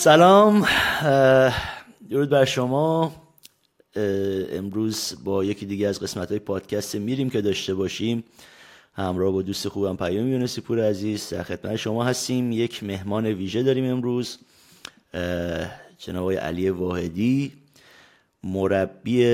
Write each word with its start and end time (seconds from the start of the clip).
سلام 0.00 0.66
درود 2.10 2.30
بر 2.30 2.44
شما. 2.44 3.12
امروز 4.52 5.16
با 5.24 5.44
یکی 5.44 5.66
دیگه 5.66 5.88
از 5.88 6.00
قسمت 6.00 6.28
های 6.28 6.38
پادکست 6.38 6.94
میریم 6.94 7.30
که 7.30 7.40
داشته 7.40 7.74
باشیم. 7.74 8.24
همراه 8.92 9.32
با 9.32 9.42
دوست 9.42 9.68
خوبم 9.68 9.96
پیام 9.96 10.28
یونسی 10.28 10.60
پور 10.60 10.88
عزیز. 10.88 11.28
در 11.28 11.42
خدمت 11.42 11.76
شما 11.76 12.04
هستیم. 12.04 12.52
یک 12.52 12.84
مهمان 12.84 13.26
ویژه 13.26 13.62
داریم 13.62 13.84
امروز 13.84 14.38
جناب 15.98 16.32
علی 16.32 16.70
واحدی. 16.70 17.52
مربی 18.44 19.24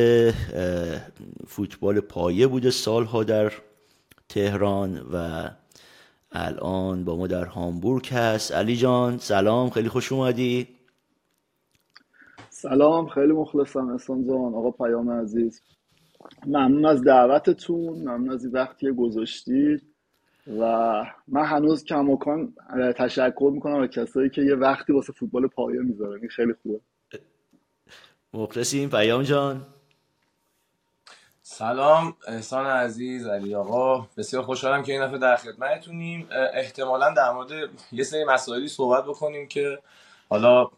فوتبال 1.47 2.01
پایه 2.01 2.47
بوده 2.47 2.71
سالها 2.71 3.25
در 3.25 3.53
تهران 4.29 5.07
و 5.13 5.49
الان 6.39 7.05
با 7.05 7.17
ما 7.17 7.27
در 7.27 7.45
هامبورگ 7.45 8.09
هست. 8.09 8.53
علی 8.53 8.77
جان 8.77 9.19
سلام 9.19 9.71
خیلی 9.71 9.89
خوش 9.89 10.13
اومدی. 10.13 10.69
سلام 12.51 13.09
خیلی 13.09 13.33
مخلصم 13.33 13.89
احسان 13.89 14.27
جان 14.29 14.55
آقا 14.55 14.71
پیام 14.71 15.11
عزیز. 15.11 15.63
ممنون 16.47 16.87
از 16.87 17.05
دعوتتون 17.05 17.99
ممنون 17.99 18.31
از 18.31 18.45
این 18.45 18.53
وقتی 18.53 18.93
گذاشتید. 18.93 19.83
و 20.61 20.63
من 21.29 21.45
هنوز 21.45 21.85
کماکان 21.85 22.55
تشکر 22.97 23.51
می‌کنم 23.55 23.81
از 23.81 23.89
کسایی 23.89 24.31
که 24.31 24.43
یه 24.43 24.55
وقتی 24.55 24.93
واسه 24.93 25.13
فوتبال 25.13 25.47
پایه 25.47 25.81
می‌ذارن. 25.81 26.21
این 26.21 26.29
خیلی 26.29 26.53
خوبه. 26.63 26.81
مخلصیم. 28.35 28.89
پیام 28.89 29.23
جان. 29.23 29.67
سلام 31.59 32.17
احسان 32.29 32.67
عزیز 32.67 33.27
علی 33.27 33.55
آقا. 33.55 34.07
بسیار 34.17 34.43
خوشحالم 34.43 34.83
که 34.83 34.93
این 34.93 35.07
دفعه 35.07 35.19
در 35.19 35.37
خدمتتونیم. 35.37 36.29
احتمالا 36.55 37.15
در 37.15 37.33
مورد 37.33 37.51
یه 37.93 38.05
سری 38.05 38.25
مسائلی 38.25 38.69
صحبت 38.69 39.05
بکنیم 39.05 39.49
که 39.49 39.79
حالا 40.29 40.71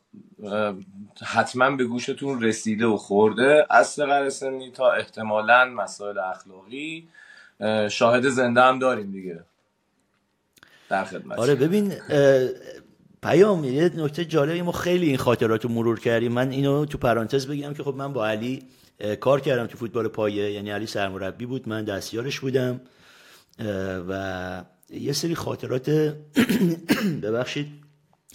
حتما 1.24 1.70
به 1.70 1.84
گوشتون 1.84 2.42
رسیده 2.42 2.86
و 2.86 2.96
خورده. 2.96 3.66
از 3.70 3.86
سقر 3.86 4.28
سنی 4.28 4.70
تا 4.70 4.92
احتمالا 4.92 5.64
مسائل 5.64 6.18
اخلاقی. 6.18 7.08
شاهد 7.90 8.28
زنده 8.28 8.60
هم 8.60 8.78
داریم 8.78 9.12
دیگه. 9.12 9.44
در 10.88 11.04
خدمت 11.04 11.38
آره 11.38 11.54
ببین 11.54 11.92
پیام 13.22 13.64
یه 13.64 13.90
نکته 13.96 14.24
جالبی 14.24 14.62
ما 14.62 14.72
خیلی 14.72 15.06
این 15.06 15.16
خاطرات 15.16 15.64
رو 15.64 15.70
مرور 15.70 16.00
کردیم. 16.00 16.32
من 16.32 16.50
اینو 16.50 16.84
تو 16.84 16.98
پرانتز 16.98 17.46
بگم 17.46 17.74
که 17.74 17.82
خب 17.82 17.94
من 17.94 18.12
با 18.12 18.28
علی 18.28 18.62
کار 19.20 19.40
کردم 19.40 19.66
تو 19.66 19.78
فوتبال 19.78 20.08
پایه 20.08 20.52
یعنی 20.52 20.70
علی 20.70 20.86
سرمربی 20.86 21.46
بود 21.46 21.68
من 21.68 21.84
دستیارش 21.84 22.40
بودم. 22.40 22.80
و 24.08 24.64
یه 24.90 25.12
سری 25.12 25.34
خاطرات 25.34 25.90
ببخشید 27.22 27.66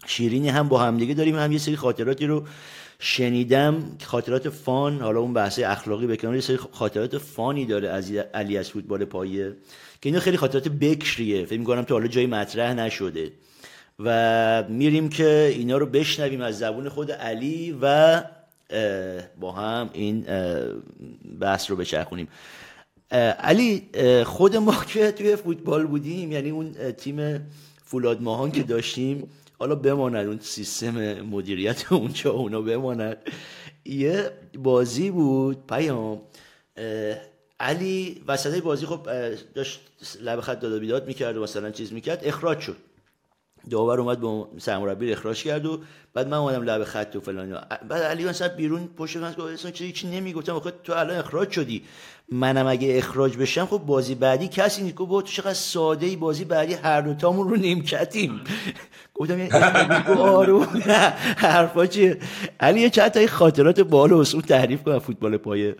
شیرینی 0.05 0.49
هم 0.49 0.69
با 0.69 0.79
همدیگه 0.79 1.13
داریم. 1.13 1.35
هم 1.35 1.51
یه 1.51 1.57
سری 1.57 1.75
خاطراتی 1.75 2.25
رو 2.25 2.43
شنیدم. 2.99 3.97
خاطرات 4.03 4.49
فان 4.49 4.99
حالا 4.99 5.19
اون 5.19 5.33
بحث 5.33 5.59
اخلاقی 5.59 6.07
بکنم 6.07 6.35
یه 6.35 6.41
سری 6.41 6.57
خاطرات 6.57 7.17
فانی 7.17 7.65
داره 7.65 7.89
از 7.89 8.11
علی 8.11 8.57
از 8.57 8.69
فوتبال 8.69 9.05
پایه 9.05 9.49
که 10.01 10.09
اینا 10.09 10.19
خیلی 10.19 10.37
خاطرات 10.37 10.67
بکریه. 10.67 11.45
فکر 11.45 11.59
می‌کنم 11.59 11.81
تو 11.81 11.93
حالا 11.93 12.07
جای 12.07 12.25
مطرح 12.25 12.73
نشده. 12.73 13.31
و 13.99 14.63
میریم 14.69 15.09
که 15.09 15.53
اینا 15.55 15.77
رو 15.77 15.85
بشنویم 15.85 16.41
از 16.41 16.59
زبون 16.59 16.89
خود 16.89 17.11
علی 17.11 17.77
و 17.81 18.23
با 19.39 19.51
هم 19.51 19.89
این 19.93 20.25
بحث 21.39 21.71
رو 21.71 21.75
بچرخونیم. 21.75 22.27
علی 23.39 23.89
خود 24.25 24.55
ما 24.55 24.83
که 24.83 25.11
توی 25.11 25.35
فوتبال 25.35 25.87
بودیم 25.87 26.31
یعنی 26.31 26.49
اون 26.49 26.73
تیم 26.91 27.47
فولاد 27.85 28.21
ماهان 28.21 28.51
که 28.51 28.63
داشتیم 28.63 29.29
حالا 29.59 29.75
بماند 29.75 30.27
اون 30.27 30.39
سیستم 30.41 31.21
مدیریت 31.21 31.91
اونجا 31.91 32.31
اونا 32.31 32.61
بماند. 32.61 33.17
یه 33.85 34.31
بازی 34.57 35.11
بود 35.11 35.67
پیام. 35.67 36.21
علی 37.59 38.23
وسط 38.27 38.61
بازی 38.61 38.85
خب 38.85 39.07
داشت 39.55 39.81
لب 40.21 40.41
خط 40.41 40.59
داد 40.59 40.79
بیداد 40.79 41.07
می‌کرد 41.07 41.37
و 41.37 41.43
مثلا 41.43 41.71
چیز 41.71 41.93
می‌کرد 41.93 42.21
اخراج 42.23 42.59
شد. 42.59 42.77
داور 43.69 43.99
اومد 43.99 44.21
به 44.21 44.45
سرمربی 44.59 45.11
اخراج 45.11 45.43
کرد 45.43 45.65
و 45.65 45.79
بعد 46.13 46.27
من 46.27 46.37
اومدم 46.37 46.63
لب 46.63 46.83
خط 46.83 47.15
و 47.15 47.19
فلان 47.19 47.65
بعد 47.89 48.01
علی 48.03 48.25
مثلا 48.25 48.47
بیرون 48.47 48.89
پشت 48.97 49.17
من 49.17 49.33
گفت 49.33 49.73
چه 49.73 49.85
هیچ 49.85 50.05
نمی‌گفتم؟ 50.05 50.53
آخه 50.53 50.73
تو 50.83 50.93
الان 50.93 51.17
اخراج 51.17 51.51
شدی. 51.51 51.83
منم 52.31 52.67
اگه 52.67 52.97
اخراج 52.97 53.37
بشم 53.37 53.65
خب 53.65 53.77
بازی 53.77 54.15
بعدی 54.15 54.47
کسی 54.47 54.83
نیست. 54.83 54.95
گفت 54.95 55.25
تو 55.25 55.31
چقدر 55.31 55.53
ساده 55.53 56.05
ای 56.05 56.15
بازی 56.15 56.45
بعدی 56.45 56.73
هر 56.73 57.01
دو 57.01 57.13
تامون 57.13 57.49
رو 57.49 57.55
نیمکتیم. 57.55 58.41
گفتم 59.15 59.39
یعنی 59.39 59.51
آرو 60.17 60.63
حرفا 61.45 61.85
چیه؟ 61.85 62.17
علی 62.59 62.89
چند 62.89 63.11
تا 63.11 63.27
خاطرات 63.27 63.79
بالا 63.79 64.15
اون 64.15 64.41
تعریف 64.41 64.83
کنم. 64.83 64.99
فوتبال 64.99 65.37
پایه. 65.37 65.75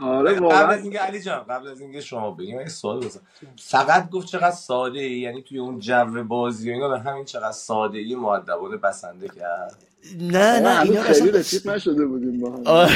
آره 0.00 0.34
قبل 0.34 0.74
از 0.74 0.82
اینکه 0.82 0.98
علی 0.98 1.22
جان 1.22 1.42
قبل 1.42 1.68
از 1.68 1.80
اینکه 1.80 2.00
شما 2.00 2.30
بگیم 2.30 2.60
یه 2.60 2.68
سوال 2.68 3.00
بزن. 3.00 3.20
فقط 3.58 4.10
گفت 4.10 4.26
چقدر 4.26 4.50
ساده 4.50 5.00
ای 5.00 5.18
یعنی 5.18 5.42
توی 5.42 5.58
اون 5.58 5.78
جو 5.78 6.24
بازی 6.24 6.70
و 6.70 6.74
اینا 6.74 6.88
به 6.88 6.98
همین 7.00 7.24
چقدر 7.24 7.52
ساده 7.52 7.98
ای 7.98 8.14
مؤدبانه 8.14 8.76
بسنده 8.76 9.28
کرد؟ 9.28 9.76
نه 10.20 10.60
نه 10.60 10.82
اینا 10.82 11.02
خیلی 11.02 11.30
رسید 11.30 11.70
نشده 11.70 12.06
بودیم 12.06 12.40
با 12.40 12.50
هم. 12.50 12.62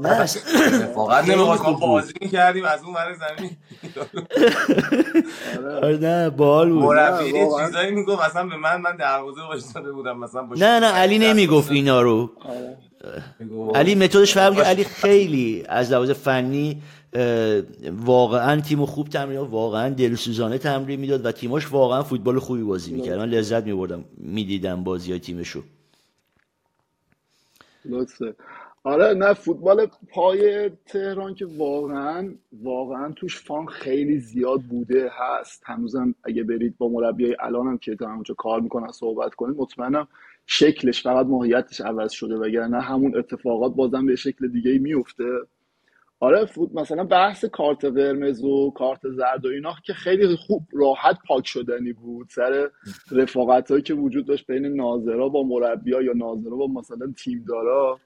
نه. 0.00 0.28
واقعا 0.94 1.20
نمی‌خواست 1.20 1.80
بازی 1.80 2.12
کردیم 2.12 2.64
از 2.64 2.84
اون 2.84 2.94
ور 2.94 3.14
زمین. 3.14 3.50
آره 5.82 5.96
نه 5.96 6.30
بال 6.30 6.70
بود. 6.72 6.82
مربی 6.82 7.32
چیزایی 7.66 7.90
می‌گفت 7.90 8.22
اصلا 8.22 8.46
به 8.46 8.56
من 8.56 8.80
من 8.80 8.96
دروازه 8.96 9.42
وایساده 9.42 9.92
بودم 9.92 10.18
مثلا 10.18 10.42
نه 10.56 10.80
نه 10.80 10.86
علی 10.86 11.18
نمی‌گفت 11.18 11.70
اینا 11.70 12.02
رو. 12.02 12.30
علی 13.74 13.94
متدش 13.94 14.34
فرق 14.34 14.58
علی 14.58 14.84
خیلی 14.84 15.64
از 15.68 15.92
لحاظ 15.92 16.10
فنی 16.10 16.82
واقعا 17.92 18.60
تیم 18.60 18.84
خوب 18.86 19.08
تمرین 19.08 19.38
واقعا 19.38 19.88
دلسوزانه 19.88 20.58
تمرین 20.58 21.00
می‌داد 21.00 21.26
و 21.26 21.32
تیماش 21.32 21.72
واقعا 21.72 22.02
فوتبال 22.02 22.38
خوبی 22.38 22.62
بازی 22.62 22.94
می‌کرد. 22.94 23.18
من 23.18 23.28
لذت 23.28 23.64
میبردم 23.64 24.04
می‌دیدم 24.16 24.84
بازی 24.84 25.10
های 25.10 25.20
تیمشو. 25.20 25.62
لطفه 27.84 28.34
آره 28.84 29.14
نه 29.14 29.34
فوتبال 29.34 29.86
پای 30.08 30.70
تهران 30.86 31.34
که 31.34 31.46
واقعا 31.46 32.34
واقعا 32.62 33.12
توش 33.12 33.40
فان 33.42 33.66
خیلی 33.66 34.18
زیاد 34.18 34.60
بوده 34.60 35.10
هست. 35.18 35.62
هنوزم 35.66 36.14
اگه 36.24 36.42
برید 36.42 36.78
با 36.78 36.88
مربی 36.88 37.36
الانم 37.40 37.78
که 37.78 37.96
تا 37.96 38.12
اونجا 38.12 38.34
کار 38.34 38.60
می‌کنن 38.60 38.92
صحبت 38.92 39.34
کنید 39.34 39.56
مطمئنم 39.56 40.08
شکلش 40.50 41.02
فقط 41.02 41.26
ماهیتش 41.26 41.80
عوض 41.80 42.12
شده 42.12 42.34
وگرنه 42.34 42.80
همون 42.80 43.16
اتفاقات 43.16 43.74
بازم 43.74 44.06
به 44.06 44.16
شکل 44.16 44.48
دیگه 44.48 44.78
میفته. 44.78 45.24
آره 46.20 46.44
فوت 46.44 46.74
مثلا 46.74 47.04
بحث 47.04 47.44
کارت 47.44 47.84
قرمز 47.84 48.44
و 48.44 48.70
کارت 48.70 49.00
زرد 49.08 49.46
و 49.46 49.48
اینا 49.48 49.74
که 49.84 49.92
خیلی 49.92 50.36
خوب 50.36 50.66
راحت 50.72 51.18
پاک 51.28 51.46
شدنی 51.46 51.92
بود. 51.92 52.26
سر 52.30 52.70
رفاقت 53.12 53.70
هایی 53.70 53.82
که 53.82 53.94
وجود 53.94 54.26
داشت 54.26 54.46
بین 54.46 54.66
ناظرا 54.66 55.28
با 55.28 55.42
مربیا 55.42 56.02
یا 56.02 56.12
ناظرا 56.12 56.56
با 56.56 56.66
مثلا 56.66 57.12
تیم 57.24 57.44
دارا 57.48 58.00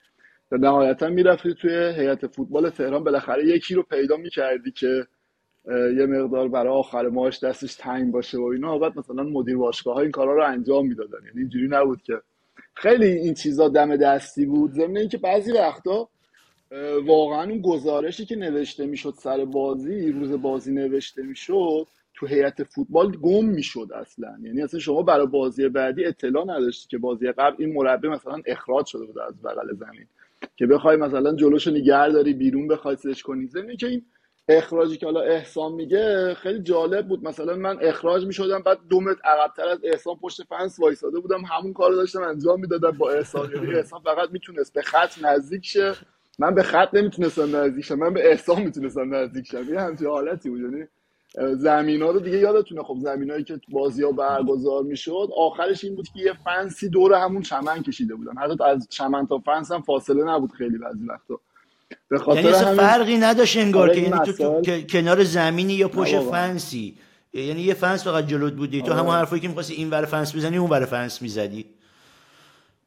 و 0.53 0.57
نهایتا 0.57 1.09
می‌رفتی 1.09 1.55
توی 1.55 1.71
هیئت 1.71 2.27
فوتبال 2.27 2.71
تهران. 2.71 3.05
بالاخره 3.05 3.47
یکی 3.47 3.75
رو 3.75 3.83
پیدا 3.83 4.17
می‌کردی 4.17 4.71
که 4.71 5.07
یه 5.69 6.07
مقدار 6.07 6.49
برای 6.49 6.73
آخر 6.73 7.09
ماهش 7.09 7.45
دستش 7.45 7.75
تنگ 7.75 8.13
باشه 8.13 8.39
و 8.39 8.45
اینا. 8.45 8.79
بعد 8.79 8.99
مثلا 8.99 9.23
مدیر 9.23 9.57
باشگاه 9.57 9.95
ها 9.95 10.01
این 10.01 10.11
کارا 10.11 10.35
رو 10.35 10.45
انجام 10.45 10.87
می‌دادن. 10.87 11.19
یعنی 11.27 11.41
اینجوری 11.41 11.69
نبود 11.69 12.03
که 12.03 12.15
خیلی 12.75 13.07
این 13.07 13.35
چیزا 13.35 13.69
دم 13.69 13.97
دستی 13.97 14.47
بود. 14.47 14.73
ضمن 14.73 14.97
اینکه 14.97 15.19
بعضی 15.19 15.53
وقتا 15.53 16.09
واقعا 17.05 17.43
اون 17.43 17.61
گزارشی 17.63 18.27
که 18.27 18.37
نوشته 18.37 18.87
می‌شد 18.87 19.15
سر 19.19 19.45
بازی 19.45 20.13
روز 20.13 20.33
بازی 20.33 20.73
نوشته 20.73 21.23
می‌شد 21.23 21.87
تو 22.15 22.27
هیئت 22.27 22.65
فوتبال 22.65 23.17
گم 23.17 23.45
می‌شد 23.45 23.89
اصلا. 23.95 24.39
یعنی 24.43 24.63
اصلا 24.63 24.81
شما 24.81 25.03
برای 25.03 25.27
بازی 25.27 25.69
بعدی 25.69 26.05
اطلاع 26.05 26.45
نداشتی 26.45 26.89
که 26.89 26.99
بازی 26.99 27.33
قبل 27.33 27.57
این 27.59 27.73
مربی 27.73 28.09
مثلا 28.09 28.43
اخراج 28.47 28.87
شده 28.87 29.05
بود 29.05 29.19
از 29.19 29.43
بغل 29.43 29.75
زمین. 29.75 30.07
که 30.57 30.67
بخوای 30.67 30.97
مثلا 30.97 31.35
جلوشو 31.37 31.71
نگه 31.71 32.09
داری 32.09 32.33
بیرون 32.33 32.69
بخوای 32.69 32.97
سرچ 32.97 33.23
کنی. 33.23 33.47
زمین 33.47 33.77
که 33.77 33.87
این 33.87 34.03
اخراجی 34.49 34.97
که 34.97 35.07
حالا 35.07 35.21
احسان 35.21 35.73
میگه 35.73 36.35
خیلی 36.35 36.63
جالب 36.63 37.09
بود. 37.09 37.25
مثلا 37.25 37.57
من 37.57 37.79
اخراج 37.81 38.27
می‌شدم 38.27 38.63
بعد 38.63 38.79
دو 38.89 39.01
متر 39.01 39.21
عقبتر 39.25 39.69
از 39.69 39.79
احسان 39.85 40.17
پشت 40.17 40.43
فنس 40.43 40.79
وایساده 40.81 41.21
بودم. 41.21 41.43
همون 41.45 41.73
کارو 41.73 41.95
داشتم 41.95 42.23
انجام 42.23 42.61
می‌دادم 42.61 42.91
با 42.91 43.11
احسان. 43.11 43.51
یعنی 43.55 43.75
احسان 43.75 44.01
فقط 44.01 44.31
می‌تونست 44.31 44.75
به 44.75 44.83
خط 44.83 45.25
نزدیک 45.25 45.65
شه. 45.67 45.95
من 46.39 46.55
به 46.55 46.63
خط 46.63 46.95
نمی‌تونستم 46.95 47.57
نزدیک 47.57 47.85
شم 47.85 47.95
من 47.95 48.15
به 48.15 48.31
احسان 48.31 48.63
می‌تونستم 48.63 49.15
نزدیک 49.15 49.47
شم. 49.47 49.75
یه 49.75 49.81
همچین 49.81 50.07
حالتی 50.07 50.51
بود. 50.51 50.61
یعنی 50.61 50.85
زمین 51.55 52.03
ها 52.03 52.11
رو 52.11 52.21
دیگه 52.21 52.39
یادتونه. 52.39 52.83
خب 52.83 52.97
زمین 52.99 53.45
که 53.45 53.61
بازی 53.69 54.03
ها 54.05 54.13
برگزار 54.13 54.83
می‌شد. 54.83 55.29
آخرش 55.37 55.85
این 55.85 55.97
بود 55.97 56.09
که 56.09 56.21
یه 56.21 56.33
فنسی 56.45 56.89
دور 56.89 57.15
همون 57.15 57.43
چمن 57.43 57.83
کشیده 57.83 58.15
بودن 58.15 58.33
حتی 58.37 58.65
از 58.65 58.89
چمن 58.91 59.27
تا 59.27 59.39
فنس 59.39 59.73
هم 59.73 59.83
فاصله 59.83 60.25
نبود 60.25 60.53
خیلی 60.53 60.79
بعضی 60.79 61.07
وقتا. 61.07 61.41
به 62.09 62.19
خاطر 62.19 62.45
یعنی 62.45 62.77
فرقی 62.77 63.17
نداشت 63.17 63.57
انگار 63.57 63.95
که 63.95 64.01
یعنی 64.01 64.33
تو, 64.33 64.63
کنار 64.81 65.25
زمینی 65.25 65.73
یا 65.73 65.89
پشت 65.89 66.21
فنسی. 66.21 66.99
یعنی 67.35 67.61
یه 67.61 67.75
فنس 67.75 68.05
فقط 68.05 68.27
جلوت 68.27 68.53
بودی. 68.53 68.83
تو 68.83 68.93
همون 68.93 69.07
آره. 69.07 69.19
حرفایی 69.19 69.43
که 69.43 69.49
می‌خواستی 69.49 69.75
این 69.75 69.91
ور 69.91 70.05
فنس 70.05 70.37
بزنی 70.37 70.57
اون 70.57 70.71
ور 70.71 70.85
فنس 70.85 71.23
می‌زدی. 71.23 71.65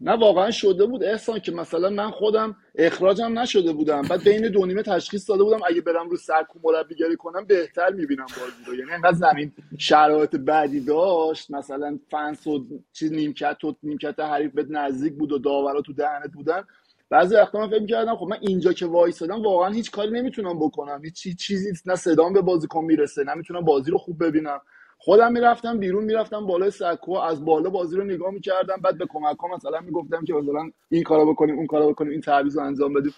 نه 0.02 0.12
واقعا 0.12 0.52
شده 0.52 0.86
بود. 0.86 1.04
احسان 1.04 1.40
که 1.40 1.52
مثلا 1.52 1.90
من 1.90 2.12
خودم 2.12 2.56
اخراجم 2.75 3.40
نشده 3.40 3.74
بودم. 3.74 4.02
بعد 4.02 4.24
بین 4.24 4.48
دو 4.48 4.66
نیمه 4.66 4.84
تشخیص 4.84 5.30
داده 5.30 5.44
بودم 5.44 5.60
اگه 5.68 5.81
برم 5.81 6.10
رو 6.10 6.18
سکو 6.18 6.59
مربیگری 6.63 7.16
کنم 7.16 7.46
بهتر 7.46 7.90
می‌بینم 7.90 8.25
بازی 8.25 8.66
رو. 8.68 8.75
یعنی 8.75 8.92
انقدر 8.92 9.18
زمین 9.18 9.52
شرایط 9.78 10.36
بدی 10.36 10.80
داشت. 10.80 11.52
مثلا 11.52 12.00
فنس 12.12 12.48
و 12.48 12.66
چیز 12.94 13.12
نیمکت 13.12 13.63
و 13.63 13.75
نیمکت 13.84 14.19
حریف 14.19 14.52
به 14.52 14.66
نزدیک 14.69 15.13
بود 15.13 15.31
و 15.31 15.38
داورا 15.38 15.81
تو 15.81 15.94
دهنت 15.94 16.31
بودن. 16.34 16.63
بعضی 17.10 17.36
وقتا 17.36 17.60
من 17.60 17.69
فکر 17.69 17.86
کردم 17.86 18.16
خب 18.16 18.28
من 18.28 18.38
اینجا 18.42 18.74
که 18.74 18.86
وایسادم 18.86 19.42
واقعا 19.44 19.69
هیچ 19.69 19.92
کاری 19.92 20.12
نمی‌تونم 20.12 20.60
بکنم. 20.60 21.02
هیچ 21.04 21.38
چیزی 21.38 21.74
نه 21.86 21.96
صدام 21.96 22.34
به 22.34 22.42
بازیکن 22.42 22.84
می‌رسه 22.86 23.24
نه 23.24 23.34
می‌تونم 23.34 23.62
بازی 23.62 23.92
رو 23.92 23.98
خوب 23.98 24.24
ببینم. 24.24 24.62
خودم 24.98 25.31
می‌رفتم 25.31 25.80
بیرون 25.80 26.04
می‌رفتم 26.04 26.46
بالای 26.46 26.72
سکو 26.72 27.13
از 27.13 27.46
بالا 27.46 27.69
بازی 27.69 27.96
رو 27.98 28.04
نگاه 28.04 28.31
می‌کردم 28.31 28.75
بعد 28.84 28.98
به 28.98 29.06
کمک 29.10 29.38
ها 29.38 29.56
مثلا 29.56 29.80
می‌گفتم 29.80 30.25
که 30.25 30.34
مثلا 30.34 30.72
این 30.90 31.04
کارو 31.04 31.34
بکنیم 31.34 31.57
اون 31.57 31.68
کارو 31.68 31.90
بکنیم 31.90 32.12
این 32.12 32.22
تعویض 32.22 32.57
رو 32.57 32.63
انجام 32.63 32.94
بدیم. 32.94 33.13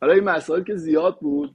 حالا 0.00 0.12
این 0.12 0.24
مسائل 0.24 0.62
که 0.62 0.76
زیاد 0.76 1.18
بود 1.18 1.54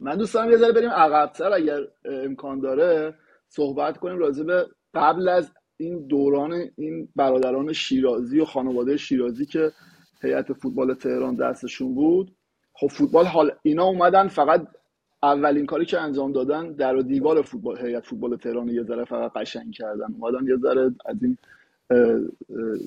من 0.00 0.16
دوست 0.16 0.34
دارم 0.34 0.50
یه 0.50 0.56
ذره 0.56 0.72
بریم 0.72 0.90
عقبتر 0.90 1.52
اگر 1.52 1.80
امکان 2.04 2.60
داره 2.60 3.14
صحبت 3.48 3.98
کنیم 3.98 4.18
راجع 4.18 4.44
به 4.44 4.66
قبل 4.94 5.28
از 5.28 5.50
این 5.76 6.06
دوران 6.06 6.70
این 6.76 7.08
برادران 7.16 7.72
شیرازی 7.72 8.40
و 8.40 8.44
خانواده 8.44 8.96
شیرازی 8.96 9.46
که 9.46 9.72
هیئت 10.22 10.52
فوتبال 10.52 10.94
تهران 10.94 11.36
دستشون 11.36 11.94
بود. 11.94 12.34
خب 12.72 12.86
فوتبال 12.86 13.26
حال 13.26 13.52
اینا 13.62 13.84
اومدن 13.84 14.28
فقط 14.28 14.66
اولین 15.22 15.66
کاری 15.66 15.84
که 15.84 16.00
انجام 16.00 16.32
دادن 16.32 16.72
در 16.72 16.96
دیوار 16.96 17.42
فوتبال 17.42 17.78
هیئت 17.78 18.06
فوتبال 18.06 18.36
تهران 18.36 18.68
یه 18.68 18.82
ذره 18.82 19.04
فقط 19.04 19.32
قشنگ 19.32 19.72
کردن. 19.72 20.14
اومدن 20.20 20.46
یه 20.46 20.56
ذره 20.56 20.94
از 21.04 21.16
این 21.22 21.38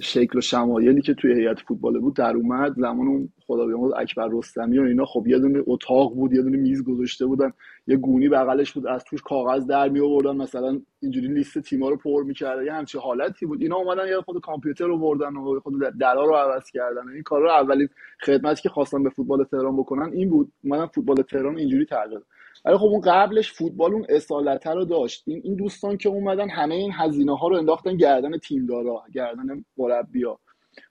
شکل 0.01 0.37
و 0.37 0.41
شمایلی 0.41 1.01
که 1.01 1.13
توی 1.13 1.33
هیئت 1.33 1.59
فوتبال 1.59 1.99
بود 1.99 2.15
در 2.15 2.35
اومد. 2.35 2.73
زمان 2.77 3.07
اون 3.07 3.29
خدا 3.47 3.65
بیامرز 3.65 3.91
اکبر 3.97 4.29
رستمی 4.33 4.79
و 4.79 4.81
اینا 4.81 5.05
خب 5.05 5.27
یه 5.27 5.39
دونه 5.39 5.63
اتاق 5.67 6.13
بود 6.13 6.33
یه 6.33 6.41
دونه 6.41 6.57
میز 6.57 6.83
گذاشته 6.83 7.25
بودن. 7.25 7.51
یه 7.87 7.97
گونی 7.97 8.29
بغلش 8.29 8.71
بود 8.73 8.87
از 8.87 9.03
توش 9.03 9.21
کاغذ 9.21 9.65
در 9.65 9.89
می 9.89 9.99
آوردن 9.99 10.37
مثلا 10.37 10.81
اینجوری 10.99 11.27
لیست 11.27 11.59
تیما 11.59 11.89
رو 11.89 11.97
پر 11.97 12.23
می‌کردن. 12.23 12.65
یه 12.65 12.73
همچین 12.73 13.01
حالتی 13.01 13.45
بود. 13.45 13.61
اینا 13.61 13.75
اومدن 13.75 14.07
یه 14.07 14.21
خود 14.21 14.41
کامپیوتر 14.41 14.85
رو 14.85 14.97
بردن 14.97 15.35
و 15.35 15.59
خود 15.59 15.73
درا 15.99 16.25
رو 16.25 16.35
عوض 16.35 16.71
کردن. 16.71 17.09
این 17.13 17.23
کارا 17.23 17.43
رو 17.43 17.51
اولین 17.51 17.87
خدمتی 18.25 18.61
که 18.61 18.69
خواستن 18.69 19.03
به 19.03 19.09
فوتبال 19.09 19.43
تهران 19.43 19.77
بکنن 19.77 20.13
این 20.13 20.29
بود. 20.29 20.51
اومدن 20.63 20.85
فوتبال 20.85 21.21
تهران 21.21 21.57
اینجوری 21.57 21.85
تغییر 21.85 22.19
ولی 22.65 22.77
خب 22.77 22.85
اون 22.85 23.01
قبلش 23.01 23.53
فوتبال 23.53 23.93
اون 23.93 24.05
اصالت 24.09 24.67
رو 24.67 24.85
داشت. 24.85 25.23
این 25.27 25.41
این 25.43 25.55
دوستان 25.55 25.97
که 25.97 26.09
اومدن 26.09 26.49
همه 26.49 26.75
این 26.75 26.91
هزینه 26.93 27.37
ها 27.37 27.47
رو 27.47 27.55
انداختن 27.57 27.97
گردن 27.97 28.37
تیم 28.37 28.65
دارا 28.65 29.03
گردن 29.13 29.65
مربیا 29.77 30.39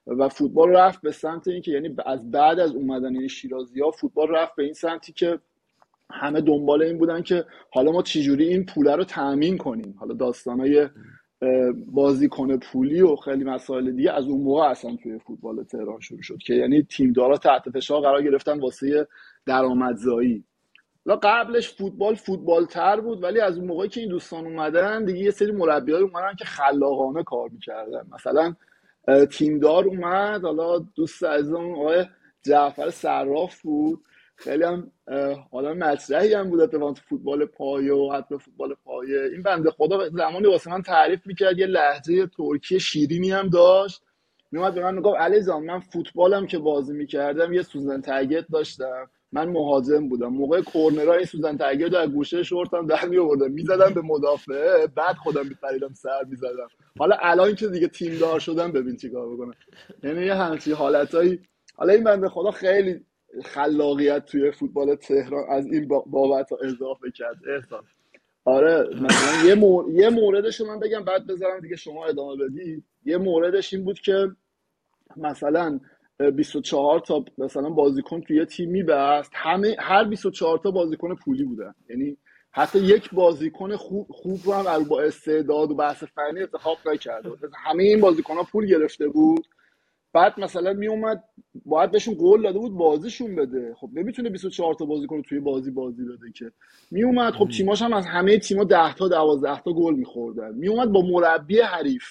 و 0.07 0.29
فوتبال 0.29 0.69
رفت 0.71 1.03
به 1.03 1.13
سمت 1.13 1.49
اینکه 1.49 1.71
یعنی 1.71 1.97
از 2.07 2.31
بعد 2.31 2.59
از 2.61 2.75
اومدن 2.75 3.17
این 3.17 3.29
شیرازی 3.29 3.81
ها 3.81 3.91
فوتبال 3.91 4.29
رفت 4.29 4.57
به 4.57 4.63
این 4.63 4.73
سمتی 4.73 5.13
که 5.13 5.39
همه 6.11 6.41
دنبال 6.41 6.83
این 6.83 6.99
بودن 6.99 7.23
که 7.23 7.45
حالا 7.71 7.93
ما 7.93 8.03
چجوری 8.03 8.49
این 8.49 8.67
پوله 8.67 8.97
رو 8.97 9.05
تأمین 9.05 9.59
کنیم. 9.59 9.95
حالا 9.99 10.15
داستانای 10.15 10.89
بازیکن 11.87 12.59
پولی 12.59 13.01
و 13.01 13.17
خیلی 13.17 13.45
مسائل 13.45 13.91
دیگه 13.91 14.13
از 14.13 14.27
اون 14.29 14.41
موقع 14.41 14.63
اصلا 14.63 14.97
توی 15.03 15.19
فوتبال 15.19 15.65
تهران 15.65 16.01
شروع 16.01 16.23
شد 16.23 16.39
که 16.39 16.55
یعنی 16.55 16.83
تیم 16.83 17.13
دارا 17.13 17.37
تحت 17.37 17.71
فشار 17.71 18.01
قرار 18.01 18.23
گرفتن 18.23 18.61
واسه 18.61 19.09
درآمدزایی. 19.47 20.45
لا 21.07 21.17
قبلش 21.23 21.69
فوتبال 21.69 22.15
فوتبال 22.15 22.65
تر 22.65 23.01
بود 23.01 23.23
ولی 23.23 23.41
از 23.41 23.59
اون 23.59 23.67
موقعی 23.67 23.89
که 23.89 24.01
این 24.01 24.09
دوستان 24.09 24.47
اومدن 24.47 25.05
دیگه 25.05 25.19
یه 25.19 25.31
سری 25.31 25.53
مربیای 25.53 26.03
اومدن 26.03 26.35
که 26.39 26.45
خلاقانه 26.45 27.23
کار 27.23 27.49
می‌کردن. 27.49 28.07
مثلا 28.15 28.55
تیمدار 29.31 29.85
اومد 29.85 30.45
حالا 30.45 30.79
دوست 30.79 31.25
عزیزم 31.25 31.73
آقای 31.75 32.05
جعفر 32.47 32.91
صراف 32.91 33.63
بود. 33.63 34.05
خیلی 34.37 34.65
هم 34.65 34.91
حالا 35.53 35.75
مطرحی 35.75 36.35
هم 36.35 36.51
بود 36.51 36.61
اتفاقا 36.61 36.95
فوتبال 36.95 37.45
پایه 37.45 37.93
و 37.93 38.13
حتی 38.13 38.39
فوتبال 38.39 38.75
پایه. 38.85 39.23
این 39.33 39.43
بنده 39.43 39.71
خدا 39.71 40.09
زمانی 40.09 40.47
واسه 40.47 40.71
من 40.71 40.83
تعریف 40.83 41.27
می‌کرد 41.27 41.59
یه 41.59 41.67
لحظه 41.67 42.27
ترکی 42.27 42.81
شیرینی 42.81 43.31
هم 43.31 43.49
داشت. 43.49 44.03
میومد 44.53 44.75
به 44.75 44.83
من 44.83 44.95
می‌گفت 44.95 45.17
علی 45.19 45.41
من 45.67 45.81
فوتبالم 45.81 46.47
که 46.47 46.59
بازی 46.59 46.93
می‌کردم 46.93 47.53
یه 47.53 47.63
سوزن 47.63 48.01
ترگت 48.01 48.47
داشتم. 48.53 49.11
من 49.35 49.49
مهاجم 49.49 50.09
بودم. 50.09 50.27
موقع 50.29 50.61
کورنرای 50.63 51.25
سوزن 51.25 51.57
ترگت 51.57 51.89
در 51.89 52.07
گوشه 52.07 52.43
شورتم 52.43 52.87
در 52.87 53.09
می 53.09 53.19
آوردم 53.19 53.51
می‌زدم 53.51 53.95
به 53.95 54.03
مدافع 54.03 54.87
بعد 54.87 55.17
خودم 55.17 55.47
میپریدم 55.47 55.93
سر 55.95 56.25
می‌زدم. 56.29 56.69
حالا 56.99 57.17
الان 57.21 57.55
که 57.55 57.69
دیگه 57.69 57.89
تیم 57.89 58.19
دار 58.19 58.41
شدم 58.41 58.73
ببین 58.73 58.97
چیکار 58.97 59.35
بکنم. 59.35 59.55
یعنی 60.03 60.27
یه 60.27 60.35
همچی 60.35 60.73
حالتایی. 60.73 61.41
حالا 61.77 61.93
این 61.93 62.05
بنده 62.05 62.29
خدا 62.29 62.51
خیلی 62.51 63.01
خلاقیت 63.45 64.25
توی 64.25 64.51
فوتبال 64.51 64.95
تهران 64.95 65.45
از 65.51 65.67
این 65.67 65.89
بابت 66.07 66.53
اضافه 66.53 67.11
کرد. 67.11 67.37
احسان. 67.49 67.85
آره 68.45 68.89
مثلا 69.03 69.49
یه, 69.49 69.55
مور... 69.55 69.91
یه 69.91 70.11
موردش 70.11 70.61
من 70.61 70.79
بگم 70.81 71.05
بعد 71.05 71.27
بذارم 71.27 71.61
دیگه 71.61 71.77
شما 71.77 72.07
ادامه 72.07 72.37
بدید 72.45 72.85
یه 73.05 73.17
موردش 73.17 73.75
این 73.75 73.85
بود 73.85 74.01
که 74.01 74.29
مثلا 75.17 75.81
24 76.19 77.01
تا 77.01 77.25
مثلا 77.39 77.71
بازیکن 77.71 78.21
توی 78.21 78.37
یه 78.37 78.45
تیم 78.45 78.71
میبست. 78.71 79.31
همه 79.35 79.77
هر 79.79 80.05
24 80.05 80.59
تا 80.59 80.71
بازیکن 80.71 81.15
پولی 81.15 81.45
بودن. 81.45 81.75
یعنی 81.91 82.17
حتی 82.51 82.79
یک 82.79 83.11
بازیکن 83.11 83.77
خوب 83.77 84.07
خوب 84.11 84.41
رو 84.45 84.53
هم 84.53 84.85
با 84.85 85.01
استعداد 85.01 85.71
و 85.71 85.75
بحث 85.75 86.05
فنی 86.05 86.41
انتخاب 86.41 86.77
نکرده 86.87 87.31
همه 87.67 87.83
این 87.83 88.01
بازیکن 88.01 88.35
ها 88.35 88.43
پول 88.43 88.67
گرفته 88.67 89.09
بود. 89.09 89.47
بعد 90.13 90.41
مثلا 90.41 90.73
می 90.73 90.87
اومد 90.87 91.25
باید 91.65 91.91
بهشون 91.91 92.15
قول 92.15 92.43
داده 92.43 92.59
بود 92.59 92.73
بازیشون 92.73 93.37
بده. 93.37 93.75
خب 93.75 93.91
نمی‌تونه 93.93 94.31
24 94.31 94.75
تا 94.75 94.85
بازیکن 94.85 95.23
توی 95.23 95.41
بازی 95.41 95.71
بازی 95.71 96.05
بده 96.05 96.33
که. 96.35 96.53
می 96.91 97.03
اومد 97.03 97.33
خب 97.33 97.49
تیماش 97.49 97.83
هم 97.83 97.93
از 97.93 98.07
همه 98.07 98.39
تیما 98.39 98.65
10 98.65 98.95
تا 98.95 99.09
12 99.09 99.61
تا 99.61 99.73
گل 99.73 99.95
میخوردن. 99.95 100.55
می 100.55 100.69
اومد 100.69 100.93
با 100.93 101.03
مربی 101.03 101.61
حریف. 101.61 102.05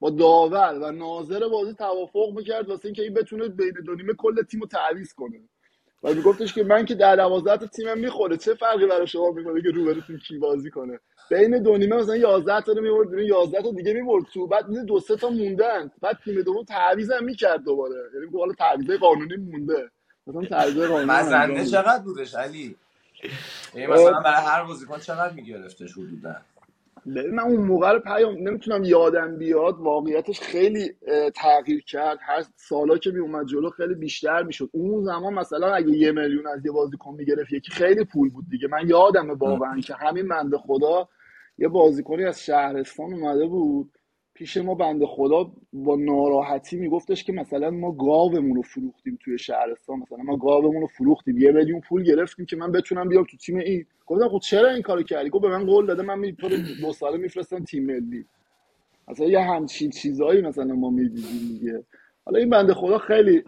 با 0.00 0.10
داور 0.10 0.78
و 0.82 0.92
ناظر 0.92 1.48
بازی 1.48 1.74
توافق 1.74 2.32
می‌کرد 2.36 2.68
واسه 2.68 2.86
اینکه 2.86 3.02
این 3.02 3.14
بتونه 3.14 3.48
بین 3.48 3.74
دو 3.86 3.94
نیمه 3.94 4.14
کل 4.14 4.42
تیم 4.42 4.60
رو 4.60 4.66
تعویض 4.66 5.12
کنه. 5.12 5.40
و 6.02 6.14
میگفتش 6.14 6.54
که 6.54 6.62
من 6.62 6.84
که 6.84 6.94
در 6.94 7.16
دوازده 7.16 7.56
تا 7.56 7.66
تیمم 7.66 7.98
می‌خوره 7.98 8.36
چه 8.36 8.54
فرقی 8.54 8.86
برای 8.86 9.06
شما 9.06 9.30
می‌کنه 9.30 9.62
که 9.62 9.68
روبروتون 9.68 10.18
کی 10.18 10.38
بازی 10.38 10.70
کنه؟ 10.70 11.00
بین 11.30 11.62
دو 11.62 11.76
نیمه 11.76 11.96
مثلا 11.96 12.16
11 12.16 12.60
تا 12.60 12.72
رو 12.72 12.82
میورد 12.82 13.10
بیرون 13.10 13.24
11 13.24 13.62
تا 13.62 13.70
دیگه 13.72 13.92
میورد 13.92 14.24
تو 14.34 14.46
بعد 14.46 14.68
میده 14.68 14.84
دو 14.84 15.00
سه 15.00 15.16
تا 15.16 15.28
موندن. 15.28 15.90
بعد 16.02 16.18
تیم 16.24 16.42
دوم 16.42 16.64
تعویض 16.64 17.10
هم 17.10 17.24
می‌کرد 17.24 17.64
دوباره. 17.64 17.94
یعنی 18.14 18.38
حالا 18.38 18.52
تعویض 18.52 18.90
قانونی 18.90 19.36
مونده. 19.36 19.90
مثلا 20.26 20.44
تعویض 20.44 20.78
قانونی 20.78 21.04
مزنه 21.04 21.66
چقدر 21.66 22.02
بودش 22.02 22.34
علی؟ 22.34 22.76
مثلا 23.74 24.20
برای 24.20 24.46
هر 24.46 24.64
بازیکن 24.64 24.98
چقدر 24.98 25.34
میگرفتش 25.34 25.92
حدودا؟ 25.92 26.36
من 27.06 27.42
اون 27.42 27.56
موقع 27.56 27.92
رو 27.92 27.98
پیام 27.98 28.34
نمی‌تونم 28.38 28.84
یادم 28.84 29.38
بیاد 29.38 29.78
واقعیتش 29.78 30.40
خیلی 30.40 30.92
تغییر 31.34 31.84
کرد. 31.84 32.18
هر 32.20 32.44
سالا 32.56 32.98
که 32.98 33.10
می 33.10 33.18
اومد 33.18 33.46
جلو 33.46 33.70
خیلی 33.70 33.94
بیشتر 33.94 34.42
می‌شد. 34.42 34.70
اون 34.72 35.04
زمان 35.04 35.34
مثلا 35.34 35.74
اگه 35.74 35.90
یه 35.90 36.12
میلیون 36.12 36.46
از 36.46 36.66
یه 36.66 36.72
بازیکن 36.72 37.14
می‌گرفت 37.14 37.52
یکی 37.52 37.72
خیلی 37.72 38.04
پول 38.04 38.30
بود 38.30 38.44
دیگه. 38.50 38.68
من 38.68 38.88
یادمه 38.88 39.34
واقعا 39.34 39.80
که 39.80 39.94
همین 39.94 40.28
بنده 40.28 40.58
خدا 40.58 41.08
یه 41.58 41.68
بازیکنی 41.68 42.24
از 42.24 42.44
شهرستان 42.44 43.14
اومده 43.14 43.46
بود. 43.46 43.97
پیش 44.38 44.56
ما 44.56 44.74
بنده 44.74 45.06
خدا 45.06 45.52
با 45.72 45.96
ناراحتی 45.96 46.76
میگفتش 46.76 47.24
که 47.24 47.32
مثلا 47.32 47.70
ما 47.70 47.92
گاومون 47.92 48.56
رو 48.56 48.62
فروختیم 48.62 49.18
توی 49.24 49.38
شهرستان. 49.38 49.98
مثلا 49.98 50.18
ما 50.18 50.36
گاومون 50.36 50.80
رو 50.80 50.86
فروختیم. 50.86 51.38
یه 51.38 51.52
میلیون 51.52 51.80
پول 51.80 52.02
گرفتیم 52.02 52.46
که 52.46 52.56
من 52.56 52.72
بتونم 52.72 53.08
بیام 53.08 53.24
تو 53.24 53.36
تیم 53.36 53.56
این. 53.56 53.84
گفتم 54.06 54.28
خب 54.28 54.38
چرا 54.38 54.70
این 54.70 54.82
کارو 54.82 55.02
کردی؟ 55.02 55.30
گفت 55.30 55.42
به 55.42 55.48
من 55.48 55.66
قول 55.66 55.86
داده 55.86 56.02
من 56.02 56.32
تو 56.32 56.48
دو 56.80 56.92
ساله 56.92 57.16
میفرستم 57.16 57.64
تیم 57.64 57.86
ملی. 57.86 58.24
مثلا 59.08 59.26
یه 59.26 59.40
همچین 59.40 59.90
چیزایی 59.90 60.42
مثلا 60.42 60.74
ما 60.74 60.90
می‌دیدیم 60.90 61.58
دیگه. 61.58 61.84
حالا 62.24 62.38
این 62.38 62.50
بنده 62.50 62.74
خدا 62.74 62.98
خیلی 62.98 63.42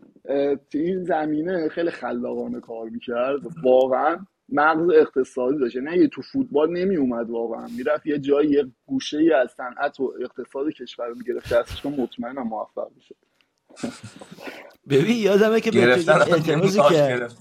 تو 0.70 0.78
این 0.78 1.02
زمینه 1.02 1.68
خیلی 1.68 1.90
خلاقانه 1.90 2.60
کار 2.60 2.88
می‌کرد. 2.88 3.40
واقعا 3.62 4.26
مغز 4.52 4.90
اقتصادی 4.94 5.58
داشت. 5.58 5.76
نه 5.76 5.98
یه 5.98 6.08
تو 6.08 6.22
فوتبال 6.22 6.70
نمی 6.70 6.96
اومد 6.96 7.30
واقعا 7.30 7.66
می‌رفت 7.76 8.06
یه 8.06 8.18
جایی 8.18 8.50
یه 8.50 8.64
گوشه 8.86 9.18
ای 9.18 9.32
از 9.32 9.50
صنعت 9.56 10.00
و 10.00 10.14
اقتصاد 10.22 10.72
کشور 10.72 11.06
رو 11.06 11.14
می‌گرفت 11.14 11.54
دستش 11.54 11.86
مطمئنم 11.86 12.48
موفق 12.48 12.88
میشه 12.96 13.14
ببین 14.88 15.16
یادمه 15.16 15.60
که 15.60 15.70
اعتراضی 15.78 16.80
کرد 16.90 17.32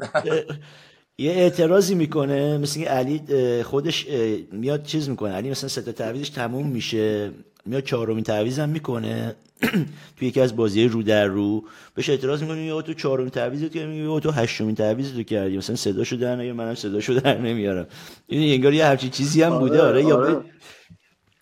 یه 1.17 1.31
اعتراضی 1.31 1.95
می‌کنه 1.95 2.57
مثل 2.57 2.79
اینکه 2.79 2.91
علی 2.93 3.63
خودش 3.63 4.07
میاد 4.51 4.83
چیز 4.83 5.09
می‌کنه. 5.09 5.33
علی 5.33 5.49
مثلا 5.49 5.69
سه 5.69 5.81
تا 5.81 5.91
تعویضش 5.91 6.29
تموم 6.29 6.67
میشه 6.67 7.31
میاد 7.65 7.83
چهارمین 7.83 8.23
تعویض 8.23 8.59
هم 8.59 8.69
می‌کنه. 8.69 9.35
توی 10.17 10.27
یکی 10.27 10.41
از 10.41 10.55
بازی 10.55 10.87
رو 10.87 11.03
در 11.03 11.25
رو 11.25 11.63
بهش 11.95 12.09
اعتراض 12.09 12.41
می‌کنه 12.41 12.65
یا 12.65 12.81
تو 12.81 12.93
چهارمین 12.93 13.29
تعویض 13.29 13.61
تو 13.61 13.69
کردی 13.69 13.95
یا 13.95 14.19
تو 14.19 14.31
هشتمین 14.31 14.75
تعویض 14.75 15.13
تو 15.13 15.23
کردی 15.23 15.57
مثلا 15.57 15.75
صداشو 15.75 16.15
در 16.15 16.35
نمیارم 16.35 16.57
منم 16.57 16.75
صداشو 16.75 17.13
در 17.13 17.37
نمیارم. 17.37 17.87
این 18.27 18.53
انگار 18.53 18.73
یه 18.73 18.85
هرچی 18.85 19.09
چیزی 19.09 19.41
هم 19.41 19.59
بوده 19.59 19.81
آره, 19.81 20.05
آره, 20.05 20.15
آره. 20.15 20.45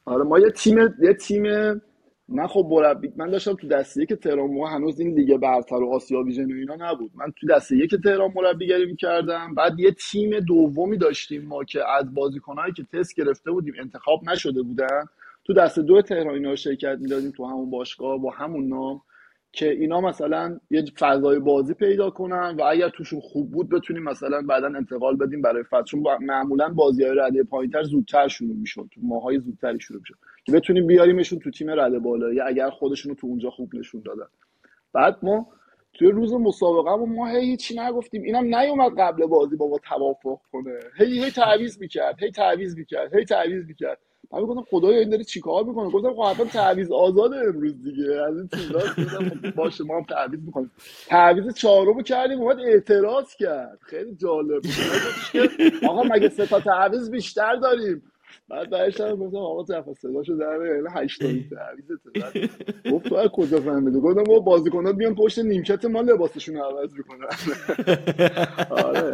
آره 0.06 0.24
ما 0.24 0.40
یه 0.40 0.50
تیم 0.50 0.78
یه 0.78 1.14
تیم 1.14 1.44
من 2.30 2.48
خب 2.48 2.68
مربی 2.70 3.12
من 3.16 3.30
داشتم 3.30 3.54
تو 3.54 3.68
دسته 3.68 4.06
که 4.06 4.16
تهران 4.16 4.54
ما 4.54 4.68
هنوز 4.70 5.00
این 5.00 5.14
لیگ 5.14 5.38
برتر 5.38 5.76
و 5.76 5.94
آسیا 5.94 6.24
ویژن 6.24 6.52
و 6.52 6.56
اینا 6.56 6.76
نبود. 6.92 7.12
من 7.16 7.32
تو 7.36 7.48
دسته 7.48 7.88
که 7.88 7.98
تهران 7.98 8.32
مربیگری 8.36 8.86
می‌کردم 8.86 9.54
بعد 9.56 9.80
یه 9.80 9.92
تیم 9.92 10.40
دومی 10.40 10.98
داشتیم 10.98 11.46
ما 11.46 11.64
که 11.64 11.80
از 12.00 12.14
بازیکنهایی 12.14 12.74
که 12.74 12.84
تست 12.94 13.16
گرفته 13.16 13.52
بودیم 13.52 13.74
انتخاب 13.80 14.30
نشده 14.30 14.62
بودن. 14.62 15.06
تو 15.48 15.54
دسته 15.54 15.82
دو 15.82 16.02
تهران 16.02 16.34
اینا 16.34 16.56
شرکت 16.56 16.98
می‌دادیم 17.02 17.32
تو 17.32 17.46
همون 17.46 17.70
باشگاه 17.70 18.18
با 18.22 18.32
همون 18.32 18.68
نام 18.68 19.02
که 19.52 19.72
اینا 19.72 20.02
مثلا 20.02 20.60
یه 20.70 20.86
فضای 21.00 21.40
بازی 21.40 21.74
پیدا 21.74 22.10
کنن 22.10 22.56
و 22.60 22.64
اگر 22.64 22.90
توشون 22.90 23.20
خوب 23.20 23.52
بود 23.52 23.70
بتونیم 23.70 24.04
مثلا 24.04 24.42
بعدا 24.42 24.68
انتقال 24.68 25.16
بدیم 25.16 25.42
برای 25.42 25.64
فصل 25.64 25.84
چون 25.84 26.04
معمولا 26.22 26.70
بازی 26.70 27.04
های 27.04 27.16
رده 27.16 27.44
پایینتر 27.44 27.84
زودتر 27.84 28.28
شروع 28.28 28.56
می‌شد. 28.56 28.90
تو 28.94 29.02
ماهای 29.04 29.40
زودتری 29.40 29.80
شروع 29.80 30.00
می‌شد. 30.00 30.16
که 30.46 30.52
بتونیم 30.52 30.88
بیاریمشون 30.88 31.40
تو 31.40 31.52
تیم 31.52 31.70
رده 31.70 32.00
بالا 32.00 32.34
یا 32.34 32.46
اگر 32.46 32.70
خودشون 32.70 33.16
تو 33.16 33.28
اونجا 33.28 33.50
خوب 33.50 33.76
نشون 33.76 34.02
دادن. 34.06 34.28
بعد 34.94 35.18
ما 35.24 35.48
توی 35.94 36.12
روز 36.12 36.34
مسابقه 36.34 37.06
ما 37.06 37.28
هی 37.28 37.46
هیچی 37.46 37.80
نگفتیم. 37.80 38.24
اینم 38.24 38.56
نیومد 38.56 39.00
قبل 39.00 39.26
بازی 39.26 39.56
با 39.56 39.68
ما 39.68 39.78
توافق 39.78 40.40
کنه. 40.52 40.80
هی 40.98 41.24
هی 41.24 41.32
تعویض 41.32 41.80
می‌کرد. 41.80 42.24
هی 42.24 42.32
تعویض 42.32 42.78
می‌کرد. 42.78 43.16
هی 43.16 43.26
تعویض 43.26 43.66
می‌کرد. 43.66 44.00
من 44.34 44.40
می‌گفتم 44.40 44.66
خدایا 44.70 45.00
این 45.00 45.10
داره 45.10 45.24
چیکار 45.24 45.64
می‌کنه 45.64 45.90
گفتم 45.90 46.14
خب 46.14 46.24
حتما 46.24 46.46
تعویض 46.46 46.92
آزاده 46.92 47.36
امروز 47.38 47.84
دیگه. 47.84 48.22
از 48.28 48.38
این 48.38 48.50
چیزا 48.56 48.80
خب 48.80 49.52
باشه 49.56 49.84
ما 49.84 49.98
هم 49.98 50.04
تعویض 50.04 50.40
می‌کنیم. 50.46 50.72
تعویض 51.08 51.54
چهارمو 51.54 52.02
کردیم 52.02 52.40
اومد 52.40 52.60
اعتراض 52.60 53.36
کرد. 53.36 53.80
خیلی 53.82 54.16
جالب 54.16 54.62
آقا 55.90 56.04
مگه 56.04 56.30
سه 56.30 56.46
تا 56.46 56.60
تعویض 56.60 57.10
بیشتر 57.10 57.56
داریم؟ 57.56 58.04
بعد 58.50 58.70
بعدش 58.70 59.02
هم 59.02 59.16
گفتم 59.16 59.38
آقا 59.38 59.64
طرف 59.64 59.86
صداشو 59.94 60.38
در 60.38 60.66
یعنی 60.66 60.88
80 60.92 61.32
تعویض 61.50 61.86
گفت 62.92 63.10
تو 63.10 63.28
کجا 63.28 63.60
فهمیدی؟ 63.60 64.00
گفتم 64.00 64.24
با 64.24 64.40
بازیکنات 64.40 64.96
میان 64.96 65.16
پشت 65.16 65.40
نیمکت 65.40 65.86
ما 65.86 66.02
لباسشون 66.02 66.58
عوض 66.58 66.94
می‌کنن. 66.94 67.28
آره. 68.70 69.14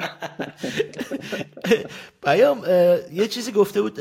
پیام 2.24 2.58
یه 3.14 3.28
چیزی 3.28 3.52
گفته 3.52 3.82
بود 3.82 4.00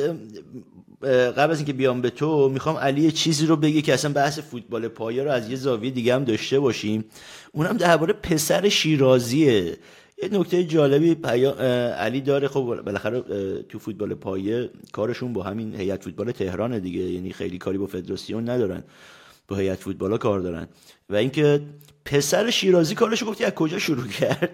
قبل 1.03 1.51
از 1.51 1.59
اینکه 1.59 1.73
بیام 1.73 2.01
به 2.01 2.11
تو 2.11 2.49
می‌خوام 2.49 2.77
علی 2.77 3.13
چیزی 3.13 3.47
رو 3.47 3.57
بگه 3.57 3.83
که 3.83 3.95
اصلا 3.95 4.13
بحث 4.13 4.39
فوتبال 4.39 4.89
پایه 4.89 5.23
رو 5.23 5.31
از 5.31 5.51
یه 5.51 5.57
زاویه 5.57 5.91
دیگه 5.91 6.15
هم 6.15 6.25
داشته 6.25 6.61
باشیم. 6.61 7.05
اونم 7.53 7.77
درباره 7.77 8.13
پسر 8.13 8.69
شیرازیه. 8.69 9.77
یه 10.23 10.29
نکته 10.33 10.65
جالبی 10.65 11.15
علی 11.99 12.21
داره. 12.21 12.49
خب 12.49 12.81
بالاخره 12.85 13.23
تو 13.69 13.79
فوتبال 13.79 14.15
پایه 14.15 14.71
کارشون 14.93 15.33
با 15.33 15.43
همین 15.43 15.75
هیئت 15.75 16.05
فوتبال 16.05 16.31
تهران 16.31 16.79
دیگه. 16.79 17.01
یعنی 17.01 17.33
خیلی 17.33 17.59
کاری 17.59 17.79
با 17.79 17.87
فدراسیون 17.87 18.49
ندارن. 18.49 18.85
با 19.49 19.57
هیئت 19.57 19.79
فوتبال 19.79 20.19
کار 20.19 20.41
دارن. 20.41 20.69
و 21.11 21.17
اینکه 21.17 21.61
پسر 22.05 22.51
شیرازی 22.51 22.95
کارش 22.95 23.25
گفتی 23.25 23.45
از 23.45 23.53
کجا 23.53 23.79
شروع 23.79 24.07
کرد؟ 24.07 24.51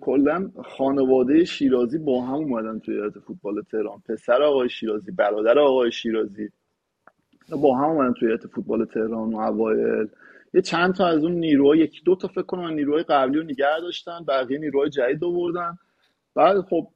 کلا 0.00 0.50
خانواده 0.64 1.44
شیرازی 1.44 1.98
با 1.98 2.22
هم 2.22 2.34
اومدن 2.34 2.78
توی 2.78 2.94
هیئت 2.94 3.18
فوتبال 3.18 3.62
تهران. 3.62 4.02
پسر 4.08 4.42
آقای 4.42 4.68
شیرازی 4.68 5.10
برادر 5.10 5.58
آقای 5.58 5.92
شیرازی 5.92 6.48
با 7.48 7.76
هم 7.76 7.90
اومدن 7.90 8.12
توی 8.12 8.28
هیئت 8.28 8.46
فوتبال 8.46 8.84
تهران 8.84 9.34
و 9.34 9.38
اوایل. 9.38 10.08
یه 10.54 10.62
چند 10.62 10.94
تا 10.94 11.06
از 11.06 11.24
اون 11.24 11.32
نیروها 11.32 11.76
یکی 11.76 12.02
دو 12.04 12.16
تا 12.16 12.28
فکر 12.28 12.42
کنم 12.42 12.68
نیروهای 12.68 13.02
قبلی 13.02 13.38
رو 13.38 13.44
نگه 13.44 13.80
داشتن 13.80 14.24
بقیه 14.28 14.58
نیروهای 14.58 14.90
جدید 14.90 15.24
آوردن. 15.24 15.78
بعد 16.34 16.60
خب 16.60 16.88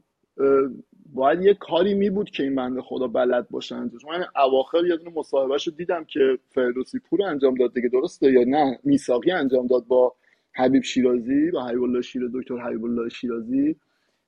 باید 1.13 1.43
یه 1.43 1.55
کاری 1.55 1.95
می 1.95 2.11
بود 2.11 2.31
که 2.31 2.43
این 2.43 2.55
بنده 2.55 2.83
خدا 2.83 3.07
بلد 3.07 3.49
باشن 3.51 3.91
من 4.09 4.25
اواخر 4.37 4.87
یه 4.87 4.97
دونه 4.97 5.11
مصاحبهش 5.17 5.69
دیدم 5.77 6.05
که 6.05 6.39
فردوسی 6.49 6.99
پور 6.99 7.23
انجام 7.23 7.55
داد 7.55 7.75
دیگه 7.75 7.89
درسته 7.89 8.33
یا 8.33 8.45
نه؟ 8.47 8.79
میساقی 8.85 9.31
انجام 9.31 9.67
داد 9.67 9.87
با 9.87 10.15
حبیب 10.55 10.83
شیرازی 10.83 11.51
با 11.51 11.67
حبیب 11.67 11.83
الله 11.83 12.01
شیرازی 12.01 12.33
دکتر 12.41 12.59
حبیب 12.59 12.85
الله 12.85 13.09
شیرازی 13.09 13.77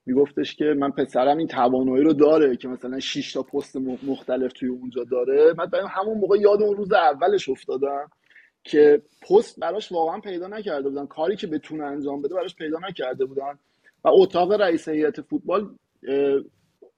میگفتش 0.07 0.57
که 0.57 0.65
من 0.65 0.91
پسرم 0.91 1.39
این 1.39 1.47
توانایی 1.47 2.05
رو 2.05 2.13
داره 2.13 2.57
که 2.57 2.69
مثلا 2.69 3.01
6 3.01 3.33
تا 3.33 3.43
پست 3.43 3.77
مختلف 4.07 4.53
توی 4.53 4.69
اونجا 4.69 5.05
داره. 5.05 5.55
من 5.59 5.69
همون 5.89 6.19
موقع 6.19 6.39
یاد 6.39 6.63
اون 6.63 6.77
روز 6.77 6.93
اولش 6.93 7.49
افتادم 7.49 8.11
که 8.65 9.03
پست 9.29 9.61
براش 9.61 9.93
واقعا 9.93 10.21
پیدا 10.21 10.47
نکرده 10.49 10.89
بودن. 10.89 11.07
کاری 11.07 11.37
که 11.37 11.47
بتونه 11.47 11.85
انجام 11.85 12.23
بده 12.23 12.35
براش 12.35 12.57
پیدا 12.57 12.79
نکرده 12.89 13.25
بودن. 13.25 13.59
و 14.05 14.09
اتاق 14.09 14.53
رئیس 14.53 14.89
هیئت 14.89 15.21
فوتبال 15.21 15.71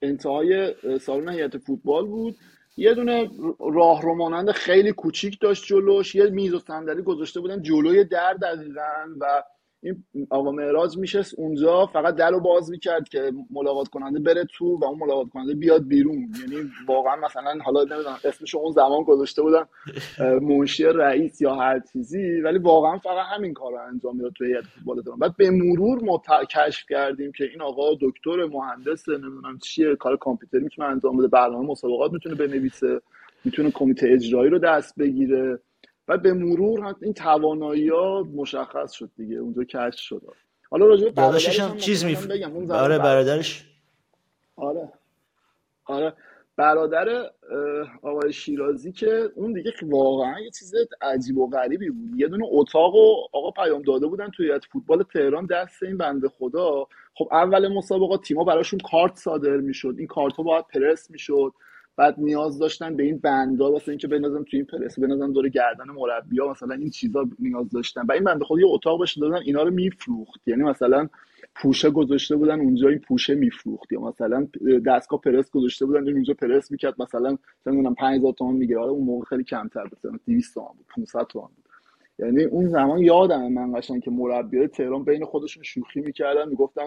انتهای 0.02 0.74
سالن 1.00 1.28
هیئت 1.28 1.58
فوتبال 1.58 2.06
بود. 2.06 2.36
یه 2.76 2.94
دونه 2.94 3.30
راه 3.58 4.04
مانند 4.04 4.50
خیلی 4.50 4.92
کوچیک 4.92 5.40
داشت 5.40 5.66
جلوش 5.66 6.14
یه 6.14 6.30
میز 6.30 6.54
و 6.54 6.58
صندلی 6.58 7.02
گذاشته 7.02 7.40
بودن 7.40 7.62
جلوی 7.62 8.04
در 8.04 8.34
دقیقا 8.34 9.06
و 9.20 9.42
این 9.84 10.04
آقا 10.30 10.52
معراج 10.52 10.98
میشست 10.98 11.34
اونجا 11.38 11.86
فقط 11.86 12.16
در 12.16 12.30
رو 12.30 12.40
باز 12.40 12.70
می‌کرد 12.70 13.08
که 13.08 13.32
ملاقات 13.50 13.88
کننده 13.88 14.20
بره 14.20 14.44
تو 14.44 14.76
و 14.78 14.84
اون 14.84 14.98
ملاقات 14.98 15.28
کننده 15.28 15.54
بیاد 15.54 15.88
بیرون. 15.88 16.16
یعنی 16.40 16.70
واقعا 16.88 17.16
مثلا 17.16 17.58
حالا 17.64 17.84
نمی‌دونم 17.84 18.18
اسمش 18.24 18.54
اون 18.54 18.72
زمان 18.72 19.02
گذاشته 19.02 19.42
بودن 19.42 19.64
منشی 20.48 20.84
رئیس 20.84 21.40
یا 21.40 21.54
هر 21.54 21.80
چیزی 21.92 22.40
ولی 22.40 22.58
واقعا 22.58 22.98
فقط 22.98 23.26
همین 23.36 23.54
کار 23.54 23.72
رو 23.72 23.78
انجام 23.88 24.16
می‌داد 24.16 24.32
توی 24.32 24.48
هیئت 24.48 24.64
فوتبال 24.64 25.02
تهران 25.02 25.18
بعد 25.18 25.36
به 25.36 25.50
مرور 25.50 26.04
ما 26.04 26.22
کشف 26.50 26.86
کردیم 26.88 27.32
که 27.32 27.44
این 27.44 27.62
آقا 27.62 27.94
دکتر 28.00 28.44
مهندس 28.44 29.08
نمی‌دونم 29.08 29.58
چیه 29.62 29.96
کار 29.96 30.16
کامپیوتری 30.16 30.62
می‌تونه 30.62 30.88
انجام 30.88 31.16
بده 31.16 31.28
برنامه 31.28 31.66
مسابقات 31.70 32.12
می‌تونه 32.12 32.34
بنویسه 32.34 33.00
می‌تونه 33.44 33.70
کمیته 33.70 34.08
اجرایی 34.10 34.50
رو 34.50 34.58
دست 34.58 34.98
بگیره. 34.98 35.58
و 36.08 36.18
به 36.18 36.32
مرور 36.32 36.94
این 37.02 37.14
توانایی 37.14 37.88
ها 37.88 38.22
مشخص 38.34 38.92
شد 38.92 39.10
دیگه 39.16 39.36
اونجا 39.36 39.64
کشف 39.64 40.00
شد. 40.00 40.22
حالا 40.70 40.86
راجع 40.86 41.10
برادرش 41.10 41.60
هم 41.60 41.76
چیز 41.76 42.04
می 42.04 42.16
آره 42.70 42.98
برادرش؟ 42.98 43.70
آره. 44.56 44.92
آره. 45.84 46.12
برادر 46.56 47.30
آقای 48.02 48.32
شیرازی 48.32 48.92
که 48.92 49.30
اون 49.34 49.52
دیگه 49.52 49.72
واقعا 49.82 50.40
یه 50.40 50.50
چیز 50.50 50.74
عجیب 51.00 51.38
و 51.38 51.50
غریبی 51.50 51.90
بود. 51.90 52.20
یه 52.20 52.28
دونه 52.28 52.44
اتاق 52.50 52.94
و 52.94 53.26
آقا 53.32 53.50
پیام 53.50 53.82
داده 53.82 54.06
بودن 54.06 54.30
توی 54.30 54.60
فوتبال 54.72 55.02
تهران 55.02 55.46
دست 55.46 55.82
این 55.82 55.98
بنده 55.98 56.28
خدا. 56.28 56.86
خب 57.14 57.28
اول 57.32 57.68
مسابقات 57.68 58.22
تیما 58.22 58.44
براشون 58.44 58.80
کارت 58.90 59.16
صادر 59.16 59.56
می‌شد. 59.56 59.94
این 59.98 60.06
کارت 60.06 60.36
ها 60.36 60.42
باید 60.42 60.64
پرس 60.66 61.10
می‌شد. 61.10 61.52
بعد 61.96 62.14
نیاز 62.18 62.58
داشتن 62.58 62.96
به 62.96 63.02
این 63.02 63.18
بندا 63.18 63.72
واسه 63.72 63.88
اینکه 63.88 64.08
بنازم 64.08 64.42
تو 64.42 64.56
این 64.56 64.64
پرس 64.64 64.98
بنازم 64.98 65.32
دور 65.32 65.48
گردن 65.48 65.84
مربیا 65.84 66.50
مثلا 66.50 66.74
این 66.74 66.90
چیزا 66.90 67.28
نیاز 67.38 67.70
داشتن. 67.70 68.02
و 68.08 68.12
این 68.12 68.24
بنده 68.24 68.44
خود 68.44 68.60
یه 68.60 68.66
اتاق 68.68 69.02
بشه 69.02 69.20
دادن 69.20 69.36
اینا 69.44 69.62
رو 69.62 69.70
میفروخت. 69.70 70.48
یعنی 70.48 70.62
مثلا 70.62 71.08
پوشه 71.54 71.90
گذاشته 71.90 72.36
بودن 72.36 72.60
اونجا 72.60 72.88
این 72.88 72.98
پوشه 72.98 73.34
میفروخت. 73.34 73.92
یا 73.92 74.00
مثلا 74.00 74.48
دستگاه 74.86 75.20
پرس 75.20 75.50
گذاشته 75.50 75.86
بودن 75.86 76.08
اونجا 76.12 76.34
پرس 76.34 76.70
می‌کرد. 76.70 77.02
مثلا 77.02 77.38
نمی‌دونم 77.66 77.94
5000 77.94 78.32
تومان 78.32 78.54
می‌گیره 78.54 78.80
اون 78.80 79.04
موقع 79.04 79.24
خیلی 79.24 79.44
کمتر 79.44 79.82
بود 79.82 79.98
مثلا 79.98 80.18
200 80.26 80.54
تومان 80.54 80.72
بود 80.76 80.86
500 80.96 81.22
تومان 81.22 81.50
بود. 81.56 81.64
یعنی 82.18 82.44
اون 82.44 82.68
زمان 82.68 82.98
یادم 82.98 83.52
من 83.52 83.80
قشنگ 83.80 84.02
که 84.02 84.10
مربیای 84.10 84.68
تهران 84.68 85.04
بین 85.04 85.24
خودشون 85.24 85.62
شوخی 85.62 86.00
می‌کردن 86.00 86.48
می‌گفتن 86.48 86.86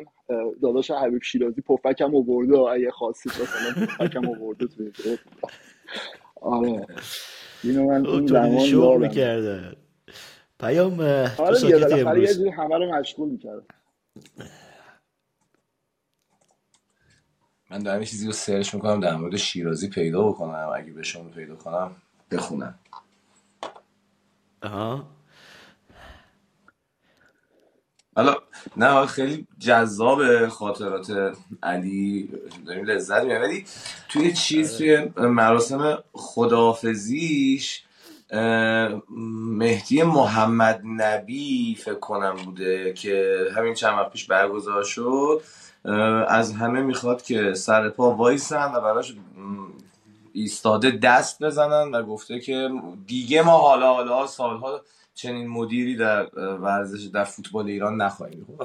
داداش 0.62 0.92
حبیب 0.92 1.24
شیرازی 1.24 1.62
پفکم 1.62 2.16
آورده 2.16 2.60
اگه 2.60 2.92
خاصی 2.92 3.30
مثلا 3.30 3.86
پفکم 3.86 4.30
آورده 4.30 4.68
تو 4.68 4.84
آره. 6.42 6.88
اینو 7.64 7.86
من 7.86 8.08
اون 8.08 8.28
زمان 8.28 8.60
شوخ 8.60 8.98
می‌کردن. 8.98 9.76
پیام 10.60 11.00
آره 11.00 11.60
دیگه 11.62 11.78
بالاخره 11.78 12.22
یه 12.22 12.52
همه 12.52 12.78
رو 12.78 12.96
مشغول 12.96 13.30
می‌کردن 13.30 13.66
من 17.72 17.80
دارم 17.80 18.04
چیزی 18.04 18.26
رو 18.26 18.32
سرچ 18.32 18.76
می‌کنم 18.76 19.00
در 19.00 19.16
مورد 19.16 19.36
شیرازی 19.38 19.90
پیدا 19.90 20.28
بکنم. 20.28 20.72
اگه 20.76 20.92
به 20.92 21.04
شما 21.04 21.30
پیدا 21.30 21.56
کنم 21.56 21.96
بخونم. 22.32 22.80
آها. 24.64 25.17
حالا 28.18 28.36
نه 28.78 29.06
خیلی 29.06 29.48
جذاب 29.60 30.48
خاطرات 30.48 31.36
علی. 31.64 32.30
داریم 32.68 32.86
لذت 32.86 33.24
می‌بریم. 33.24 33.42
ولی 33.42 33.66
توی 34.10 34.34
چیز 34.34 34.78
توی 34.78 35.10
مراسم 35.18 36.04
خداحافظیش 36.14 37.84
مهدی 39.58 40.04
محمد 40.04 40.82
نبی 40.86 41.78
فکر 41.80 42.00
کنم 42.00 42.36
بوده 42.46 42.94
که 42.94 43.38
همین 43.56 43.74
چند 43.74 43.94
وقت 43.94 44.12
پیش 44.12 44.26
برگزار 44.26 44.84
شد. 44.84 45.42
از 46.28 46.54
همه 46.54 46.82
می‌خواد 46.82 47.22
که 47.22 47.54
سر 47.54 47.90
پا 47.90 48.12
وایسن 48.12 48.72
و 48.76 48.82
براش 48.82 49.14
ایستاده 50.34 50.92
دست 50.92 51.44
بزنن 51.44 51.92
و 51.92 52.04
گفته 52.04 52.40
که 52.40 52.70
دیگه 53.08 53.42
ما 53.42 53.58
حالا 53.58 53.94
حالا 53.94 54.28
سالها 54.28 54.82
چنین 55.18 55.48
مدیری 55.48 55.96
در 55.96 56.26
ورزش 56.36 57.04
در 57.04 57.24
فوتبال 57.24 57.68
ایران 57.68 58.02
نخواهیم 58.02 58.58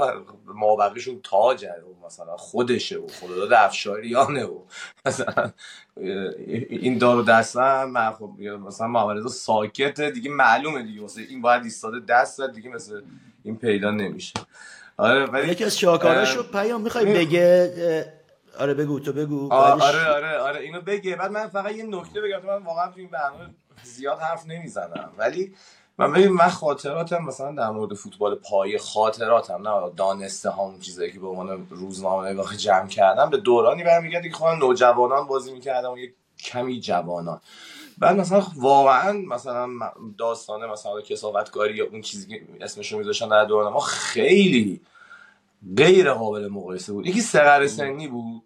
ما 0.47 0.77
بقیشون 0.77 1.21
تاجه 1.23 1.73
و 1.73 2.07
مثلا 2.07 2.37
خودشه 2.37 2.99
و 2.99 3.07
خداداد 3.07 3.53
افشاریانه 3.53 4.45
و 4.45 4.59
مثلا 5.07 5.53
این 5.97 6.99
دارو 6.99 7.23
دستم 7.23 8.15
خب 8.19 8.31
مثلا 8.41 8.87
محمد 8.87 9.27
ساکت 9.27 10.01
دیگه 10.01 10.31
معلومه 10.31 10.83
دیگه. 10.83 11.01
واسه 11.01 11.23
این 11.23 11.43
باید 11.43 11.63
ایستاده 11.63 12.01
دست 12.01 12.41
دیگه 12.41 12.71
مثل 12.71 13.03
این 13.45 13.57
پیدا 13.57 13.91
نمیشه. 13.91 14.35
آره 14.97 15.27
ولی 15.27 15.49
یکی 15.49 15.65
از 15.65 15.79
شاکاراشو 15.79 16.43
پیام 16.43 16.83
می‌خوای 16.83 17.05
بگه 17.05 18.13
آره 18.59 18.75
بگو 18.75 19.01
تو 19.01 19.13
بگو. 19.13 19.53
آره 19.53 20.07
آره 20.07 20.39
آره 20.39 20.61
اینو 20.61 20.81
بگه. 20.81 21.17
بعد 21.17 21.31
من 21.31 21.49
فقط 21.49 21.73
یه 21.73 21.85
نکته 21.85 22.21
بگم 22.21 22.47
من 22.47 22.63
واقعا 22.63 22.87
تو 22.87 23.01
این 23.01 23.09
برنامه 23.11 23.55
زیاد 23.83 24.19
حرف 24.19 24.47
نمی‌زنم. 24.47 25.13
ولی 25.19 25.55
من 26.03 26.13
ببین 26.13 26.29
من 26.29 26.49
خاطراتم 26.49 27.25
مثلا 27.25 27.53
در 27.53 27.71
مورد 27.71 27.95
فوتبال 27.95 28.35
پای 28.35 28.79
خاطراتم 28.79 29.69
نه 29.69 29.91
دانسته 29.97 30.51
هم 30.51 30.81
چیزایی 30.81 31.13
که 31.13 31.21
به 31.21 31.27
عنوان 31.27 31.67
روزنامه 31.71 32.31
نگاه 32.31 32.57
جمع 32.57 32.89
کردم. 32.89 33.31
به 33.31 33.37
دورانی 33.37 33.85
برمیگرده 33.85 34.29
که 34.29 34.35
خودم 34.35 34.59
نوجوانان 34.59 35.27
بازی 35.27 35.53
می‌کردم 35.53 35.93
و 35.93 35.99
یه 35.99 36.15
کمی 36.39 36.81
جوانان. 36.81 37.41
بعد 37.99 38.17
مثلا 38.17 38.47
واقعا 38.57 39.13
مثلا 39.13 39.69
داستانه 40.19 40.67
مثلا 40.67 41.01
کساوتگاری 41.01 41.75
یا 41.75 41.87
اون 41.87 42.01
چیزی 42.01 42.29
که 42.29 42.43
اسمشو 42.61 42.99
میذاشتن 42.99 43.29
در 43.29 43.45
دوران 43.45 43.73
ما 43.73 43.81
خیلی 43.81 44.81
غیر 45.77 46.13
قابل 46.13 46.49
مقایسه 46.49 46.93
بود. 46.93 47.07
یکی 47.07 47.21
سقر 47.21 47.67
سنی 47.67 48.09
بود. 48.09 48.43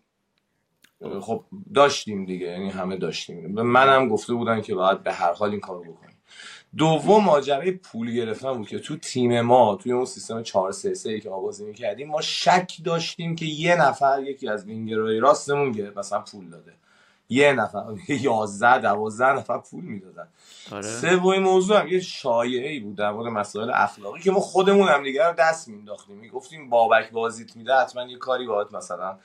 خب 1.20 1.44
داشتیم 1.74 2.24
دیگه 2.24 2.46
یعنی 2.46 2.70
همه 2.70 2.96
داشتیم. 2.96 3.54
به 3.54 3.62
منم 3.62 4.08
گفته 4.08 4.34
بودن 4.34 4.60
که 4.60 4.74
باید 4.74 5.02
به 5.02 5.12
هر 5.12 5.32
حال 5.32 5.50
این 5.50 5.60
کارو 5.60 5.80
بکنیم. 5.80 6.16
دوم 6.76 7.24
ماجرای 7.24 7.70
پول 7.70 8.14
گرفتن 8.14 8.52
بود 8.52 8.68
که 8.68 8.78
تو 8.78 8.96
تیم 8.96 9.40
ما 9.40 9.76
توی 9.76 9.92
اون 9.92 10.04
سیستم 10.04 10.42
4 10.42 10.72
3 10.72 10.94
3 10.94 11.20
که 11.20 11.30
ما 11.30 11.40
بازی 11.40 11.64
می‌کردیم 11.64 12.08
ما 12.08 12.20
شک 12.20 12.72
داشتیم 12.84 13.36
که 13.36 13.46
یه 13.46 13.76
نفر 13.76 14.22
یکی 14.22 14.48
از 14.48 14.64
وینگرهای 14.64 15.18
راستمون 15.18 15.72
که 15.72 15.92
مثلا 15.96 16.20
پول 16.20 16.50
داده. 16.50 16.72
یه 17.28 17.52
نفر 17.52 17.84
11 18.08 18.80
12 18.80 19.32
نفر 19.32 19.58
پول 19.58 19.84
می‌دادن. 19.84 20.28
آره. 20.72 20.82
سومین 20.82 21.42
موضوع 21.42 21.80
هم 21.80 21.88
یه 21.88 22.00
شایعه 22.00 22.70
ای 22.70 22.80
بود 22.80 22.96
در 22.96 23.10
مورد 23.10 23.32
مسائل 23.32 23.70
اخلاقی 23.74 24.20
که 24.20 24.30
ما 24.30 24.40
خودمون 24.40 24.88
هم 24.88 25.02
دیگه 25.02 25.26
رو 25.26 25.34
دست 25.38 25.68
مینداختیم 25.68 26.16
می‌گفتیم 26.16 26.70
بابک 26.70 27.10
بازیت 27.10 27.56
میده 27.56 27.74
حتما 27.74 28.02
یه 28.02 28.18
کاری 28.18 28.46
باید 28.46 28.68
مثلا. 28.76 29.18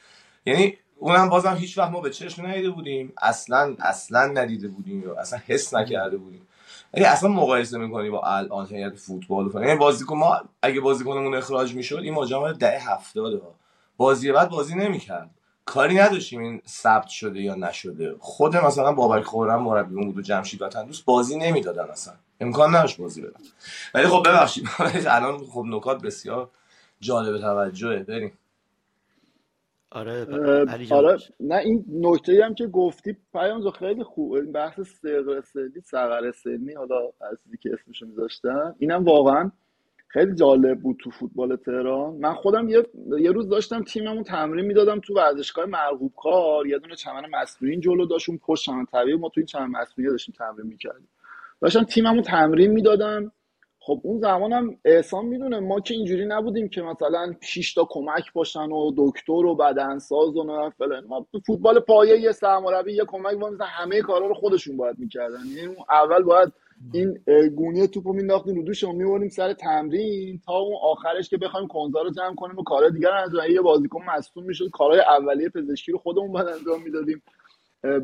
یعنی 0.46 0.78
اونم 0.98 1.30
بازم 1.30 1.56
هیچ 1.56 1.78
وقت 1.78 1.92
ما 1.92 2.02
به 2.02 2.10
چشم 2.10 2.46
ندیده 2.46 2.70
بودیم. 2.70 3.14
اصلا 3.22 3.76
اصلا 3.80 4.26
ندیده 4.26 4.68
بودیم 4.68 5.04
یا 5.04 5.16
اصلا 5.16 5.40
حس 5.48 5.74
نکرده 5.74 6.18
بودیم. 6.18 6.48
یعنی 6.94 7.08
اصلا 7.08 7.30
مقایسه 7.30 7.78
می‌کنی 7.78 8.10
با 8.10 8.22
الان 8.22 8.68
هیئت 8.68 8.96
فوتبال 8.96 9.48
و 9.54 9.62
یعنی 9.62 9.76
بازیکن 9.76 10.18
ما 10.18 10.42
اگه 10.62 10.82
بازیکنمون 10.82 11.36
اخراج 11.36 11.76
می‌شد 11.76 12.00
این 12.04 12.14
ماجرا 12.14 12.52
ده 12.52 12.80
70 12.80 13.42
بازی 13.98 14.32
بعد 14.32 14.50
بازی 14.50 14.76
نمی‌کرد. 14.76 15.30
کاری 15.66 15.96
نداشتیم 15.96 16.40
این 16.42 16.62
ثبت 16.68 17.08
شده 17.08 17.42
یا 17.42 17.56
نشده. 17.56 18.16
خود 18.20 18.58
مثلا 18.58 18.92
بابک 18.92 19.24
خورم 19.24 19.62
مربی 19.64 19.96
بود 19.96 20.18
و 20.18 20.22
جمشید 20.22 20.62
وطن 20.62 20.86
دوست 20.86 21.06
بازی 21.06 21.38
نمی‌دادن 21.38 21.90
اصلا. 21.90 22.14
امکان 22.40 22.76
نداشت 22.76 22.98
بازی 22.98 23.22
بدن. 23.22 23.40
ولی 23.94 24.08
خب 24.08 24.24
ببخشید. 24.28 24.68
الان 25.08 25.46
خب 25.46 25.64
نکات 25.68 26.02
بسیار 26.02 26.50
جالب 27.00 27.42
توجهه. 27.42 28.04
بریم. 28.04 28.32
آره 29.92 30.26
آره 30.92 31.18
نه 31.40 31.56
این 31.56 31.86
نکته 31.92 32.46
هم 32.46 32.54
که 32.54 32.68
گفتی 32.68 33.18
پیام 33.34 33.72
خیلی 33.72 34.04
خوب 34.04 34.32
این 34.34 34.52
بحث 34.52 34.80
سقر 34.80 35.42
سنی 35.42 35.82
سقر 35.84 36.32
سنی 36.32 36.74
حالا 36.74 37.00
از 37.32 37.38
که 37.62 37.70
اسمشو 37.74 38.06
میذاشتن 38.06 38.76
اینم 38.80 39.04
واقعا 39.04 39.52
خیلی 40.08 40.36
جالب 40.36 40.80
بود 40.80 40.98
تو 41.04 41.10
فوتبال 41.10 41.56
تهران. 41.56 42.14
من 42.14 42.34
خودم 42.34 42.70
یه, 42.70 42.84
یه 43.20 43.32
روز 43.32 43.50
داشتم 43.50 43.84
تیممون 43.84 44.24
تمرین 44.24 44.66
می‌دادم 44.66 45.00
تو 45.00 45.14
ورزشگاه 45.14 45.66
مرغوب 45.66 46.14
کار 46.18 46.68
یه 46.68 46.80
دونه 46.80 46.96
چمن 46.96 47.24
مصنوعی 47.32 47.80
جلو 47.80 48.06
داشت 48.06 48.30
اون 48.30 48.40
پشت 48.44 48.66
چمن 48.66 48.86
طبیعی 48.86 49.18
ما 49.18 49.30
تو 49.30 49.40
این 49.40 49.46
چمن 49.46 49.68
مصنوعی 49.68 50.12
داشتیم 50.12 50.36
تمرین 50.38 50.68
می‌کردیم. 50.68 51.08
داشتم 51.62 51.84
تیممون 51.84 52.22
تمرین 52.22 52.72
می‌دادم 52.72 53.32
خب 53.84 54.02
اون 54.04 54.20
زمانم 54.20 54.78
احسان 54.86 55.26
می‌دونه 55.26 55.60
ما 55.60 55.80
که 55.80 55.94
اینجوری 55.94 56.26
نبودیم 56.26 56.70
که 56.70 56.82
مثلا 56.82 57.34
6 57.42 57.74
تا 57.74 57.88
کمک 57.90 58.34
باشن 58.34 58.72
و 58.72 58.92
دکتر 58.98 59.32
و 59.32 59.56
بدنساز 59.56 60.36
و 60.38 60.70
فلان. 60.78 61.06
ما 61.06 61.28
فوتبال 61.48 61.80
پایه 61.80 62.20
یه 62.20 62.32
سرمربی 62.32 62.94
یه 62.94 63.06
کمک 63.06 63.38
مثلا 63.38 63.66
همه 63.66 64.02
کارا 64.02 64.28
رو 64.28 64.34
خودشون 64.34 64.78
باید 64.78 65.00
می‌کردن. 65.00 65.46
یعنی 65.56 65.76
اول 65.90 66.24
باید 66.24 66.54
این 66.94 67.20
گونی 67.56 67.88
توپو 67.88 68.14
مینداختیم 68.14 68.56
رو 68.56 68.94
می‌بریم 68.94 69.30
سر 69.30 69.54
تمرین 69.54 70.42
تا 70.46 70.54
اون 70.54 70.76
آخرش 70.82 71.30
که 71.30 71.38
بخوایم 71.38 71.68
کنزا 71.68 72.02
رو 72.02 72.10
جمع 72.10 72.36
کنیم 72.36 72.58
و 72.58 72.64
کارهای 72.64 72.92
دیگر 72.92 73.12
انجام 73.12 73.52
یه 73.52 73.62
بازیکن 73.62 74.02
مصدوم 74.04 74.44
می‌شد 74.44 74.70
کارهای 74.74 75.00
اولیه 75.00 75.50
پزشکی 75.50 75.92
رو 75.92 75.98
خودمون 75.98 76.32
باید 76.32 76.48
انجام 76.48 76.82
می‌دادیم. 76.82 77.22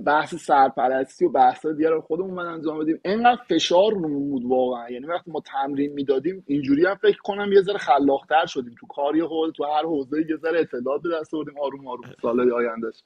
بحث 0.06 0.36
سرپرستی 0.36 1.26
و 1.26 1.30
بحث 1.30 1.66
دیگر 1.66 1.90
رو 1.90 2.02
خودمون 2.02 2.32
من 2.32 2.46
انجام 2.46 2.80
بدیم. 2.80 3.00
اینقدر 3.06 3.42
فشار 3.50 3.94
رو 3.94 4.10
بود 4.10 4.46
واقعا. 4.46 4.90
یعنی 4.90 5.06
وقتی 5.06 5.32
ما 5.32 5.42
تمرین 5.46 5.94
می‌دادیم 5.94 6.44
اینجوری 6.48 6.86
هم 6.86 6.96
فکر 6.96 7.18
کنم 7.18 7.52
یه 7.54 7.62
ذره 7.62 7.78
خلاقتر 7.78 8.46
شدیم. 8.46 8.76
تو 8.80 8.88
کاری 8.88 9.24
خود 9.24 9.54
تو 9.54 9.64
هر 9.64 9.84
حوزه 9.84 10.26
یه 10.30 10.36
ذره 10.36 10.60
اطلاعات 10.60 11.02
به 11.02 11.10
دست 11.20 11.34
آوردیم. 11.34 11.60
آروم 11.60 11.88
آروم 11.88 12.04
سالهای 12.22 12.52
آیندهش. 12.52 13.04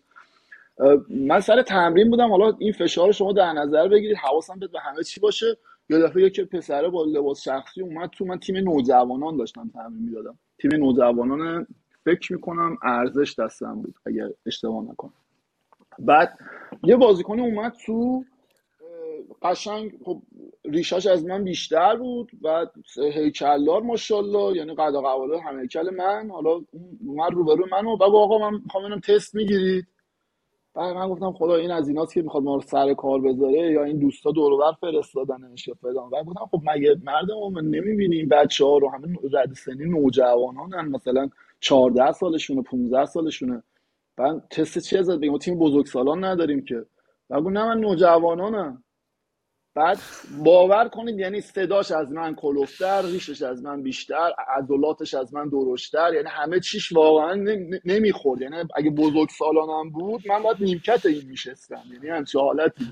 من 1.10 1.40
سر 1.40 1.62
تمرین 1.62 2.10
بودم. 2.10 2.30
حالا 2.30 2.54
این 2.60 2.74
فشار 2.74 3.12
شما 3.12 3.34
در 3.34 3.54
نظر 3.54 3.88
بگیرید. 3.88 4.18
حواسم 4.18 4.60
به 4.60 4.80
همه 4.80 5.04
چی 5.04 5.20
باشه. 5.20 5.58
یه 5.90 6.00
دفعه 6.00 6.24
یک 6.24 6.42
پسره 6.42 6.90
با 6.90 7.04
لباس 7.04 7.42
شخصی 7.42 7.82
اومد 7.82 8.10
تو 8.10 8.26
من 8.26 8.40
تیم 8.40 8.58
نوجوانان 8.58 9.38
داشتم 9.38 9.70
تمرین 9.74 10.04
می‌دادم. 10.04 10.38
تیم 10.58 10.72
نوجوانان 10.76 11.68
فکر 12.06 12.34
می‌کنم 12.34 12.78
ارزش 12.84 13.40
دستم 13.40 13.82
بود 13.82 13.96
اگر 14.06 14.30
اشتباه 14.46 14.84
نکنم. 14.84 15.14
بعد 16.00 16.38
یه 16.84 16.96
بازیکنی 16.96 17.42
اومد 17.42 17.74
تو 17.86 18.24
قشنگ 19.42 19.92
خب 20.06 20.22
ریشاش 20.66 21.08
از 21.08 21.26
من 21.26 21.44
بیشتر 21.44 21.96
بود. 21.96 22.32
و 22.42 22.66
هیکلدار 23.14 23.82
ماشاءالله 23.82 24.58
یعنی 24.58 24.74
قد 24.74 24.94
قواله 24.94 25.42
هم 25.42 25.60
هیکل 25.60 25.90
من. 25.90 26.30
حالا 26.30 26.62
اومد 27.08 27.32
روبرو 27.34 27.66
منو. 27.72 27.98
و 27.98 28.04
آقا 28.04 28.52
من 28.52 28.62
می‌خوام 28.64 29.00
تست 29.00 29.36
می‌گیرید. 29.36 29.88
بعد 30.76 30.96
من 30.96 31.10
گفتم 31.10 31.32
خدا 31.32 31.56
این 31.56 31.72
از 31.72 31.88
ایناست 31.88 32.14
که 32.14 32.22
می‌خواد 32.22 32.44
ما 32.44 32.56
رو 32.56 32.62
سر 32.62 32.94
کار 32.94 33.22
بذاره 33.22 33.72
یا 33.72 33.84
این 33.84 34.00
دوستا 34.00 34.32
دور 34.32 34.58
بر 34.58 34.72
فرستادنش 34.82 35.68
یا 35.68 35.74
فلان. 35.82 36.10
و 36.12 36.24
گفتم 36.24 36.46
خب 36.52 36.62
مگه 36.76 36.96
مردم 37.04 37.34
ما 37.54 37.62
نمی‌بینیم؟ 37.62 38.30
بچه 38.30 38.66
ها 38.66 38.78
رو 38.78 38.90
همه 38.90 39.18
رد 39.34 39.54
سنی 39.54 39.86
نوجوانان 39.86 40.88
مثلا 40.90 41.30
14 41.60 42.12
سالشونه 42.12 42.62
15 42.62 43.06
سالشونه. 43.06 43.64
بعد 44.18 44.48
تست 44.50 44.80
چی 44.80 44.98
ازت 44.98 45.18
بگیم 45.18 45.38
تیم 45.38 45.60
بزرگسالان 45.60 46.24
نداریم 46.24 46.66
که. 46.66 46.86
بگو 47.30 47.50
نه 47.50 47.66
من 47.66 47.80
نوجوانانم. 47.80 48.84
بعد 49.76 50.00
باور 50.44 50.88
کنید 50.90 51.20
یعنی 51.20 51.42
صداش 51.42 51.92
از 51.92 52.12
من 52.12 52.36
کلوفتر 52.36 53.02
ریشش 53.02 53.42
از 53.42 53.64
من 53.64 53.82
بیشتر 53.84 54.32
عضلاتش 54.58 55.14
از 55.14 55.34
من 55.34 55.50
درشتر 55.50 56.14
یعنی 56.14 56.28
همه 56.30 56.60
چیش 56.60 56.92
واقعا 56.92 57.36
نمی‌خورد. 57.86 58.42
یعنی 58.42 58.56
اگه 58.76 58.90
بزرگ 58.90 59.30
سالانم 59.30 59.90
بود 59.90 60.22
من 60.28 60.44
باید 60.44 60.58
نیمکت 60.60 61.06
این 61.06 61.28
میشستم. 61.30 61.84
یعنی 61.94 62.10
همچه 62.10 62.40
حالتی 62.40 62.86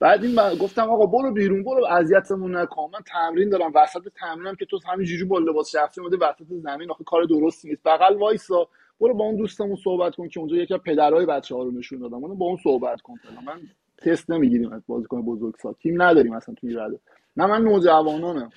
بعد 0.00 0.24
این 0.24 0.54
گفتم 0.60 0.90
آقا 0.90 1.06
برو 1.06 1.32
بیرون 1.32 1.64
برو 1.64 1.84
اذیتمون 1.86 2.56
نکن. 2.56 2.90
من 2.92 3.00
تمرین 3.06 3.48
دارم 3.48 3.72
وسط 3.74 4.08
تمرینم 4.20 4.54
که 4.54 4.66
تو 4.66 4.78
همینجوری 4.88 5.24
با 5.24 5.38
لباس 5.38 5.70
شخصی 5.70 6.00
اومده 6.00 6.16
وسط 6.16 6.46
زمین 6.48 6.90
آخه 6.90 7.04
کار 7.04 7.24
درستی 7.24 7.68
نیست. 7.68 7.82
بغل 7.84 8.16
وایسا. 8.16 8.68
برو 9.00 9.14
با 9.14 9.24
اون 9.24 9.36
دوستمون 9.36 9.76
صحبت 9.84 10.14
کن 10.14 10.28
که 10.28 10.40
اونجا 10.40 10.56
یکی 10.56 10.74
از 10.74 10.80
پدرای 10.80 11.26
بچه 11.26 11.54
ها 11.54 11.62
رو 11.62 11.70
نشون 11.70 11.98
دادم. 11.98 12.20
با 12.20 12.46
اون 12.46 12.56
صحبت 12.64 13.00
کن 13.00 13.14
من 13.46 13.60
تست 13.98 14.30
نمی‌گیریم 14.30 14.72
از 14.72 14.82
بازیکن 14.86 15.22
بزرگسال. 15.22 15.72
تیم 15.72 16.02
نداریم 16.02 16.32
اصلا 16.32 16.54
توی 16.54 16.74
رده. 16.74 17.00
نه 17.36 17.46
من 17.46 17.62
نوجوانانم. 17.62 18.50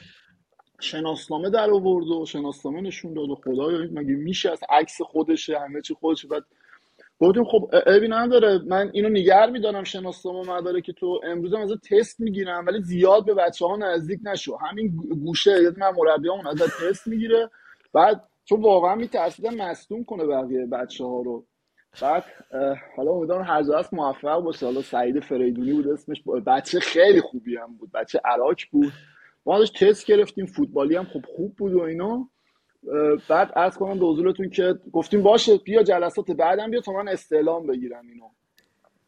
شناسنامه 0.80 1.50
در 1.50 1.70
آورد 1.70 2.08
و 2.08 2.26
شناسنامه 2.26 2.82
نشون 2.82 3.14
داد 3.14 3.30
و 3.30 3.36
خدایا 3.36 3.88
مگه 3.92 4.16
میشه 4.16 4.52
از 4.52 4.60
عکس 4.70 5.02
خودشه 5.02 5.60
همه 5.60 5.82
چی 5.82 5.94
خودشه 5.94 6.28
بعد 6.28 6.44
گفتیم 7.20 7.44
خب 7.44 7.70
عیبی 7.88 8.08
نداره. 8.08 8.60
من 8.68 8.90
اینو 8.94 9.10
نگر 9.10 9.50
میدارم 9.50 9.84
شناسنامه 9.84 10.50
مداره 10.50 10.82
که 10.82 10.94
تو 10.94 11.22
امروز 11.24 11.54
از 11.54 11.70
تست 11.92 12.20
می‌گیرم 12.20 12.66
ولی 12.66 12.82
زیاد 12.82 13.26
به 13.26 13.34
بچه 13.34 13.66
ها 13.66 13.76
نزدیک 13.76 14.20
نشو. 14.24 14.56
همین 14.56 14.96
گوشه 15.26 15.52
یه 15.64 15.70
من 15.78 15.92
مربیامون 15.98 16.48
ازت 16.48 16.90
تست 16.90 17.08
می‌گیره. 17.08 17.50
بعد 17.94 18.30
چون 18.46 18.62
واقعا 18.62 18.96
میترسیدم 18.96 19.56
مصدوم 19.56 20.04
کنه 20.04 20.26
بقیه 20.26 20.66
بچه 20.66 21.04
ها 21.06 21.22
رو. 21.22 21.46
بعد 22.02 22.24
حالا 22.98 23.12
امیدوارم 23.12 23.44
هر 23.44 23.64
هست 23.80 23.94
موفق 23.94 24.40
باشه. 24.40 24.66
حالا 24.66 24.82
سعید 24.82 25.20
فریدونی 25.20 25.74
بود 25.74 25.88
اسمش. 25.88 26.22
بچه 26.48 26.80
خیلی 26.80 27.22
خوبی 27.22 27.58
هم 27.58 27.78
بود. 27.78 27.92
بچه 27.92 28.22
عراق 28.26 28.56
بود. 28.72 28.94
ما 29.46 29.58
ازش 29.58 29.70
تست 29.70 30.06
گرفتیم. 30.06 30.46
فوتبالی 30.46 30.96
هم 30.96 31.04
خوب 31.04 31.26
خوب 31.36 31.56
بود 31.56 31.74
و 31.74 31.82
اینا. 31.82 32.30
بعد 33.30 33.52
از 33.56 33.78
کنم 33.78 34.00
به 34.00 34.06
حضورتون 34.06 34.50
که 34.50 34.80
گفتیم 34.94 35.24
باشه 35.24 35.58
بیا 35.58 35.84
جلسات 35.84 36.32
بعدم. 36.32 36.72
بیا 36.72 36.82
تا 36.82 36.92
من 36.92 37.08
استعلام 37.08 37.68
بگیرم 37.68 38.08
اینو. 38.10 38.30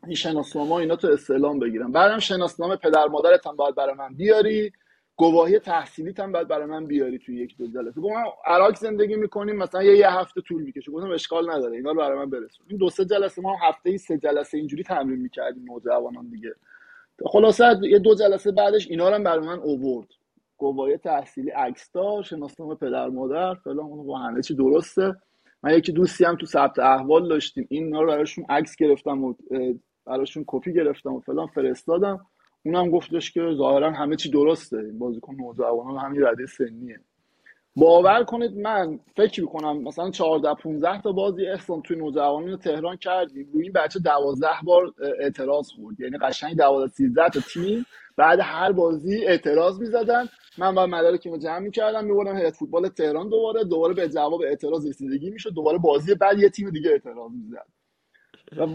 این 0.06 0.16
شناسنامه 0.16 0.72
اینا 0.72 0.96
تو 0.96 1.08
استعلام 1.08 1.60
بگیرم. 1.60 1.92
بعدم 1.92 2.20
شناسنامه 2.20 2.76
پدر 2.76 3.08
مادرت 3.08 3.48
هم 3.48 3.56
باید 3.56 3.76
برای 3.76 3.96
من 3.96 4.14
بیاری. 4.16 4.72
گواهی 5.18 5.60
تحصیلیت 5.60 6.20
هم 6.20 6.32
باید 6.32 6.48
برای 6.48 6.66
من 6.66 6.86
بیاری 6.86 7.20
توی 7.20 7.38
یک 7.38 7.58
دو 7.58 7.68
جلسه 7.68 8.02
گفتم 8.02 8.24
عراق 8.46 8.76
زندگی 8.76 9.16
می‌کنیم 9.16 9.56
مثلا 9.56 9.84
یه, 9.84 9.98
یه 9.98 10.10
هفته 10.10 10.42
طول 10.42 10.64
می‌کشه. 10.64 10.92
گفتم 10.92 11.12
اشکال 11.12 11.52
نداره 11.52 11.76
اینا 11.76 11.92
رو 11.92 11.98
برای 11.98 12.18
من 12.18 12.30
برسون. 12.30 12.66
این 12.70 12.78
دو 12.78 12.90
سه 12.90 13.06
جلسه 13.06 13.42
ما 13.42 13.58
هفته 13.62 13.90
ای 13.90 13.98
سه 13.98 14.18
جلسه 14.18 14.58
اینجوری 14.58 14.84
تمرین 14.84 15.22
می‌کردیم 15.22 15.66
نوجوانان 15.72 16.30
دیگه. 16.30 16.56
خلاصه 17.26 17.80
یه 17.84 18.00
دو 18.00 18.16
جلسه 18.16 18.52
بعدش 18.52 18.88
اینا 18.88 19.10
رو 19.10 19.16
هم 19.16 19.24
برای 19.24 19.48
من 19.48 19.60
اوورد. 19.60 20.08
گواهی 20.58 20.98
تحصیلی 20.98 21.50
عکسدار 21.50 22.24
شناسنامه 22.24 22.76
پدر 22.76 23.08
مادر 23.08 23.54
فلان 23.54 23.80
اون 23.80 24.08
با 24.08 24.18
همه 24.18 24.42
چی 24.42 24.56
درسته. 24.56 25.16
من 25.64 25.78
یکی 25.78 25.92
دوستی 25.92 26.26
هم 26.26 26.36
تو 26.36 26.46
ثبت 26.46 26.80
احوال 26.80 27.30
داشتیم. 27.30 27.68
این 27.70 27.94
رو 27.94 28.08
براشون 28.08 28.46
عکس 28.50 28.76
گرفتم 28.76 29.24
و 29.24 29.34
براشون 30.06 30.44
کپی 30.48 30.74
گرفتم 30.74 31.14
و 31.14 31.20
فلان 31.20 31.48
فرستادم. 31.48 32.26
اونم 32.66 32.90
گفتش 32.90 33.32
که 33.32 33.42
ظاهرا 33.58 33.92
همه 33.92 34.16
چی 34.16 34.30
درسته. 34.30 34.78
این 34.78 35.00
بازیکن 35.00 35.36
نوجوانان 35.36 35.98
همین 35.98 36.22
رده 36.26 36.46
سنیه. 36.46 37.00
باور 37.76 38.24
کنید 38.24 38.58
من 38.58 39.00
فکر 39.18 39.42
می‌کنم 39.42 39.82
مثلا 39.82 40.12
14 40.12 40.54
15 40.54 41.02
تا 41.02 41.12
بازی 41.12 41.48
احسان 41.48 41.82
توی 41.82 41.98
نوجوانان 41.98 42.58
تهران 42.58 42.98
کردیم. 42.98 43.50
روی 43.54 43.64
این 43.64 43.72
بچه 43.72 44.00
12 44.00 44.48
بار 44.64 44.94
اعتراض 45.20 45.70
خورد. 45.72 46.00
یعنی 46.00 46.18
قشنگ 46.18 46.58
12 46.58 46.94
13 46.94 47.30
تا 47.30 47.40
تیم 47.54 47.86
بعد 48.18 48.40
هر 48.42 48.72
بازی 48.72 49.26
اعتراض 49.26 49.80
می‌زدن. 49.80 50.26
من 50.58 50.76
با 50.76 50.86
مدارکمو 50.86 51.38
جمع 51.38 51.60
می‌کردم 51.60 52.06
میبردم 52.06 52.38
هیئت 52.38 52.56
فوتبال 52.56 52.88
تهران 52.88 53.30
دوباره. 53.30 53.64
دوباره 53.64 53.94
به 53.94 54.10
جواب 54.10 54.42
اعتراض 54.42 54.88
رسیدگی 54.88 55.30
می‌شد. 55.30 55.54
دوباره 55.54 55.78
بازی 55.78 56.16
بعد 56.16 56.40
یه 56.40 56.50
تیم 56.50 56.70
دیگه 56.70 56.90
اعتراض 56.90 57.32
می‌زد. 57.32 57.75
و, 58.58 58.68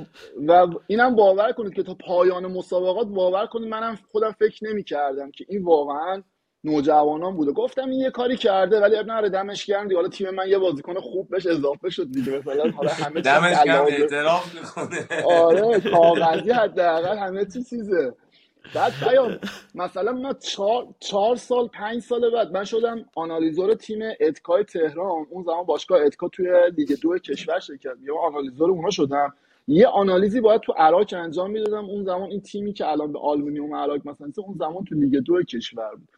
و 0.47 0.67
اینم 0.87 1.17
باور 1.17 1.53
کنید 1.53 1.75
که 1.75 1.83
تا 1.83 1.95
پایان 1.95 2.47
مسابقات 2.47 3.07
باور 3.07 3.47
کنید 3.47 3.69
منم 3.69 3.99
خودم 4.13 4.33
فکر 4.33 4.65
نمی‌کردم 4.65 5.31
که 5.31 5.45
این 5.49 5.63
واقعا 5.65 6.23
نوجوانان 6.65 7.37
بوده. 7.37 7.53
گفتم 7.53 7.91
این 7.91 8.01
یه 8.01 8.11
کاری 8.11 8.37
کرده 8.37 8.81
ولی 8.81 8.97
ابن 8.97 9.11
نره 9.11 9.29
دمش 9.29 9.67
گرم 9.67 9.95
حالا 9.95 10.09
تیم 10.09 10.31
من 10.31 10.49
یه 10.49 10.59
بازیکن 10.59 11.01
خوب 11.01 11.29
بهش 11.29 11.47
اضافه 11.47 11.91
شد 11.91 12.13
دیگه. 12.13 12.39
مثلا 12.39 12.71
حالا 12.71 12.91
همه 12.91 13.21
دمش 13.21 13.65
گرم 13.65 13.85
اعتراف 13.85 14.55
می‌کنه. 14.55 15.25
آره 15.25 15.81
کاغذی 15.81 16.51
حداقل 16.51 17.19
همه 17.19 17.45
چی 17.45 17.63
چیزه. 17.63 18.15
بعد 18.75 18.93
پیام 19.05 19.39
مثلا 19.75 20.13
من 20.13 20.35
چهار, 20.39 20.87
چهار 21.01 21.37
سال 21.37 21.69
پنج 21.69 22.03
سال 22.03 22.31
بعد 22.31 22.53
من 22.53 22.65
شدم 22.65 23.05
آنالیزور 23.15 23.75
تیم 23.75 23.99
اتکای 24.21 24.65
تهران. 24.65 25.27
اون 25.31 25.45
زمان 25.45 25.65
باشگاه 25.65 26.03
اتکا 26.03 26.29
توی 26.29 26.71
لیگ 26.77 27.01
دو 27.03 27.19
کشور 27.19 27.59
شرکت 27.59 27.97
یا 28.03 28.15
آنالیزور 28.17 28.71
اونا 28.71 28.91
شدم. 28.91 29.35
یه 29.71 29.87
آنالیزی 29.87 30.41
باید 30.41 30.61
تو 30.61 30.73
اراک 30.73 31.07
انجام 31.13 31.51
می‌دادم. 31.51 31.85
اون 31.85 32.05
زمان 32.05 32.31
این 32.31 32.41
تیمی 32.41 32.73
که 32.73 32.89
الان 32.89 33.13
به 33.13 33.19
آلومینیوم 33.19 33.75
اراک 33.75 34.09
مثلا 34.09 34.31
اون 34.37 34.57
زمان 34.59 34.85
تو 34.85 34.95
لیگ 34.95 35.17
دو 35.17 35.43
کشور 35.43 35.91
بود. 35.97 36.09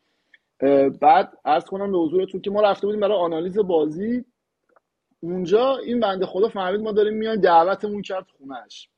بعد 1.00 1.38
عرض 1.44 1.64
کنم 1.64 1.92
به 1.92 1.98
حضورتون 1.98 2.40
که 2.40 2.50
ما 2.50 2.60
رفته 2.60 2.86
بودیم 2.86 3.00
برای 3.00 3.18
آنالیز 3.18 3.58
بازی. 3.58 4.24
اونجا 5.20 5.76
این 5.76 6.00
بنده 6.00 6.26
خدا 6.26 6.48
فهمید 6.48 6.80
ما 6.80 6.92
داریم 6.92 7.14
میایم 7.14 7.40
دعوتمون 7.40 8.02
کرد 8.02 8.26
خونهش 8.38 8.88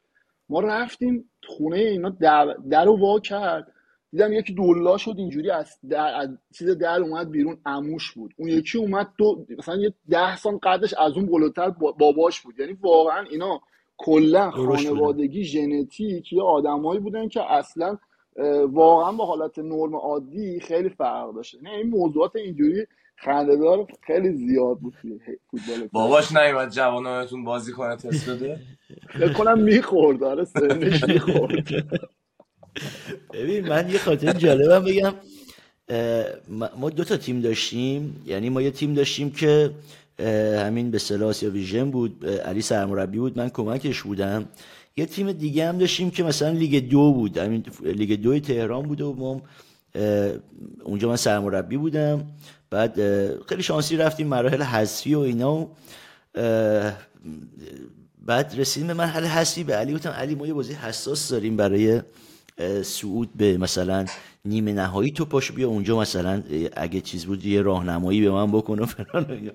ما 0.48 0.60
رفتیم 0.60 1.30
خونه 1.46 1.76
اینا 1.76 2.08
در, 2.08 2.56
در 2.70 2.84
رو 2.84 2.96
وا 2.96 3.20
کرد. 3.20 3.72
دیدم 4.12 4.32
یکی 4.32 4.54
دولا 4.54 4.96
شد 4.96 5.14
اینجوری 5.16 5.50
از, 5.50 5.78
در... 5.88 6.14
از 6.14 6.28
چیز 6.58 6.70
در 6.70 7.00
اومد 7.00 7.30
بیرون 7.30 7.58
اموش 7.66 8.12
بود. 8.12 8.34
اون 8.36 8.48
یکی 8.48 8.78
اومد 8.78 9.08
دو 9.18 9.46
مثلا 9.58 9.76
یه 9.76 9.94
ده 10.10 10.36
سان 10.36 10.58
قدش 10.62 10.94
از 10.94 11.12
اون 11.12 11.26
بالاتر 11.26 11.70
باباش 11.70 12.40
بود. 12.40 12.60
یعنی 12.60 12.72
واقعا 12.72 13.24
اینا 13.30 13.60
کلا 13.98 14.50
خانوادگی 14.50 15.44
ژنتیک 15.44 16.32
یه 16.32 16.42
آدمایی 16.42 17.00
بودن 17.00 17.28
که 17.28 17.52
اصلا 17.52 17.98
واقعا 18.68 19.12
با 19.12 19.26
حالت 19.26 19.58
نرم 19.58 19.96
عادی 19.96 20.60
خیلی 20.60 20.88
فرق 20.88 21.34
داشته. 21.34 21.58
نه 21.62 21.70
این 21.70 21.90
موضوعات 21.90 22.36
اینجوری 22.36 22.86
خندهدار 23.16 23.86
خیلی 24.06 24.32
زیاد 24.32 24.78
بود 24.78 24.94
فوتبال 25.50 25.88
باباش 25.92 26.32
نیومد 26.32 26.70
جوانانتون 26.70 27.44
بازی 27.44 27.72
کنه 27.72 27.96
تست 27.96 28.30
بده؟ 28.30 28.60
فکر 29.18 29.32
کنم 29.32 29.58
می‌خورد. 29.58 30.22
آره 30.22 30.44
سنش 30.44 31.04
می‌خورد. 31.04 31.68
ببین 33.32 33.68
من 33.68 33.90
یه 33.90 33.98
خاطر 33.98 34.32
جالبم 34.32 34.84
بگم. 34.84 35.14
ما 36.76 36.90
دو 36.90 37.04
تا 37.04 37.16
تیم 37.16 37.40
داشتیم. 37.40 38.22
یعنی 38.26 38.50
ما 38.50 38.62
یه 38.62 38.70
تیم 38.70 38.94
داشتیم 38.94 39.30
که 39.30 39.70
همین 40.18 40.90
به 40.90 40.98
سلاس 40.98 41.42
یا 41.42 41.50
ویژن 41.50 41.90
بود. 41.90 42.26
علی 42.26 42.62
سرمربی 42.62 43.18
بود. 43.18 43.38
من 43.38 43.48
کمکش 43.48 44.02
بودم. 44.02 44.44
یه 44.96 45.06
تیم 45.06 45.32
دیگه 45.32 45.68
هم 45.68 45.78
داشتیم 45.78 46.10
که 46.10 46.22
مثلا 46.22 46.50
لیگ 46.50 46.88
دو 46.88 47.12
بود. 47.12 47.38
همین 47.38 47.64
لیگ 47.82 48.20
دو 48.20 48.40
تهران 48.40 48.82
بود 48.82 49.00
و 49.00 49.14
ما 49.14 49.42
اونجا 50.84 51.08
من 51.08 51.16
سرمربی 51.16 51.76
بودم. 51.76 52.26
بعد 52.70 52.96
خیلی 53.48 53.62
شانسی 53.62 53.96
رفتیم 53.96 54.26
مراحل 54.26 54.62
حذفی 54.62 55.14
و 55.14 55.18
اینا 55.18 55.54
و 55.54 55.68
بعد 58.26 58.54
رسیدیم 58.56 58.86
به 58.86 58.94
مرحله 58.94 59.28
حذفی. 59.28 59.64
به 59.64 59.74
علی 59.74 59.94
گفتم 59.94 60.10
علی 60.10 60.34
ما 60.34 60.46
یه 60.46 60.54
بازی 60.54 60.72
حساس 60.72 61.28
داریم 61.28 61.56
برای 61.56 62.02
صعود 62.82 63.34
به 63.36 63.56
مثلا 63.56 64.04
نیمه 64.44 64.72
نهایی 64.72 65.10
تو 65.10 65.24
پاشو 65.24 65.54
بیا 65.54 65.68
اونجا 65.68 66.00
مثلا 66.00 66.42
اگه 66.76 67.00
چیز 67.00 67.26
بود 67.26 67.46
یه 67.46 67.62
راهنمایی 67.62 68.20
به 68.20 68.30
من 68.30 68.52
بکن 68.52 68.78
و 68.78 68.86
فلان 68.86 69.50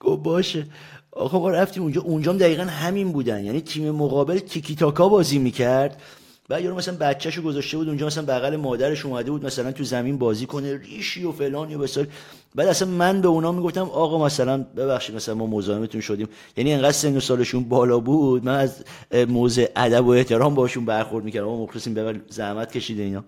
گفت 0.00 0.22
باشه. 0.22 0.66
آقا 1.12 1.38
ما 1.38 1.50
رفتیم 1.50 1.82
اونجا 1.82 2.00
اونجا 2.00 2.32
دقیقا 2.32 2.62
همین 2.62 3.12
بودن. 3.12 3.44
یعنی 3.44 3.60
تیم 3.60 3.90
مقابل 3.90 4.38
تیکی 4.38 4.74
تاکا 4.74 5.08
بازی 5.08 5.38
می‌کرد. 5.38 6.02
بعد 6.48 6.64
یارو 6.64 6.76
مثلا 6.76 6.96
بچه‌شو 7.00 7.42
گذاشته 7.42 7.76
بود 7.76 7.88
اونجا 7.88 8.06
مثلا 8.06 8.24
بغل 8.24 8.56
مادرش 8.56 9.06
اومده 9.06 9.30
بود 9.30 9.46
مثلا 9.46 9.72
تو 9.72 9.84
زمین 9.84 10.18
بازی 10.18 10.46
کنه 10.46 10.78
ریشی 10.78 11.24
و 11.24 11.32
فلان 11.32 11.74
و 11.74 11.78
بسار. 11.78 12.06
بعد 12.54 12.68
اصلا 12.68 12.88
من 12.88 13.20
به 13.20 13.28
اونا 13.28 13.52
می‌گفتم 13.52 13.82
آقا 13.82 14.24
مثلا 14.24 14.58
ببخشید 14.76 15.16
مثلا 15.16 15.34
ما 15.34 15.46
مزاحمتون 15.46 16.00
شدیم. 16.00 16.28
یعنی 16.56 16.72
انقدر 16.72 16.92
سن 16.92 17.16
و 17.16 17.20
سالشون 17.20 17.64
بالا 17.64 17.98
بود. 17.98 18.44
من 18.44 18.54
از 18.54 18.84
موزه 19.28 19.72
ادب 19.76 20.06
و 20.06 20.10
احترام 20.10 20.54
باشون 20.54 20.84
برخورد 20.84 21.24
می‌کردم. 21.24 21.46
ما 21.46 21.62
مخلصیم 21.62 21.94
به 21.94 22.20
زحمت 22.28 22.72
کشیده 22.72 23.02
اینا. 23.02 23.24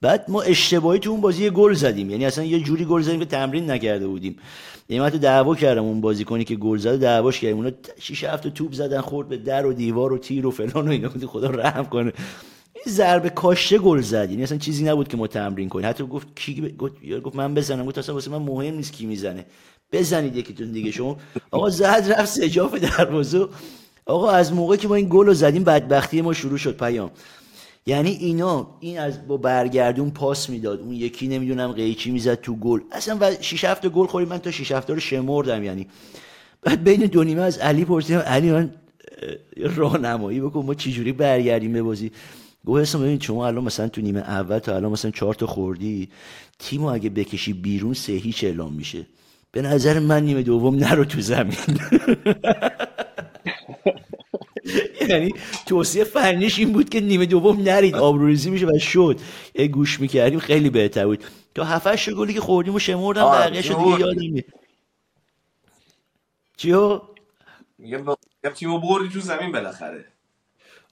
بعد 0.00 0.24
ما 0.28 0.42
اشتباهی 0.42 0.98
تو 0.98 1.10
اون 1.10 1.20
بازی 1.20 1.50
گل 1.50 1.74
زدیم. 1.74 2.10
یعنی 2.10 2.26
اصلا 2.26 2.44
یه 2.44 2.60
جوری 2.60 2.84
گل 2.84 3.02
زدیم 3.02 3.18
که 3.18 3.26
تمرین 3.26 3.70
نکرده 3.70 4.06
بودیم. 4.06 4.36
یعنی 4.88 5.00
من 5.00 5.10
تو 5.10 5.18
دعوا 5.18 5.54
کردم 5.54 5.84
اون 5.84 6.00
بازیکنی 6.00 6.44
که 6.44 6.56
گل 6.56 6.78
زد 6.78 7.00
دعواش 7.00 7.40
کردیم. 7.40 7.56
اونا 7.56 7.70
6 7.98 8.24
هفته 8.24 8.50
توپ 8.50 8.72
زدن 8.72 9.00
خورد 9.00 9.28
به 9.28 9.36
در 9.36 9.66
و 9.66 9.72
دیوار 9.72 10.12
و 10.12 10.18
تیر 10.18 10.46
و 10.46 10.50
فلان 10.50 10.88
و 10.88 10.90
اینا. 10.90 11.08
خدا 11.08 11.50
رحم 11.50 11.84
کنه. 11.84 12.12
این 12.74 12.94
ضربه 12.94 13.30
کاشته 13.30 13.78
گل 13.78 14.00
زد. 14.00 14.30
یعنی 14.30 14.42
اصلا 14.42 14.58
چیزی 14.58 14.84
نبود 14.84 15.08
که 15.08 15.16
ما 15.16 15.26
تمرین 15.26 15.68
کنیم. 15.68 15.88
حتی 15.88 16.04
گفت 16.04 16.26
کی 16.36 16.74
گفت, 16.78 16.94
گفت 17.24 17.36
من 17.36 17.54
بزنم. 17.54 17.86
گفت 17.86 17.98
اصلا 17.98 18.14
واسه 18.14 18.30
من 18.30 18.38
مهم 18.38 18.74
نیست 18.74 18.92
کی 18.92 19.06
می‌زنه. 19.06 19.46
بزنید 19.92 20.36
یکیتون 20.36 20.72
دیگه. 20.72 20.90
شما 20.90 21.16
آقا 21.50 21.70
زد 21.70 22.12
رفت 22.16 22.26
سجاف 22.26 22.74
دروازه. 22.74 23.46
آقا 24.06 24.30
از 24.30 24.52
موقع 24.52 24.76
که 24.76 24.88
ما 24.88 24.94
این 24.94 25.06
گل 25.10 25.26
رو 25.26 25.34
زدیم 25.34 25.64
بدبختی 25.64 26.20
ما 26.20 26.32
شروع 26.32 26.58
شد 26.58 26.76
پیام. 26.76 27.10
یعنی 27.86 28.10
اینا 28.10 28.76
این 28.80 28.98
از 28.98 29.28
با 29.28 29.36
برگردون 29.36 30.10
پاس 30.10 30.50
می‌داد. 30.50 30.80
اون 30.80 30.92
یکی 30.92 31.28
نمی‌دونم 31.28 31.72
قیچی 31.72 32.10
می‌زد 32.10 32.34
تو 32.34 32.56
گل. 32.56 32.80
اصلا 32.92 33.18
و 33.20 33.30
6 33.40 33.64
7 33.64 33.88
گل 33.88 34.06
خوریم 34.06 34.28
من 34.28 34.38
تا 34.38 34.50
6 34.50 34.72
7 34.72 34.90
رو 34.90 35.00
شمردم 35.00 35.64
یعنی. 35.64 35.86
بعد 36.62 36.84
بین 36.84 37.00
دو 37.06 37.24
نیمه 37.24 37.42
از 37.42 37.58
علی 37.58 37.84
پرسیدم 37.84 38.18
علی 38.18 38.52
من 38.52 38.70
راهنمایی 39.56 40.40
بکن. 40.40 40.64
ما 40.64 40.74
چجوری 40.74 41.12
برگردیم 41.12 41.72
به 41.72 41.82
بازی؟ 41.82 42.12
گفت 42.66 42.80
اسم 42.82 43.00
ببین 43.00 43.20
شما 43.20 43.46
الان 43.46 43.64
مثلا 43.64 43.88
تو 43.88 44.00
نیمه 44.00 44.20
اول 44.20 44.58
تا 44.58 44.76
الان 44.76 44.92
مثلا 44.92 45.10
چهار 45.10 45.34
تا 45.34 45.46
خوردی. 45.46 46.08
تیمو 46.58 46.86
اگه 46.86 47.10
بکشی 47.10 47.52
بیرون 47.52 47.94
سه 47.94 48.12
هیچ 48.12 48.44
اعلام 48.44 48.72
میشه. 48.72 49.06
به 49.52 49.62
نظر 49.62 49.98
من 49.98 50.24
نیمه 50.24 50.42
دوم 50.42 50.76
نرو 50.76 51.04
تو 51.04 51.20
زمین. 51.20 51.56
یعنی 55.08 55.34
توصیه 55.66 56.04
فنیش 56.04 56.58
این 56.58 56.72
بود 56.72 56.88
که 56.88 57.00
نیمه 57.00 57.26
دوم 57.26 57.60
نرید 57.60 57.94
آبروریزی 57.94 58.50
میشه 58.50 58.66
و 58.66 58.78
شد. 58.78 59.20
گوش 59.72 60.00
می‌کردیم 60.00 60.38
خیلی 60.38 60.70
بهتر 60.70 61.06
بود. 61.06 61.24
تا 61.54 61.64
هفتش 61.64 62.08
گلی 62.08 62.34
که 62.34 62.40
خوردیم 62.40 62.74
و 62.74 62.78
شمردم 62.78 63.24
بقیه 63.24 63.62
شد 63.62 63.78
دیگه 63.78 64.00
یادم 64.00 64.20
میاد 64.20 64.44
چیو؟ 66.56 67.00
میگم 67.78 68.04
تیمو 68.54 68.78
بردی 68.78 69.08
تو 69.08 69.20
زمین 69.20 69.52
بالاخره. 69.52 70.04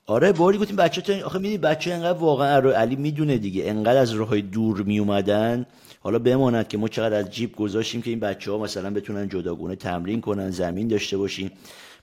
آره 0.06 0.32
باری 0.32 0.58
گفتیم 0.58 0.76
بچه 0.76 1.00
تا 1.00 1.26
آخه 1.26 1.38
می‌دونی 1.38 1.58
بچه 1.58 1.92
انقدر 1.92 2.18
واقعا 2.18 2.72
علی 2.72 2.96
می‌دونه 2.96 3.38
دیگه 3.38 3.64
انقدر 3.66 3.96
از 4.00 4.12
راه 4.12 4.40
دور 4.40 4.82
می 4.82 4.98
اومدن 4.98 5.66
حالا 6.00 6.18
بماند 6.18 6.68
که 6.68 6.78
ما 6.78 6.88
چقدر 6.88 7.16
از 7.18 7.30
جیب 7.30 7.56
گذاشتیم 7.56 8.02
که 8.02 8.10
این 8.10 8.20
بچه 8.20 8.50
ها 8.52 8.58
مثلا 8.58 8.90
بتونن 8.90 9.28
جداگونه 9.28 9.76
تمرین 9.76 10.20
کنن 10.20 10.50
زمین 10.50 10.88
داشته 10.88 11.16
باشیم. 11.18 11.50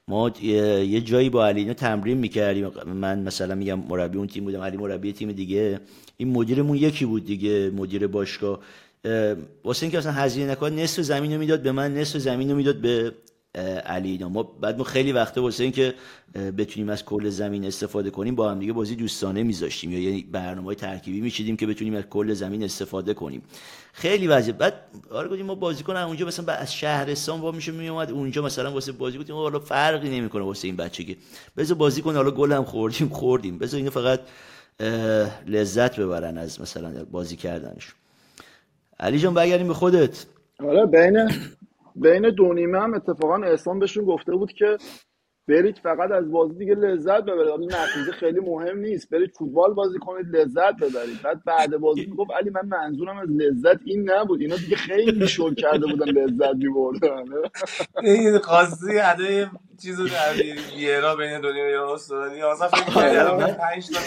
ما 0.10 0.32
یه 0.42 1.02
جایی 1.02 1.30
با 1.30 1.48
علی 1.48 1.74
تمرین 1.74 2.18
می‌کردیم. 2.18 2.72
من 2.86 3.20
مثلا 3.20 3.56
میگم 3.56 3.80
مربی 3.80 4.18
اون 4.18 4.28
تیم 4.28 4.44
بودم 4.44 4.62
علی 4.62 4.78
مربی 4.78 5.14
تیم 5.14 5.32
دیگه. 5.32 5.80
این 6.18 6.32
مدیرمون 6.32 6.78
یکی 6.78 7.06
بود 7.06 7.26
دیگه 7.26 7.72
مدیر 7.76 8.08
باشگاه. 8.08 8.60
واسه 9.64 9.84
اینکه 9.84 9.98
مثلا 9.98 10.12
هزینه 10.12 10.52
نکنه 10.52 10.84
نصف 10.84 11.02
زمین 11.02 11.34
رو 11.34 11.40
می‌داد 11.40 11.62
به 11.62 11.72
من 11.72 11.94
نصف 11.94 12.18
زمین 12.20 12.50
رو 12.52 12.58
می‌داد 12.58 12.76
به 12.76 13.12
علی 13.86 14.12
اینا. 14.12 14.30
ما 14.30 14.44
بعد 14.44 14.78
ما 14.78 14.84
خیلی 14.84 15.12
وقته 15.12 15.42
واسه 15.42 15.64
اینکه 15.64 15.94
بتونیم 16.58 16.90
از 16.90 17.06
کل 17.06 17.30
زمین 17.30 17.66
استفاده 17.66 18.10
کنیم 18.10 18.36
با 18.36 18.52
هم 18.52 18.60
دیگه 18.60 18.74
بازی 18.74 18.96
دوستانه 18.96 19.44
میذاشتیم. 19.44 19.92
یا 19.92 20.00
یعنی 20.00 20.24
برنامه 20.32 20.76
ترکیبی 20.76 21.22
میچیدیم 21.22 21.58
که 21.58 21.68
بتونیم 21.68 21.96
از 21.96 22.04
کل 22.04 22.34
زمین 22.34 22.64
استفاده 22.64 23.14
کنیم. 23.14 23.42
خیلی 23.94 24.28
وضعیت 24.28 24.58
بعد 24.58 24.74
آره 25.12 25.30
گفتیم 25.30 25.46
ما 25.46 25.56
بازیکن 25.56 25.96
اونجا 25.96 26.26
مثلا 26.26 26.54
از 26.54 26.74
شهرستان 26.74 27.42
با 27.42 27.52
میشه 27.52 27.72
میومد 27.72 28.12
اونجا 28.12 28.42
مثلا 28.42 28.72
واسه 28.72 28.92
بازی 28.92 29.18
گفتیم 29.18 29.36
حالا 29.36 29.60
فرقی 29.60 30.10
نمی‌کنه 30.20 30.44
واسه 30.44 30.68
این 30.68 30.76
بچه 30.76 31.04
که. 31.04 31.18
بذار 31.58 31.78
بازی 31.78 32.02
کن 32.02 32.16
حالا 32.16 32.32
گل 32.32 32.52
هم 32.52 32.64
خوردیم 32.64 33.10
خوردیم. 33.10 33.58
بذار 33.58 33.78
اینو 33.78 33.92
فقط 33.92 34.20
لذت 35.48 36.00
ببرن 36.00 36.38
از 36.38 36.62
مثلا 36.62 37.06
بازی 37.12 37.36
کردنش. 37.36 37.94
علی 39.00 39.20
جان 39.20 39.34
برگردیم 39.34 39.68
به 39.68 39.74
خودت. 39.74 40.26
آره 40.60 40.86
بین 40.86 41.30
بین 41.96 42.30
دو 42.30 42.54
نیمه 42.54 42.80
هم 42.80 42.94
اتفاقا 42.94 43.36
احسان 43.36 43.80
بهشون 43.80 44.06
گفته 44.06 44.32
بود 44.32 44.52
که 44.52 44.78
برید 45.48 45.78
فقط 45.78 46.12
از 46.12 46.32
بازی 46.32 46.56
دیگه 46.56 46.76
لذت 46.76 47.22
ببرید. 47.22 47.50
این 47.60 47.72
نتیجه 47.72 48.12
خیلی 48.20 48.40
مهم 48.40 48.80
نیست. 48.80 49.10
برید 49.10 49.32
فوتبال 49.40 49.74
بازی 49.74 50.00
کنید 50.00 50.36
لذت 50.36 50.76
ببرید. 50.76 51.22
بعد 51.24 51.44
بعد 51.44 51.78
بازی 51.78 52.06
می‌گفت 52.06 52.32
علی 52.32 52.50
من 52.50 52.66
منظورم 52.66 53.18
از 53.18 53.30
لذت 53.30 53.80
این 53.86 54.12
نبود. 54.12 54.42
اینا 54.42 54.56
دیگه 54.56 54.76
خیلی 54.76 55.28
شل 55.28 55.54
کرده 55.54 55.88
بودن 55.88 56.06
لذت 56.06 56.56
میبردن. 56.56 57.24
این 58.04 58.40
خاصی 58.40 59.00
ادای 59.00 59.46
چیزو 59.82 60.08
در 60.08 60.34
ویرا 60.76 61.16
بین 61.16 61.42
دنیا 61.42 61.88
و 61.88 61.90
استرالیا. 61.90 62.52
اصلا 62.52 62.68
فکر 62.68 62.94
کردم 62.94 63.54
5 63.54 63.88
تا 63.90 64.00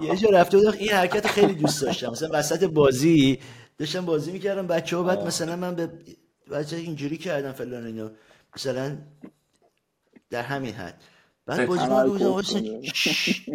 یه 0.00 0.16
جا 0.16 0.30
رفته 0.30 0.56
بودم 0.58 0.72
این 0.78 0.90
حرکت 0.90 1.26
خیلی 1.26 1.54
دوست 1.54 1.82
داشتم. 1.82 2.10
مثلا 2.10 2.28
وسط 2.32 2.64
بازی 2.64 3.38
داشتم 3.78 4.04
بازی 4.04 4.32
می‌کردم 4.32 4.66
بچه 4.66 4.96
ها 4.96 5.02
بعد 5.02 5.26
مثلا 5.26 5.56
من 5.56 5.74
به 5.74 5.88
بچه 6.52 6.76
اینجوری 6.76 7.16
کردم 7.16 7.52
فلان 7.52 7.86
اینا. 7.86 8.10
مثلا 8.56 8.96
در 10.30 10.42
همین 10.42 10.74
حد. 10.74 11.02
بعد 11.46 11.66
بازی 11.66 11.86
من 11.86 12.08
بودم 12.08 12.42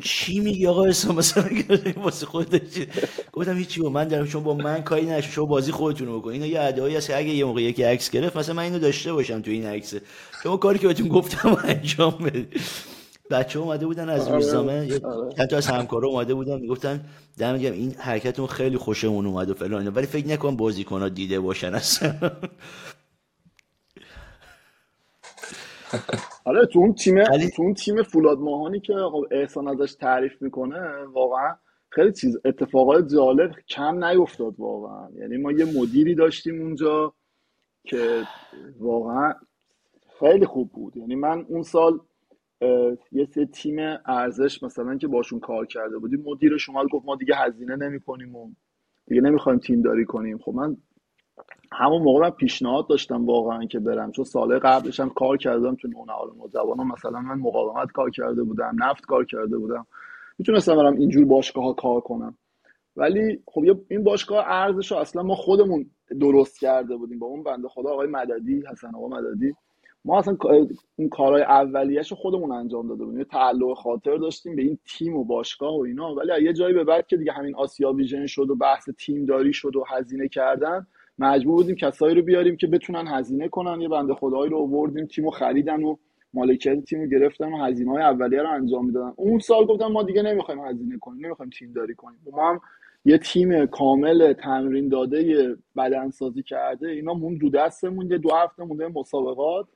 چی 0.03 0.39
میگی 0.39 0.67
آقا؟ 0.67 0.86
اسم 0.86 1.15
مثلا 1.15 1.49
واسه 1.97 2.25
خودت 2.25 2.88
گفتم 3.31 3.57
هیچی 3.57 3.81
با 3.81 3.89
من 3.89 4.07
دارم 4.07 4.25
شما 4.25 4.41
با 4.41 4.53
من 4.53 4.83
کاری 4.83 5.05
نشه 5.05 5.31
شما 5.31 5.45
بازی 5.45 5.71
خودتون 5.71 6.07
رو 6.07 6.19
بکن. 6.19 6.29
اینا 6.29 6.45
یه 6.45 6.62
ادعایی 6.62 6.95
هست 6.95 7.10
اگه 7.10 7.29
یه 7.29 7.45
موقع 7.45 7.62
یکی 7.62 7.83
عکس 7.83 8.10
گرفت 8.10 8.38
مثلا 8.38 8.55
من 8.55 8.63
اینو 8.63 8.79
داشته 8.79 9.13
باشم 9.13 9.41
تو 9.41 9.51
این 9.51 9.65
عکس. 9.65 9.93
شما 10.43 10.57
کاری 10.57 10.79
که 10.79 10.88
بهتون 10.88 11.07
گفتم 11.07 11.57
انجام 11.63 12.17
بدید. 12.17 12.62
بچه 13.31 13.59
اومده 13.59 13.85
بودن 13.85 14.09
از 14.09 14.27
روزنامه 14.27 14.87
چند 15.37 15.49
تا 15.49 15.57
از 15.57 15.67
همکارا 15.67 16.09
اومده 16.09 16.33
بودن 16.33 16.59
می‌گفتن 16.59 17.05
دم 17.37 17.53
میگم 17.53 17.71
این 17.71 17.91
حرکتون 17.91 18.47
خیلی 18.47 18.77
خوشمون 18.77 19.25
اومد 19.25 19.49
و 19.49 19.53
فلان 19.53 19.87
ولی 19.87 20.05
فکر 20.05 20.27
نکن 20.27 20.55
بازیکن‌ها 20.57 21.09
دیده 21.09 21.39
باشن 21.39 21.73
اصلا. 21.73 22.31
آره 26.45 26.65
تو 26.65 26.79
اون 26.79 26.93
تیم 26.93 27.23
تو 27.23 27.63
اون 27.63 27.73
تیم 27.73 28.03
فولاد 28.03 28.37
ماهانی 28.37 28.79
که 28.79 28.93
خب 29.11 29.25
احسان 29.31 29.67
ازش 29.67 29.95
تعریف 29.95 30.41
می‌کنه 30.41 31.05
واقعا 31.13 31.55
خیلی 31.89 32.13
چیز 32.13 32.37
اتفاقات 32.45 33.07
جالب 33.07 33.51
کم 33.69 34.03
نیفتاد 34.03 34.59
واقعا. 34.59 35.09
یعنی 35.19 35.37
ما 35.37 35.51
یه 35.51 35.65
مدیری 35.65 36.15
داشتیم 36.15 36.61
اونجا 36.61 37.13
که 37.83 38.23
واقعا 38.79 39.33
خیلی 40.19 40.45
خوب 40.45 40.71
بود. 40.71 40.97
یعنی 40.97 41.15
من 41.15 41.45
اون 41.49 41.63
سال 41.63 41.99
یه 43.11 43.25
سه 43.25 43.45
تیم 43.45 43.97
ارزش 44.05 44.63
مثلا 44.63 44.97
که 44.97 45.07
باشون 45.07 45.39
کار 45.39 45.65
کرده 45.65 45.97
بودیم 45.97 46.23
مدیر 46.25 46.57
شما 46.57 46.85
گفت 46.85 47.05
ما 47.05 47.15
دیگه 47.15 47.35
هزینه 47.35 47.75
نمی 47.75 47.99
کنیم 47.99 48.35
و 48.35 48.51
دیگه 49.07 49.21
نمی‌خوایم 49.21 49.59
تیم 49.59 49.81
داری 49.81 50.05
کنیم. 50.05 50.37
خب 50.37 50.53
من 50.53 50.77
همون 51.71 52.01
موقع 52.01 52.21
من 52.21 52.29
پیشنهاد 52.29 52.87
داشتم 52.87 53.25
واقعا 53.25 53.65
که 53.65 53.79
برم 53.79 54.11
چون 54.11 54.25
سال 54.25 54.59
قبلش 54.59 54.99
هم 54.99 55.09
کار 55.09 55.37
کردم 55.37 55.75
تو 55.75 55.87
نونهال 55.87 56.29
نوجوانان 56.37 56.87
مثلا 56.87 57.21
من 57.21 57.39
مقاومت 57.39 57.91
کار 57.91 58.09
کرده 58.09 58.43
بودم 58.43 58.75
نفت 58.79 59.05
کار 59.05 59.25
کرده 59.25 59.57
بودم. 59.57 59.87
می‌تونستم 60.39 60.75
برم 60.75 60.97
اینجور 60.97 61.25
باشگاه 61.25 61.63
ها 61.63 61.73
کار 61.73 62.01
کنم. 62.01 62.37
ولی 62.95 63.43
خب 63.47 63.63
این 63.89 64.03
باشگاه 64.03 64.45
ارزش 64.47 64.91
رو 64.91 64.97
اصلا 64.97 65.23
ما 65.23 65.35
خودمون 65.35 65.89
درست 66.19 66.59
کرده 66.59 66.95
بودیم 66.97 67.19
با 67.19 67.27
اون 67.27 67.43
بنده 67.43 67.67
خدا 67.67 67.89
آقای 67.89 68.07
مددی 68.07 68.63
حسن 68.71 68.95
آقا 68.95 69.07
مددی. 69.07 69.53
ما 70.05 70.19
اصلا 70.19 70.38
این 70.95 71.10
کارهای 71.10 71.41
اولیه‌شو 71.41 72.15
خودمون 72.15 72.51
انجام 72.51 72.88
داده 72.88 73.05
بودیم 73.05 73.23
تعلق 73.23 73.73
خاطر 73.73 74.17
داشتیم 74.17 74.55
به 74.55 74.62
این 74.62 74.77
تیم 74.86 75.17
و 75.17 75.23
باشگاه 75.23 75.77
و 75.77 75.81
اینا. 75.81 76.15
ولی 76.15 76.43
یه 76.43 76.53
جایی 76.53 76.73
به 76.73 76.83
بعد 76.83 77.07
که 77.07 77.17
دیگه 77.17 77.31
همین 77.31 77.55
آسیا 77.55 77.93
ویژن 77.93 78.25
شد 78.25 78.49
و 78.49 78.55
بحث 78.55 78.89
تیم 78.89 79.25
داری 79.25 79.53
شد 79.53 79.75
و 79.75 79.83
هزینه 79.88 80.27
کردن 80.27 80.88
مجبور 81.19 81.55
بودیم 81.55 81.75
کسایی 81.75 82.15
رو 82.15 82.21
بیاریم 82.21 82.57
که 82.57 82.67
بتونن 82.67 83.07
هزینه 83.07 83.47
کنن. 83.47 83.81
یه 83.81 83.88
بنده 83.88 84.13
خدایی 84.13 84.49
رو 84.49 84.57
آوردیم 84.57 85.05
تیمو 85.05 85.29
خریدن 85.29 85.83
و 85.83 85.95
مالکیت 86.33 86.83
تیمو 86.83 87.05
گرفتن 87.05 87.53
و 87.53 87.57
هزینه 87.57 87.91
های 87.91 88.01
اولیه 88.01 88.41
رو 88.41 88.49
انجام 88.49 88.86
می‌دادن. 88.86 89.13
اون 89.15 89.39
سال 89.39 89.65
گفتم 89.65 89.88
ما 89.88 90.03
دیگه 90.03 90.21
نمی‌خوایم 90.21 90.65
هزینه 90.65 90.97
کنیم 90.97 91.25
نمی‌خوایم 91.25 91.49
تیم 91.49 91.73
داری 91.73 91.95
کنیم 91.95 92.19
ما 92.31 92.49
هم 92.49 92.62
یه 93.05 93.17
تیم 93.17 93.65
کامل 93.65 94.33
تمرین 94.33 94.89
داده 94.89 95.55
بدنسازی 95.77 96.43
کرده. 96.43 96.88
اینا 96.88 97.13
مون 97.13 97.38
دو 97.38 97.49
دستمون 97.49 98.12
یه 98.12 98.17
دو 98.17 98.29
هفته 98.29 98.63
مونده 98.63 98.88
مسابقات. 98.88 99.67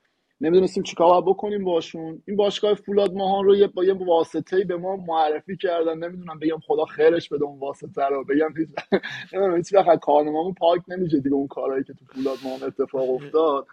نمی‌دونستیم 0.42 0.84
چیکار 0.84 1.08
باید 1.08 1.26
بکنیم 1.26 1.64
باشون. 1.64 2.24
این 2.28 2.38
باشگاه 2.38 2.74
فولاد 2.74 3.14
ماهان 3.14 3.46
رو 3.46 3.56
یه 3.56 3.68
با 3.68 3.84
یه 3.84 3.94
واسطه 3.94 4.64
به 4.64 4.78
ما 4.78 4.96
معرفی 4.96 5.58
کردن. 5.58 5.98
نمی‌دونم 5.98 6.40
بگم 6.40 6.60
خدا 6.60 6.86
خیرش 6.86 7.30
بده 7.30 7.46
اون 7.46 7.60
واسطه 7.60 8.06
رو. 8.06 8.24
بگم 8.24 8.54
هیچ 8.58 8.70
نمی‌دونم 9.34 9.58
هیچ 9.58 9.74
وقت 9.74 10.00
کارنامه‌مون 10.00 10.54
پاک 10.54 10.82
نمیشه 10.88 11.20
دیگه 11.20 11.36
اون 11.36 11.48
کارهایی 11.48 11.84
که 11.84 11.94
تو 11.94 12.06
فولاد 12.06 12.38
ماهان 12.44 12.64
اتفاق 12.64 13.10
افتاد. 13.10 13.68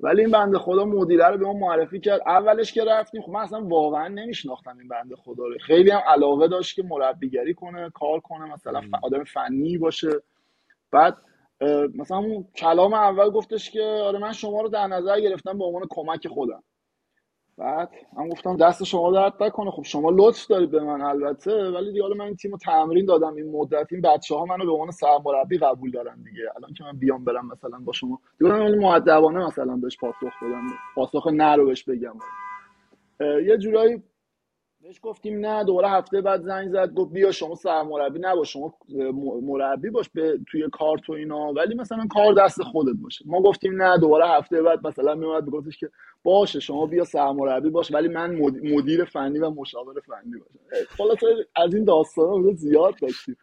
ولی 0.00 0.20
این 0.20 0.30
بنده 0.30 0.58
خدا 0.58 0.84
مدیره 0.84 1.28
رو 1.28 1.38
به 1.38 1.44
ما 1.44 1.52
معرفی 1.52 2.00
کرد. 2.00 2.20
اولش 2.26 2.72
که 2.72 2.84
رفتیم 2.84 3.22
خب 3.22 3.30
من 3.32 3.40
اصلا 3.40 3.64
واقعا 3.64 4.08
نمیشناختم 4.08 4.78
این 4.78 4.88
بنده 4.88 5.16
خدا 5.16 5.46
رو. 5.46 5.58
خیلی 5.58 5.90
هم 5.90 6.00
علاقه 6.06 6.48
داشت 6.48 6.76
که 6.76 6.82
مربیگری 6.82 7.54
کنه 7.54 7.90
کار 7.90 8.20
کنه 8.20 8.52
مثلا 8.52 8.82
آدم 9.02 9.24
فنی 9.24 9.78
باشه. 9.78 10.10
بعد 10.92 11.16
مثلا 11.94 12.18
اون 12.18 12.44
کلام 12.56 12.94
اول 12.94 13.30
گفتش 13.30 13.70
که 13.70 13.82
آره 13.82 14.18
من 14.18 14.32
شما 14.32 14.60
رو 14.60 14.68
در 14.68 14.86
نظر 14.86 15.20
گرفتم 15.20 15.58
به 15.58 15.64
عنوان 15.64 15.82
کمک 15.90 16.28
خودم. 16.28 16.62
بعد 17.58 17.90
من 18.16 18.28
گفتم 18.28 18.56
دست 18.56 18.84
شما 18.84 19.12
درد 19.12 19.42
نکنه. 19.42 19.70
خب 19.70 19.82
شما 19.82 20.10
لطف 20.10 20.46
دارید 20.46 20.70
به 20.70 20.80
من 20.80 21.02
البته 21.02 21.70
ولی 21.70 21.92
دیگه 21.92 22.08
من 22.16 22.24
این 22.24 22.36
تیم 22.36 22.56
تمرین 22.56 23.06
دادم 23.06 23.34
این 23.34 23.50
مدت 23.50 23.86
این 23.92 24.00
بچه 24.00 24.34
ها 24.34 24.44
منو 24.44 24.64
به 24.64 24.72
عنوان 24.72 24.90
سرمربی 24.90 25.58
قبول 25.58 25.90
دارن 25.90 26.22
دیگه. 26.22 26.42
الان 26.56 26.74
که 26.74 26.84
من 26.84 26.98
بیام 26.98 27.24
برم 27.24 27.46
مثلا 27.46 27.78
با 27.78 27.92
شما. 27.92 28.20
دیگه 28.38 28.52
من 28.52 28.78
مؤدبانه 28.78 29.46
مثلا 29.46 29.76
بهش 29.76 29.96
پاسخ 29.96 30.42
بدم. 30.42 30.66
پاسخ 30.94 31.26
نه 31.26 31.56
رو 31.56 31.66
بهش 31.66 31.84
بگم. 31.84 32.14
یه 33.20 33.58
جورایی 33.58 34.02
بهش 34.82 35.00
گفتیم 35.02 35.46
نه 35.46 35.64
دوباره 35.64 35.88
هفته 35.88 36.20
بعد 36.20 36.42
زنگ 36.42 36.68
زد 36.68 36.94
گفت 36.94 37.12
بیا 37.12 37.32
شما 37.32 37.54
سرمربی 37.54 38.18
نباش 38.18 38.52
شما 38.52 38.74
مربی 39.42 39.90
باش 39.90 40.08
به 40.08 40.38
توی 40.50 40.68
کار 40.72 40.98
تو 40.98 41.12
اینا. 41.12 41.52
ولی 41.52 41.74
مثلا 41.74 42.06
کار 42.10 42.34
دست 42.34 42.62
خودت 42.62 42.96
باشه. 43.02 43.24
ما 43.28 43.42
گفتیم 43.42 43.82
نه 43.82 43.98
دوباره 43.98 44.28
هفته 44.28 44.62
بعد 44.62 44.86
مثلا 44.86 45.14
میومد 45.14 45.50
گفتش 45.50 45.78
که 45.78 45.90
باشه 46.22 46.60
شما 46.60 46.86
بیا 46.86 47.04
سرمربی 47.04 47.70
باش. 47.70 47.92
ولی 47.92 48.08
من 48.08 48.34
مدیر 48.62 49.04
فنی 49.04 49.38
و 49.38 49.50
مشاور 49.50 50.00
فنی 50.00 50.32
باشم. 50.38 50.86
خلاص 50.88 51.18
از 51.56 51.74
این 51.74 51.84
داستانا 51.84 52.52
زیاد 52.52 52.94
داشتیم. 53.02 53.36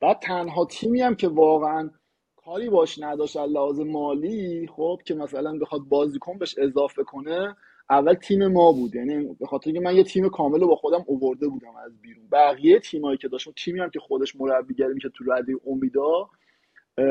بعد 0.00 0.18
تنها 0.18 0.64
تیمی 0.64 1.00
هم 1.00 1.14
که 1.14 1.28
واقعا 1.28 1.90
کاری 2.36 2.68
باش 2.68 2.98
نداشت 2.98 3.36
لحاظ 3.36 3.80
مالی 3.80 4.68
خب 4.76 5.00
که 5.04 5.14
مثلا 5.14 5.58
بخواد 5.58 5.82
بازیکن 5.82 6.38
بهش 6.38 6.58
اضافه 6.58 7.04
کنه 7.04 7.56
اول 7.90 8.14
تیم 8.14 8.46
ما 8.46 8.72
بود. 8.72 8.94
یعنی 8.94 9.36
به 9.40 9.46
خاطر 9.46 9.70
اینکه 9.70 9.80
من 9.80 9.96
یه 9.96 10.04
تیم 10.04 10.28
کامل 10.28 10.60
رو 10.60 10.66
با 10.66 10.76
خودم 10.76 11.04
اوورده 11.06 11.48
بودم 11.48 11.76
از 11.86 12.00
بیرون. 12.00 12.28
بقیه 12.32 12.78
تیمایی 12.78 13.18
که 13.18 13.28
داشتم 13.28 13.52
تیمی 13.56 13.80
هم 13.80 13.90
که 13.90 14.00
خودش 14.00 14.36
مربیگری 14.36 14.94
میشه 14.94 15.08
تو 15.08 15.32
رده 15.32 15.52
امیدا 15.66 16.28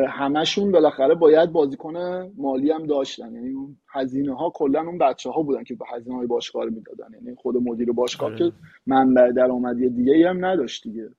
همشون 0.08 0.72
بالاخره 0.72 1.16
باید 1.16 1.52
بازیکن 1.52 1.98
مالی 2.38 2.72
هم 2.72 2.86
داشتن. 2.86 3.36
یعنی 3.36 3.52
اون 3.52 3.78
هزینه 3.90 4.36
ها 4.36 4.50
کلا 4.50 4.82
اون 4.82 4.98
بچه 4.98 5.30
ها 5.30 5.42
بودن 5.42 5.64
که 5.64 5.76
به 5.76 5.86
هزینه 5.94 6.16
های 6.16 6.28
باشگاه 6.28 6.66
می‌دادن. 6.66 7.08
یعنی 7.14 7.36
خود 7.36 7.56
مدیر 7.58 7.92
باشگاه 7.92 8.30
آره. 8.30 8.38
که 8.38 8.52
منبع 8.88 9.32
درآمدی 9.32 9.90
دیگه 9.90 10.30
هم 10.30 10.46
نداشت 10.46 10.84
دیگه. 10.84 11.10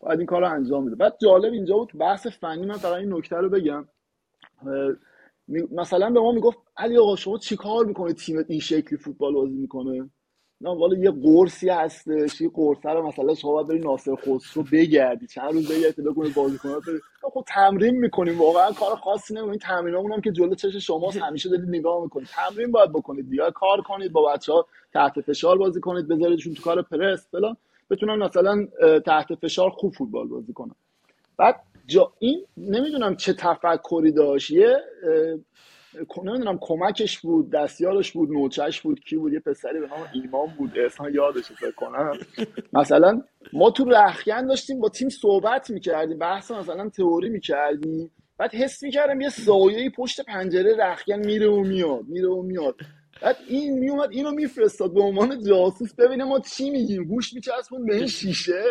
باید 0.00 0.18
این 0.18 0.26
کار 0.26 0.40
رو 0.40 0.50
انجام 0.50 0.84
میده 0.84 0.96
بعد 0.96 1.16
جالب 1.22 1.52
اینجا 1.52 1.76
بود 1.76 1.92
بحث 1.98 2.26
فنی 2.26 2.66
من 2.66 2.76
فقط 2.76 2.98
این 2.98 3.12
نکته 3.12 3.36
رو 3.36 3.48
بگم. 3.48 3.84
مثلا 5.72 6.10
به 6.10 6.20
ما 6.20 6.32
می‌گفت 6.32 6.58
علی 6.76 6.98
آقا 6.98 7.16
شما 7.16 7.38
چیکار 7.38 7.84
می‌کنه 7.84 8.12
تیم 8.12 8.44
این 8.48 8.60
شکلی 8.60 8.98
فوتبال 8.98 9.34
بازی 9.34 9.54
می‌کنه؟ 9.54 10.10
نه 10.62 10.70
والا 10.70 10.98
یه 10.98 11.10
قرصی 11.10 11.68
هستش 11.68 12.40
یه 12.40 12.50
قرص 12.54 12.86
رو 12.86 13.06
مثلا 13.06 13.34
شما 13.34 13.52
باید 13.52 13.66
بری 13.66 13.78
ناصر 13.78 14.14
خسرو 14.16 14.64
بگردی. 14.72 15.26
چند 15.26 15.52
روز 15.52 15.72
بگردی 15.72 16.02
بگونی 16.02 16.30
بازی 16.30 16.58
کنه 16.58 16.72
خب 17.22 17.44
تمرین 17.46 17.96
می‌کنیم 17.96 18.38
واقعا 18.38 18.72
کار 18.72 18.96
خاصی 18.96 19.34
نمی‌کنیم 19.34 19.58
تمرینامون 19.58 20.12
هم 20.12 20.20
که 20.20 20.32
جلو 20.32 20.54
چش 20.54 20.76
شما 20.76 21.10
همیشه 21.10 21.48
دارید 21.48 21.68
نگاه 21.68 22.02
می‌کنید. 22.02 22.26
تمرین 22.26 22.70
باید 22.70 22.92
بکنید 22.92 23.30
دیگه. 23.30 23.50
کار 23.54 23.80
کنید 23.80 24.12
با 24.12 24.32
بچه 24.32 24.52
ها 24.52 24.66
تحت 24.92 25.20
فشار 25.20 25.58
بازی 25.58 25.80
کنید 25.80 26.08
بذاریدشون 26.08 26.54
تو 26.54 26.62
کار 26.62 26.82
پرس 26.82 27.28
فلان. 27.30 27.56
بتونن 27.90 28.24
مثلا 28.24 28.66
تحت 29.06 29.34
فشار 29.34 29.70
خوب 29.70 29.92
فوتبال 29.92 30.28
بازی 30.28 30.52
کنن. 30.52 30.74
بعد 31.36 31.60
جا 31.90 32.12
این 32.18 32.46
نمی‌دونم 32.56 33.16
چه 33.16 33.32
تفکری 33.32 34.12
داشت. 34.12 34.50
یه 34.50 34.76
نمی‌دونم 36.24 36.58
کمکش 36.60 37.18
بود 37.18 37.50
دستیارش 37.50 38.12
بود 38.12 38.30
نوچش 38.30 38.80
بود 38.80 39.00
کی 39.00 39.16
بود؟ 39.16 39.32
یه 39.32 39.40
پسری 39.40 39.80
به 39.80 39.86
نام 39.86 40.06
ایمان 40.14 40.46
بود. 40.58 40.78
اصلا 40.78 41.10
یادش 41.10 41.52
فکر 41.52 41.70
کنم. 41.70 42.12
مثلا 42.72 43.22
ما 43.52 43.70
تو 43.70 43.84
رخکن 43.84 44.46
داشتیم 44.46 44.80
با 44.80 44.88
تیم 44.88 45.08
صحبت 45.08 45.70
می‌کردیم 45.70 46.18
بحث 46.18 46.50
مثلا 46.50 46.88
تئوری 46.88 47.28
می‌کردیم. 47.28 48.10
بعد 48.38 48.54
حس 48.54 48.82
می‌کردم 48.82 49.20
یه 49.20 49.28
سایه 49.28 49.90
پشت 49.90 50.20
پنجره 50.20 50.76
رخکن 50.76 51.18
میره 51.26 51.48
و 51.48 51.60
میاد 51.60 52.04
میره 52.08 52.28
و 52.28 52.42
میاد. 52.42 52.74
بعد 53.22 53.36
این 53.48 53.78
میومد 53.78 54.10
اینو 54.10 54.30
میفرستاد 54.30 54.94
به 54.94 55.00
عنوان 55.00 55.44
جاسوس. 55.44 55.94
ببینه 55.94 56.24
ما 56.24 56.40
چی 56.40 56.70
میگیم؟ 56.70 57.04
گوش 57.04 57.32
میچسبون 57.34 57.86
به 57.86 57.96
این 57.96 58.06
شیشه. 58.06 58.62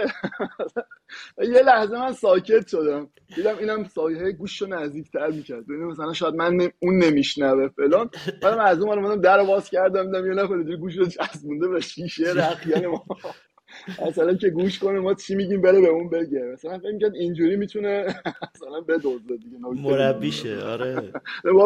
یه 1.54 1.62
لحظه 1.62 2.00
من 2.00 2.14
ساکت 2.14 2.68
شدم. 2.68 3.10
دیدم 3.36 3.58
اینم 3.58 3.84
سایه 3.84 4.32
گوش 4.32 4.62
رو 4.62 4.68
نزدیکتر 4.68 5.28
می‌کرد. 5.28 5.68
ببینم 5.68 5.88
مثلا 5.88 6.14
شاید 6.14 6.36
من 6.36 6.72
اون 6.80 6.98
نمیشنوه 7.04 7.68
فلان. 7.68 8.10
بعد 8.42 8.60
از 8.60 8.80
اون 8.82 9.00
اومدم 9.00 9.22
در 9.22 9.44
باز 9.44 9.70
کردم. 9.70 10.06
دیدم 10.06 10.28
یه 10.28 10.34
نفر 10.34 10.76
گوش 10.76 10.98
رو 10.98 11.06
چسبونده 11.06 11.68
به 11.68 11.80
شیشه. 11.80 12.34
رخیان 12.44 12.86
ما. 12.88 13.06
مثلا 14.08 14.34
که 14.34 14.50
گوش 14.50 14.80
کنه 14.80 15.00
ما 15.00 15.14
چی 15.14 15.36
میگیم 15.36 15.62
بره 15.62 15.82
به 15.82 15.88
اون 15.88 16.10
بگه. 16.10 16.40
مثلا 16.54 16.80
فکر 16.80 16.92
می‌کرد 16.92 17.16
اینجوری 17.16 17.56
می‌تونه 17.56 18.06
مثلا 18.56 18.82
بدوزه 18.82 19.38
دیگه 19.38 19.58
مربیشه 19.84 20.64
آره. 20.64 21.12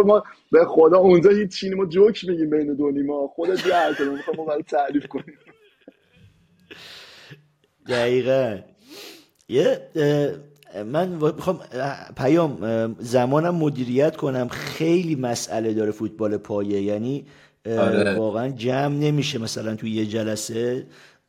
ما 0.05 0.23
به 0.51 0.65
خدا 0.65 0.97
اونجا 0.97 1.29
هیچ 1.29 1.59
چینی 1.59 1.75
ما 1.75 1.85
جوک 1.85 2.29
میگیم 2.29 2.49
بین 2.49 2.73
دو 2.73 2.91
نیما. 2.91 3.27
خودت 3.27 3.67
یه 3.67 3.75
هر 3.75 3.93
کلمه 3.93 4.11
می‌خوام 4.15 4.37
ما 4.37 4.57
تعریف 4.67 5.07
کنیم. 5.07 5.37
دقیقا. 7.89 8.57
یه 9.49 9.79
من 10.85 11.09
می‌خوام 11.09 11.59
پیام 12.17 12.57
زمانم 12.99 13.55
مدیریت 13.55 14.15
کنم. 14.15 14.47
خیلی 14.47 15.15
مسئله 15.15 15.73
داره 15.73 15.91
فوتبال 15.91 16.37
پایه. 16.37 16.81
یعنی 16.81 17.25
آره. 17.65 18.15
واقعا 18.15 18.49
جمع 18.49 18.95
نمیشه 18.95 19.39
مثلا 19.39 19.75
توی 19.75 19.91
یه 19.91 20.05
جلسه. 20.05 20.85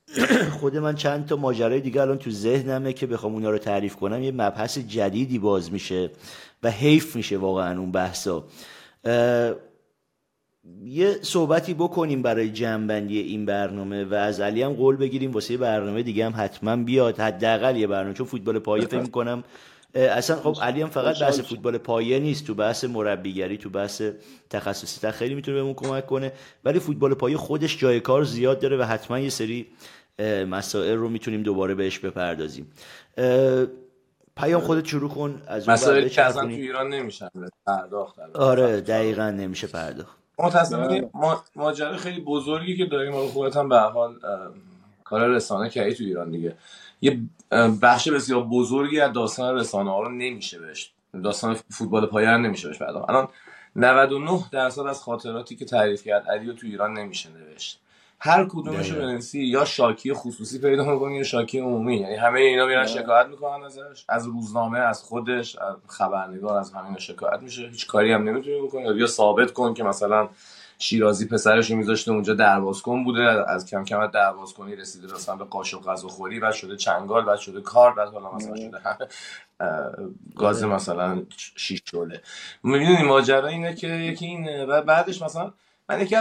خود 0.61 0.77
من 0.77 0.95
چند 0.95 1.27
تا 1.27 1.37
ماجرای 1.37 1.81
دیگه 1.81 2.01
الان 2.01 2.19
تو 2.19 2.31
ذهنمه 2.31 2.93
که 2.93 3.07
بخوام 3.07 3.33
اونا 3.33 3.51
رو 3.51 3.59
تعریف 3.59 3.97
کنم. 3.97 4.23
یه 4.23 4.33
مبحث 4.33 4.79
جدیدی 4.79 5.39
باز 5.39 5.73
میشه 5.73 6.11
و 6.63 6.71
حیف 6.71 7.17
میشه 7.17 7.37
واقعا 7.37 7.79
اون 7.79 7.93
بحثا. 7.93 8.45
یه 10.85 11.19
صحبتی 11.23 11.75
بکنیم 11.75 12.23
برای 12.23 12.51
جنبندی 12.51 13.19
این 13.19 13.47
برنامه 13.47 14.05
و 14.05 14.15
از 14.15 14.41
علی 14.41 14.63
هم 14.63 14.73
قول 14.73 14.97
بگیریم 14.97 15.33
واسه 15.33 15.57
برنامه 15.57 16.03
دیگه 16.03 16.27
هم 16.27 16.35
حتما 16.37 16.77
بیاد 16.77 17.21
حداقل 17.21 17.77
یه 17.77 17.87
برنامه 17.87 18.15
چون 18.15 18.27
فوتبال 18.27 18.59
پایه 18.59 18.87
فکر 18.87 19.11
کنم 19.11 19.45
اصلا 19.95 20.37
خب 20.37 20.57
علی 20.63 20.83
هم 20.83 20.89
فقط 20.89 21.21
بحث 21.21 21.41
فوتبال 21.41 21.79
پایه 21.79 22.19
نیست 22.19 22.47
تو 22.47 22.55
بحث 22.55 22.85
مربیگری 22.85 23.59
تو 23.59 23.71
بحث 23.71 24.03
تخصصی 24.51 25.01
تا 25.01 25.11
خیلی 25.11 25.35
می‌تونه 25.35 25.57
بهمون 25.57 25.75
کمک 25.75 26.07
کنه. 26.07 26.33
ولی 26.65 26.79
فوتبال 26.79 27.15
پایه 27.15 27.37
خودش 27.37 27.79
جای 27.79 28.01
کار 28.01 28.25
زیاد 28.25 28.61
داره 28.61 28.77
و 28.77 28.83
حتما 28.83 29.19
یه 29.19 29.31
سری 29.31 29.67
مسائل 30.49 30.97
رو 30.97 31.09
می‌تونیم 31.09 31.43
دوباره 31.43 31.75
بهش 31.75 31.99
بپردازیم. 31.99 32.73
پیام 34.37 34.61
خودت 34.61 34.85
شروع 34.85 35.11
کن 35.11 35.43
از 35.47 35.69
مسائلی 35.69 36.11
که 36.11 36.23
اصلا 36.23 36.43
تو 36.43 36.49
ایران 36.49 36.89
نمیشن 36.89 37.29
پرداخت 37.67 38.19
آره 38.35 38.81
دقیقا 38.81 39.31
نمیشه 39.31 39.67
پرداخت. 39.67 40.17
متاسفانه 40.39 41.11
ماجرا 41.57 41.97
خیلی 41.97 42.21
بزرگی 42.21 42.77
که 42.77 42.87
داریم 42.87 43.13
حالا 43.13 43.27
خودت 43.27 43.57
هم 43.57 43.69
به 43.69 43.79
حال 43.79 44.15
کار 45.05 45.29
رسانه 45.29 45.69
کردی 45.69 45.95
تو 45.95 46.05
ایران 46.05 46.31
دیگه. 46.31 46.57
یه 47.05 47.21
بخش 47.83 48.09
بسیار 48.09 48.45
بزرگی 48.45 49.01
از 49.01 49.13
داستان 49.13 49.55
رسانه 49.55 49.91
ها 49.91 50.03
رو 50.03 50.09
نمیشه 50.11 50.59
بهش 50.59 50.93
داستان 51.25 51.55
فوتبال 51.55 52.07
پایان 52.07 52.43
نمیشه 52.43 52.69
بهش 52.69 52.79
پرداخت. 52.79 53.11
الان 53.11 53.29
99 53.77 54.45
درصد 54.53 54.81
از 54.81 55.03
خاطراتی 55.03 55.57
که 55.57 55.65
تعریف 55.65 56.05
کرد 56.05 56.29
علی 56.31 56.53
تو 56.53 56.67
ایران 56.67 56.99
نمیشه 56.99 57.29
نوشت. 57.31 57.81
هر 58.21 58.45
کدومش 58.45 58.91
رو 58.91 59.01
بنویسی 59.01 59.45
یا 59.45 59.65
شاکی 59.65 60.13
خصوصی 60.13 60.59
پیدا 60.59 60.85
می‌کنی 60.85 61.17
یا 61.17 61.23
شاکی 61.23 61.59
عمومی. 61.59 61.97
یعنی 61.97 62.15
همه 62.15 62.41
اینا 62.41 62.67
میرن 62.67 62.87
شکایت 62.87 63.27
می‌کنن 63.27 63.65
ازش. 63.65 64.05
از 64.09 64.27
روزنامه 64.27 64.79
از 64.79 65.03
خودش 65.03 65.57
از 65.57 65.77
خبرنگار 65.87 66.59
از 66.59 66.73
همین 66.73 66.99
شکایت 66.99 67.43
میشه. 67.43 67.69
هیچ 67.69 67.87
کاری 67.87 68.13
هم 68.13 68.29
نمی‌تونی 68.29 68.61
بکنی. 68.61 68.99
یا 68.99 69.07
ثابت 69.07 69.53
کن 69.53 69.75
که 69.75 69.85
مثلا 69.85 70.29
شیرازی 70.79 71.29
پسرش 71.29 71.71
رو 71.71 71.77
میذاشته 71.77 72.11
اونجا 72.11 72.35
کن 72.83 73.05
بوده. 73.05 73.51
از 73.51 73.67
کم 73.67 73.85
کم 73.85 74.11
کنی 74.57 74.77
رسیده 74.77 75.15
مثلا 75.15 75.37
به 75.37 75.45
قاشق 75.45 75.81
غذاخوری 75.83 76.41
بعد 76.41 76.53
شده 76.53 76.77
چنگال 76.77 77.25
بعد 77.25 77.39
شده 77.39 77.61
کار 77.61 77.95
بعد 77.95 78.09
حالا 78.09 78.33
مثلا 78.33 78.57
شده 78.57 78.79
گاز 80.37 80.63
آره. 80.63 80.75
مثلا 80.75 81.23
شیش 81.57 81.83
شله 81.91 82.23
می‌دونی 82.63 83.03
ماجرا 83.03 83.49
اینه 83.49 83.75
که 83.75 83.89
یکی 83.89 84.27
اینه 84.27 84.65
و 84.65 84.83
بعدش 84.83 85.23
مثلا 85.23 85.53
من 85.89 86.01
یکی 86.01 86.17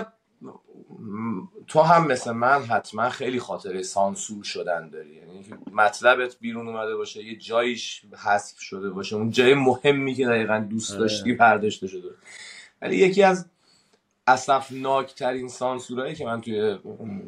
تو 1.67 1.81
هم 1.81 2.07
مثل 2.07 2.31
من 2.31 2.63
حتما 2.63 3.09
خیلی 3.09 3.39
خاطره 3.39 3.83
سانسور 3.83 4.43
شدن 4.43 4.89
داری. 4.89 5.15
یعنی 5.15 5.45
مطلبت 5.71 6.37
بیرون 6.39 6.67
اومده 6.67 6.95
باشه 6.95 7.23
یه 7.23 7.35
جایش 7.35 8.01
حذف 8.25 8.59
شده 8.59 8.89
باشه 8.89 9.15
اون 9.15 9.29
جای 9.29 9.53
مهمی 9.53 10.13
که 10.13 10.25
دقیقا 10.25 10.59
دوست 10.69 10.91
آره. 10.91 10.99
داشتی 10.99 11.33
برداشته 11.33 11.87
شده 11.87 12.09
ولی 12.81 12.97
یکی 12.97 13.23
از 13.23 13.45
اسفناکترین 14.27 15.47
سانسورهایی 15.47 16.15
که 16.15 16.25
من 16.25 16.41
توی 16.41 16.77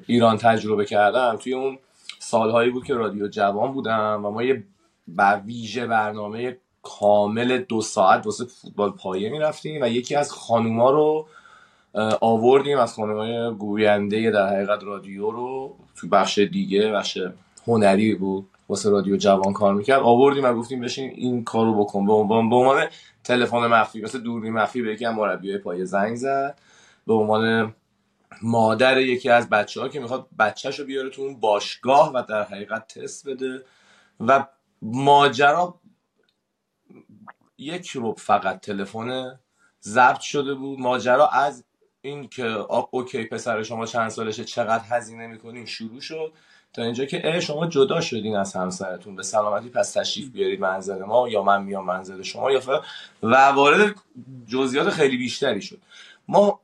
ایران 0.08 0.38
تجربه 0.38 0.86
کردم 0.86 1.38
توی 1.40 1.54
اون 1.54 1.80
سالهایی 2.20 2.70
بود 2.70 2.84
که 2.84 2.94
رادیو 2.94 3.28
جوان 3.28 3.72
بودم 3.72 4.26
و 4.26 4.32
ما 4.32 4.44
یه 4.44 4.64
بر 5.08 5.42
ویژه 5.46 5.88
برنامه 5.88 6.58
کامل 6.82 7.58
دو 7.58 7.82
ساعت 7.82 8.26
واسه 8.26 8.46
فوتبال 8.46 8.92
پایه 8.92 9.30
می‌رفتیم 9.30 9.82
و 9.82 9.88
یکی 9.88 10.16
از 10.16 10.32
خانوما 10.32 10.92
رو 10.92 11.28
آوردیم 12.22 12.80
از 12.80 12.94
خانمای 12.94 13.56
گوینده 13.56 14.32
در 14.32 14.48
حقیقت 14.56 14.84
رادیو 14.84 15.32
رو 15.32 15.76
تو 15.96 16.08
بخش 16.08 16.40
دیگه 16.40 16.92
بخش 16.92 17.18
هنری 17.68 18.16
بود 18.16 18.48
واسه 18.70 18.90
رادیو 18.90 19.18
جوان 19.18 19.54
کار 19.54 19.74
می‌کرد. 19.74 20.00
آوردیم 20.00 20.44
و 20.44 20.54
گفتیم 20.54 20.82
بشین 20.82 21.12
این 21.16 21.44
کارو 21.44 21.84
بکن. 21.84 22.06
به 22.06 22.14
عنوان 22.14 22.86
تلفن 23.24 23.58
مخفی 23.58 24.02
مثل 24.02 24.20
دوربین 24.20 24.54
مخفی 24.54 24.82
به 24.82 24.94
یکی 24.94 25.06
از 25.06 25.16
مربیای 25.16 25.58
پای 25.58 25.86
زنگ 25.86 26.16
زد. 26.16 26.58
به 27.08 27.14
عنوان 27.14 27.76
مادر 28.42 28.98
یکی 28.98 29.30
از 29.30 29.50
بچه 29.50 29.82
ها 29.82 29.90
که 29.90 30.00
می‌خواد 30.00 30.28
بچهش 30.40 30.80
رو 30.80 30.86
بیاره 30.86 31.10
تو 31.10 31.22
اون 31.22 31.40
باشگاه 31.40 32.12
و 32.14 32.24
در 32.30 32.44
حقیقت 32.44 32.88
تست 32.88 33.28
بده 33.28 33.64
و 34.20 34.48
ماجرا 34.82 35.80
یک 37.58 37.90
رو 37.90 38.14
فقط 38.18 38.60
تلفن 38.60 39.40
ضبط 39.84 40.20
شده 40.20 40.54
بود. 40.54 40.80
ماجرا 40.80 41.28
از 41.28 41.64
این 42.02 42.28
که 42.28 42.46
اوکی 42.92 43.24
پسر 43.24 43.64
شما 43.64 43.86
چند 43.86 44.10
سالشه 44.10 44.44
چقدر 44.44 44.84
هزینه 44.90 45.28
می‌کنین؟ 45.28 45.66
شروع 45.66 46.02
شد 46.02 46.34
تا 46.74 46.84
اینجا 46.84 47.06
که 47.06 47.22
اه 47.24 47.40
شما 47.40 47.68
جدا 47.68 48.02
شدین 48.02 48.36
از 48.36 48.54
همسرتون. 48.54 49.16
به 49.16 49.24
سلامتی 49.24 49.70
پس 49.70 49.94
تشریف 49.94 50.30
بیارید 50.30 50.60
منزل 50.60 51.04
ما 51.04 51.30
یا 51.30 51.44
من 51.44 51.64
میام 51.64 51.86
منزل 51.86 52.22
شما 52.22 52.52
یا 52.52 52.62
و 53.24 53.36
وارد 53.36 53.96
جزئیات 54.48 54.90
خیلی 54.90 55.18
بیشتری 55.18 55.62
شد. 55.62 55.82
ما 56.28 56.60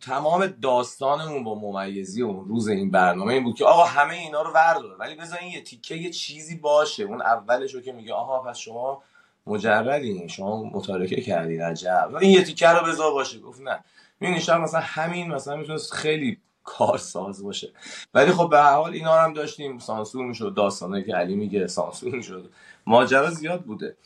تمام 0.00 0.46
داستانمون 0.46 1.44
با 1.44 1.54
ممیزی 1.54 2.22
اون 2.22 2.48
روز 2.48 2.68
این 2.68 2.90
برنامه 2.90 3.32
این 3.34 3.44
بود 3.44 3.54
که 3.54 3.64
آقا 3.64 3.84
همه 3.84 4.14
اینا 4.14 4.42
رو 4.42 4.50
ورداره. 4.52 4.94
ولی 4.94 5.14
بذارین 5.14 5.48
یه 5.52 5.62
تیکه 5.62 5.94
یه 5.94 6.10
چیزی 6.10 6.56
باشه. 6.56 7.02
اون 7.02 7.22
اولش 7.22 7.74
رو 7.74 7.80
که 7.80 7.92
میگه 7.92 8.14
آها 8.14 8.38
پس 8.38 8.58
شما 8.58 9.02
مجردین. 9.46 10.28
شما 10.28 10.62
متارکه 10.62 11.20
کردین 11.20 11.62
عجب 11.62 12.10
این 12.20 12.30
یه 12.30 12.42
تیکه 12.44 12.68
رو 12.68 12.86
بذار 12.86 13.12
باشه. 13.12 13.38
گفت 13.38 13.60
نه. 13.60 13.84
این 14.20 14.38
شاید 14.38 14.60
مثلا 14.60 14.80
همین 14.80 15.32
مثلا 15.32 15.56
می‌تونست 15.56 15.92
خیلی 15.92 16.38
کارساز 16.64 17.44
باشه. 17.44 17.72
ولی 18.14 18.32
خب 18.32 18.50
به 18.50 18.58
هر 18.58 18.74
حال 18.74 18.92
اینا 18.92 19.14
هم 19.14 19.32
داشتیم. 19.32 19.78
سانسور 19.78 20.26
می‌شد. 20.26 20.54
داستانه 20.54 21.02
که 21.02 21.14
علی 21.14 21.36
میگه 21.36 21.66
سانسور 21.66 22.14
می‌شد. 22.14 22.50
ماجرا 22.86 23.30
زیاد 23.30 23.62
بوده. 23.62 23.96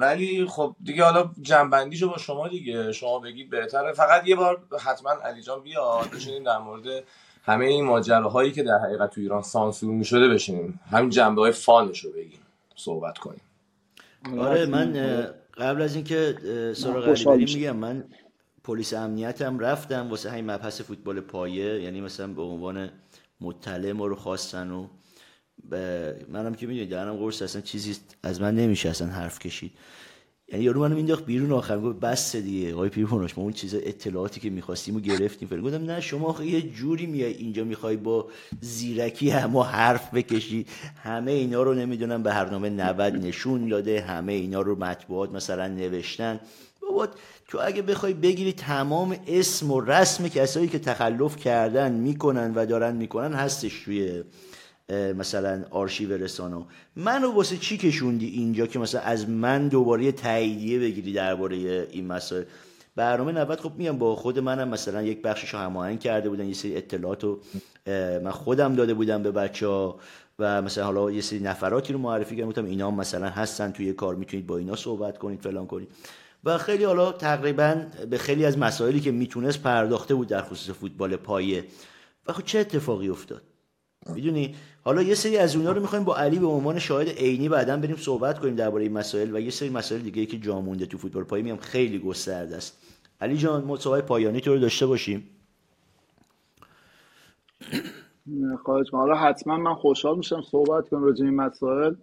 ولی 0.00 0.46
خب 0.46 0.76
دیگه 0.84 1.04
حالا 1.04 1.30
جنبندیشو 1.42 2.08
با 2.08 2.18
شما 2.18 2.48
دیگه. 2.48 2.92
شما 2.92 3.18
بگید 3.18 3.50
بهتره. 3.50 3.92
فقط 3.92 4.26
یه 4.26 4.36
بار 4.36 4.60
حتما 4.80 5.10
علی 5.10 5.42
جان 5.42 5.62
بیاد 5.62 6.10
بشینیم 6.10 6.42
در 6.42 6.58
مورد 6.58 7.04
همه 7.44 7.64
این 7.64 7.84
ماجراهایی 7.84 8.52
که 8.52 8.62
در 8.62 8.78
حقیقت 8.78 9.10
تو 9.10 9.20
ایران 9.20 9.42
سانسور 9.42 9.94
می‌شده 9.94 10.28
بشینیم. 10.28 10.80
همین 10.90 11.10
جنبه 11.10 11.40
های 11.40 11.52
فانش 11.52 12.04
رو 12.04 12.12
بگیم. 12.12 12.40
صحبت 12.76 13.18
کنیم. 13.18 13.40
آره 14.38 14.66
من 14.66 14.92
قبل 15.58 15.82
از 15.82 15.94
اینکه 15.94 16.34
سراغ 16.76 17.08
علی 17.08 17.54
میگم 17.54 17.76
من 17.76 18.04
پلیس 18.64 18.94
امنیتم 18.94 19.58
رفتم 19.58 20.10
واسه 20.10 20.30
همین 20.30 20.50
مبحث 20.50 20.80
فوتبال 20.80 21.20
پایه. 21.20 21.82
یعنی 21.82 22.00
مثلا 22.00 22.26
به 22.26 22.42
عنوان 22.42 22.90
مطلع 23.40 23.92
ما 23.92 24.06
رو 24.06 24.16
خواستن 24.16 24.70
و 24.70 24.86
منم 26.28 26.54
که 26.54 26.66
می‌دونی 26.66 26.86
درنم 26.86 27.16
قرص 27.16 27.42
اصلا 27.42 27.60
چیزی 27.60 27.96
از 28.22 28.40
من 28.40 28.54
نمیشه 28.54 28.88
اصلا 28.88 29.08
حرف 29.08 29.38
کشید. 29.38 29.72
یعنی 30.52 30.64
یارو 30.64 30.80
منو 30.80 30.94
مینداخت 30.94 31.26
بیرون 31.26 31.52
آخر 31.52 31.80
گفت 31.80 32.00
بس 32.00 32.36
دیگه 32.36 32.74
آقای 32.74 32.88
پیرپوناش 32.88 33.38
ما 33.38 33.44
اون 33.44 33.52
چیز 33.52 33.74
اطلاعاتی 33.74 34.40
که 34.40 34.50
می‌خواستیم 34.50 34.96
و 34.96 35.00
گرفتیم 35.00 35.48
فعلا. 35.48 35.62
گفتم 35.62 35.84
نه 35.84 36.00
شما 36.00 36.44
یه 36.44 36.62
جوری 36.62 37.06
میای 37.06 37.32
اینجا 37.32 37.64
می‌خوای 37.64 37.96
با 37.96 38.28
زیرکی 38.60 39.30
همه 39.30 39.64
حرف 39.64 40.14
بکشی. 40.14 40.66
همه 41.02 41.30
اینا 41.30 41.62
رو 41.62 41.74
نمی‌دونم 41.74 42.22
به 42.22 42.30
برنامه 42.30 42.70
90 42.70 43.14
نشون 43.14 43.68
داده 43.68 44.00
همه 44.00 44.32
اینا 44.32 44.60
رو 44.60 44.78
مطبوعات 44.78 45.32
مثلا 45.32 45.68
نوشتن. 45.68 46.40
بابا 46.82 47.08
تو 47.48 47.58
اگه 47.62 47.82
بخوای 47.82 48.14
بگیری 48.14 48.52
تمام 48.52 49.16
اسم 49.26 49.70
و 49.70 49.80
رسم 49.80 50.28
کسایی 50.28 50.68
که 50.68 50.78
تخلف 50.78 51.36
کردن 51.36 51.92
می‌کنن 51.92 52.54
و 52.54 52.66
دارن 52.66 52.96
می‌کنن 52.96 53.32
هستش 53.32 53.82
توی 53.84 54.22
مثلا 54.92 55.64
آرشیو 55.70 56.12
رسانه 56.12 56.64
منو 56.96 57.32
واسه 57.32 57.56
چی 57.56 57.78
کشوندی 57.78 58.26
اینجا 58.26 58.66
که 58.66 58.78
مثلا 58.78 59.00
از 59.00 59.28
من 59.28 59.68
دوباره 59.68 60.12
تاییدیه 60.12 60.78
بگیری 60.78 61.12
درباره 61.12 61.56
این 61.90 62.06
مسائل؟ 62.06 62.44
برنامه 62.96 63.32
90 63.32 63.60
خب 63.60 63.72
میگم 63.76 63.98
با 63.98 64.16
خود 64.16 64.38
منم 64.38 64.68
مثلا 64.68 65.02
یک 65.02 65.22
بخشش 65.22 65.54
هماهنگ 65.54 66.00
کرده 66.00 66.28
بودن 66.28 66.46
یه 66.46 66.54
سری 66.54 66.76
اطلاعات 66.76 67.24
رو 67.24 67.40
من 68.22 68.30
خودم 68.30 68.74
داده 68.74 68.94
بودم 68.94 69.22
به 69.22 69.30
بچه 69.30 69.66
ها 69.66 69.98
و 70.38 70.62
مثلا 70.62 70.84
حالا 70.84 71.10
یه 71.10 71.20
سری 71.20 71.38
نفراتی 71.38 71.92
رو 71.92 71.98
معرفی 71.98 72.36
کردم. 72.36 72.48
گفتم 72.48 72.64
اینا 72.64 72.90
مثلا 72.90 73.28
هستن 73.28 73.70
توی 73.70 73.92
کار 73.92 74.14
می‌تونید 74.14 74.46
با 74.46 74.58
اینا 74.58 74.76
صحبت 74.76 75.18
کنید 75.18 75.40
فلان 75.40 75.66
کنید. 75.66 75.88
و 76.44 76.58
خیلی 76.58 76.84
حالا 76.84 77.12
تقریبا 77.12 77.82
به 78.10 78.18
خیلی 78.18 78.44
از 78.44 78.58
مسائلی 78.58 79.00
که 79.00 79.10
می‌تونست 79.10 79.62
پرداخته 79.62 80.14
بود 80.14 80.28
در 80.28 80.42
خصوص 80.42 80.76
فوتبال 80.76 81.16
پایه. 81.16 81.64
و 82.26 82.32
خب 82.32 82.44
چه 82.44 82.58
اتفاقی 82.58 83.08
افتاد؟ 83.08 83.42
می‌دونی؟ 84.14 84.54
حالا 84.88 85.02
یه 85.02 85.14
سری 85.14 85.36
از 85.36 85.56
اونها 85.56 85.72
رو 85.72 85.80
می‌خوایم 85.80 86.04
با 86.04 86.16
علی 86.16 86.38
به 86.38 86.46
عنوان 86.46 86.78
شاهد 86.78 87.08
عینی 87.08 87.48
بعدا 87.48 87.76
بریم 87.76 87.96
صحبت 87.96 88.38
کنیم 88.38 88.54
درباره 88.54 88.82
این 88.82 88.92
مسائل 88.92 89.36
و 89.36 89.40
یه 89.40 89.50
سری 89.50 89.70
مسائل 89.70 90.00
دیگه 90.00 90.26
که 90.26 90.38
جا 90.38 90.60
مونده 90.60 90.86
تو 90.86 90.98
فوتبال 90.98 91.24
پایه 91.24 91.42
میام 91.42 91.56
خیلی 91.56 91.98
گسترده 91.98 92.56
است. 92.56 92.78
علی 93.20 93.36
جان 93.36 93.64
ما 93.64 93.76
صحبت 93.76 94.06
پایانی 94.06 94.40
تو 94.40 94.54
رو 94.54 94.58
داشته 94.58 94.86
باشیم. 94.86 95.30
خواهش 98.64 98.90
حالا 98.90 99.14
حتما 99.14 99.56
من 99.56 99.74
خوشحال 99.74 100.16
میشم 100.16 100.42
صحبت 100.50 100.88
کنم 100.88 101.04
راجع 101.04 101.24
این 101.24 101.34
مسائل. 101.34 101.94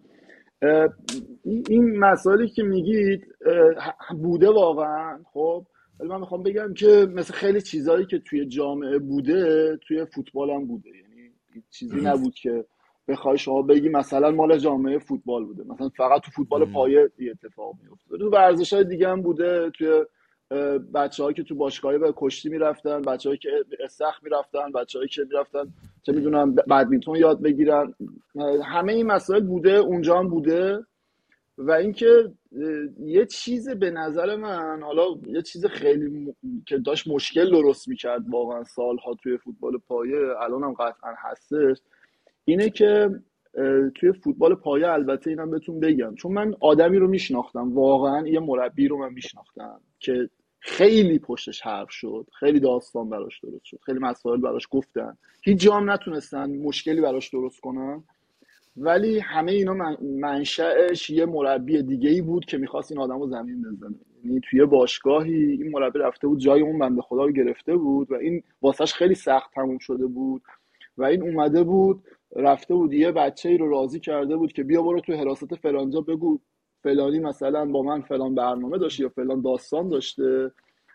این 1.43 1.99
مسائلی 1.99 2.49
که 2.49 2.63
میگید 2.63 3.27
بوده 4.11 4.49
واقعا 4.49 5.19
خب؟ 5.33 5.65
ولی 5.99 6.09
من 6.09 6.19
می‌خوام 6.19 6.43
بگم 6.43 6.73
که 6.73 7.07
مثل 7.13 7.33
خیلی 7.33 7.61
چیزهایی 7.61 8.05
که 8.05 8.19
توی 8.19 8.45
جامعه 8.45 8.99
بوده 8.99 9.77
توی 9.87 10.05
فوتبال 10.05 10.49
هم 10.49 10.67
بوده. 10.67 10.89
یعنی 10.89 11.31
چیزی 11.69 12.01
نبود 12.01 12.33
که 12.33 12.65
بخوای 13.07 13.37
شما 13.37 13.61
بگی 13.61 13.89
مثلا 13.89 14.31
مال 14.31 14.57
جامعه 14.57 14.99
فوتبال 14.99 15.45
بوده. 15.45 15.63
مثلا 15.63 15.89
فقط 15.89 16.21
تو 16.21 16.31
فوتبال 16.31 16.65
پایه 16.65 17.11
اتفاق 17.31 17.75
میفته 17.83 18.17
تو 18.17 18.29
ورزش 18.29 18.73
های 18.73 18.83
دیگه 18.83 19.09
هم 19.09 19.21
بوده. 19.21 19.69
توی 19.69 20.05
بچه 20.93 21.33
که 21.33 21.43
تو 21.43 21.55
باشگاهی 21.55 21.97
به 21.97 22.13
کشتی 22.15 22.49
می‌رفتن 22.49 23.01
بچه 23.01 23.37
که 23.37 23.49
استخ 23.79 24.23
می‌رفتن 24.23 24.71
بچه 24.71 24.99
که 25.07 25.21
می‌رفتن 25.31 25.73
چه 26.03 26.11
می‌دونم 26.11 26.55
بدمینتون 26.55 27.15
یاد 27.15 27.41
بگیرن. 27.41 27.93
همه 28.65 28.93
این 28.93 29.05
مسائل 29.05 29.43
بوده 29.43 29.71
اونجا 29.71 30.19
هم 30.19 30.29
بوده. 30.29 30.85
و 31.57 31.71
اینکه 31.71 32.31
یه 32.99 33.25
چیز 33.25 33.69
به 33.69 33.91
نظر 33.91 34.35
من 34.35 34.81
حالا 34.81 35.03
یه 35.27 35.41
چیز 35.41 35.65
خیلی 35.65 36.33
که 36.65 36.77
داشت 36.77 37.07
مشکل 37.07 37.51
درست 37.51 37.87
می‌کرد 37.87 38.29
واقعا 38.29 38.63
سالها 38.63 39.13
توی 39.23 39.37
فوتبال 39.37 39.77
پایه 39.87 40.17
الان 40.41 40.63
هم 40.63 40.73
قطعا 40.73 41.13
هستش. 41.17 41.77
اینه 42.45 42.69
که 42.69 43.09
توی 43.95 44.11
فوتبال 44.23 44.55
پایه 44.55 44.87
البته 44.87 45.29
اینم 45.29 45.51
بهتون 45.51 45.79
بگم. 45.79 46.15
چون 46.15 46.31
من 46.31 46.55
آدمی 46.59 46.97
رو 46.97 47.07
میشناختم. 47.07 47.73
واقعا 47.73 48.27
یه 48.27 48.39
مربی 48.39 48.87
رو 48.87 48.97
من 48.97 49.13
میشناختم 49.13 49.79
که 49.99 50.29
خیلی 50.59 51.19
پشتش 51.19 51.61
حرف 51.61 51.89
شد 51.89 52.27
خیلی 52.39 52.59
داستان 52.59 53.09
براش 53.09 53.39
درست 53.39 53.65
شد 53.65 53.79
خیلی 53.85 53.99
مسائل 53.99 54.41
براش 54.41 54.67
گفتن. 54.71 55.17
هیچ 55.43 55.59
جام 55.59 55.91
نتونستن 55.91 56.57
مشکلی 56.57 57.01
براش 57.01 57.29
درست 57.29 57.59
کنن. 57.59 58.03
ولی 58.77 59.19
همه 59.19 59.51
اینا 59.51 59.97
منشأش 60.19 61.09
یه 61.09 61.25
مربی 61.25 61.83
دیگه 61.83 62.09
ای 62.09 62.21
بود 62.21 62.45
که 62.45 62.57
می‌خواست 62.57 62.91
این 62.91 63.01
آدم 63.01 63.19
رو 63.19 63.27
زمین 63.27 63.61
بزنه. 63.61 63.95
یعنی 64.23 64.41
توی 64.49 64.65
باشگاهی 64.65 65.51
این 65.51 65.71
مربی 65.71 65.99
رفته 65.99 66.27
بود 66.27 66.39
جای 66.39 66.61
اون 66.61 66.79
بنده 66.79 67.01
خدا 67.01 67.25
رو 67.25 67.31
گرفته 67.31 67.75
بود 67.75 68.11
و 68.11 68.15
این 68.15 68.43
واسهش 68.61 68.93
خیلی 68.93 69.15
سخت 69.15 69.53
تموم 69.53 69.77
شده 69.77 70.05
بود 70.05 70.41
و 70.97 71.03
این 71.03 71.21
اومده 71.21 71.63
بود 71.63 72.03
رفته 72.35 72.73
بود 72.73 72.93
یه 72.93 73.11
بچه 73.11 73.49
ای 73.49 73.57
رو 73.57 73.69
راضی 73.69 73.99
کرده 73.99 74.37
بود 74.37 74.53
که 74.53 74.63
بیا 74.63 74.81
برو 74.81 74.99
تو 74.99 75.13
حراست 75.13 75.55
فلانجا 75.55 76.01
بگو 76.01 76.39
فلانی 76.83 77.19
مثلا 77.19 77.65
با 77.65 77.81
من 77.81 78.01
فلان 78.01 78.35
برنامه 78.35 78.77
داشته 78.77 79.03
یا 79.03 79.09
فلان 79.09 79.41
داستان 79.41 79.89
داشته 79.89 80.51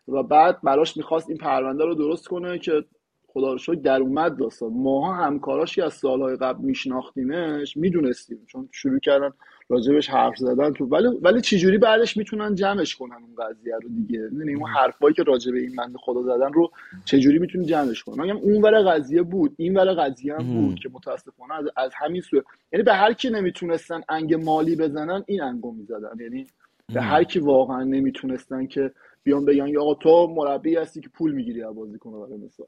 و 0.09 0.22
بعد 0.22 0.62
براش 0.62 0.97
می‌خواست 0.97 1.28
این 1.28 1.38
پرونده 1.38 1.84
رو 1.84 1.95
درست 1.95 2.28
کنه 2.28 2.59
که 2.59 2.84
خدا 3.33 3.53
رو 3.53 3.59
شکر 3.59 3.74
در 3.74 4.01
اومد 4.01 4.37
داستان. 4.37 4.72
ماها 4.72 5.14
همکاراش 5.14 5.74
که 5.74 5.85
از 5.85 5.95
سالهای 5.95 6.37
قبل 6.37 6.64
میشناختیمش 6.64 7.76
می‌دونستیم 7.76 8.39
چون 8.47 8.68
شروع 8.72 8.99
کردن 8.99 9.31
راجبش 9.68 10.11
حرف 10.11 10.37
زدن 10.37 10.72
تو 10.72 10.85
ولی 10.85 11.09
ولی 11.22 11.41
چجوری 11.41 11.78
بعدش 11.78 12.16
می‌تونن 12.16 12.55
جمعش 12.55 12.97
کنن 12.97 13.12
اون 13.12 13.47
قضیه 13.49 13.74
رو 13.83 13.89
دیگه؟ 13.89 14.20
می‌دونی 14.20 14.55
اون 14.55 14.70
حرفایی 14.70 15.14
که 15.14 15.22
راجب 15.22 15.55
این 15.55 15.76
بنده 15.76 15.99
خدا 15.99 16.22
زدن 16.22 16.53
رو 16.53 16.70
چجوری 17.05 17.39
می‌تونی 17.39 17.64
جمعش 17.64 18.03
کنن 18.03 18.22
میگم 18.22 18.37
اون 18.37 18.62
ور 18.62 18.83
قضیه 18.83 19.22
بود 19.22 19.55
این 19.57 19.76
ور 19.76 19.95
قضیه 19.95 20.35
هم 20.35 20.45
بود 20.55 20.78
که 20.78 20.89
متاسفانه 20.93 21.55
از, 21.55 21.64
از 21.76 21.91
همین 21.95 22.20
سو 22.20 22.43
یعنی 22.72 22.83
به 22.83 22.95
هر 22.95 23.12
کی 23.12 23.31
نمی‌تونستن 23.31 24.01
انگ 24.09 24.35
مالی 24.35 24.76
بزنن 24.76 25.24
این 25.26 25.43
انگو 25.43 25.72
می‌زدن. 25.72 26.20
یعنی 26.20 26.47
به 26.95 27.01
هر 27.01 27.24
کی 27.24 27.39
واقعا 27.39 27.85
نمی‌تونستن 27.85 28.66
که 28.66 28.91
بیان 29.22 29.45
بگن 29.45 29.68
یا 29.68 29.83
آقا 29.83 29.95
تو 29.95 30.26
مربی 30.26 30.76
هستی 30.76 31.01
که 31.01 31.09
پول 31.09 31.33
می‌گیری 31.33 31.62
از 31.62 31.74
بازیکن 31.74 32.12
برای 32.12 32.39
مثال. 32.39 32.66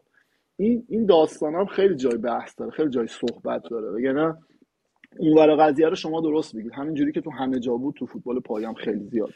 این 0.63 0.85
این 0.89 1.07
داستان 1.07 1.55
هم 1.55 1.67
خیلی 1.67 1.97
جای 1.97 2.17
بحث 2.17 2.59
داره 2.59 2.71
خیلی 2.71 2.91
جای 2.91 3.07
صحبت 3.07 3.63
داره. 3.71 3.89
وگرنه 3.89 4.37
اون 5.19 5.57
قضیه 5.57 5.89
رو 5.89 5.95
شما 5.95 6.21
درست 6.21 6.57
بگید 6.57 6.73
همینجوری 6.73 7.13
که 7.13 7.21
تو 7.21 7.31
همه 7.31 7.61
جا 7.61 7.77
بود 7.77 7.95
تو 7.95 8.07
فوتبال 8.07 8.41
پایام 8.41 8.75
خیلی 8.75 9.05
زیاد 9.11 9.31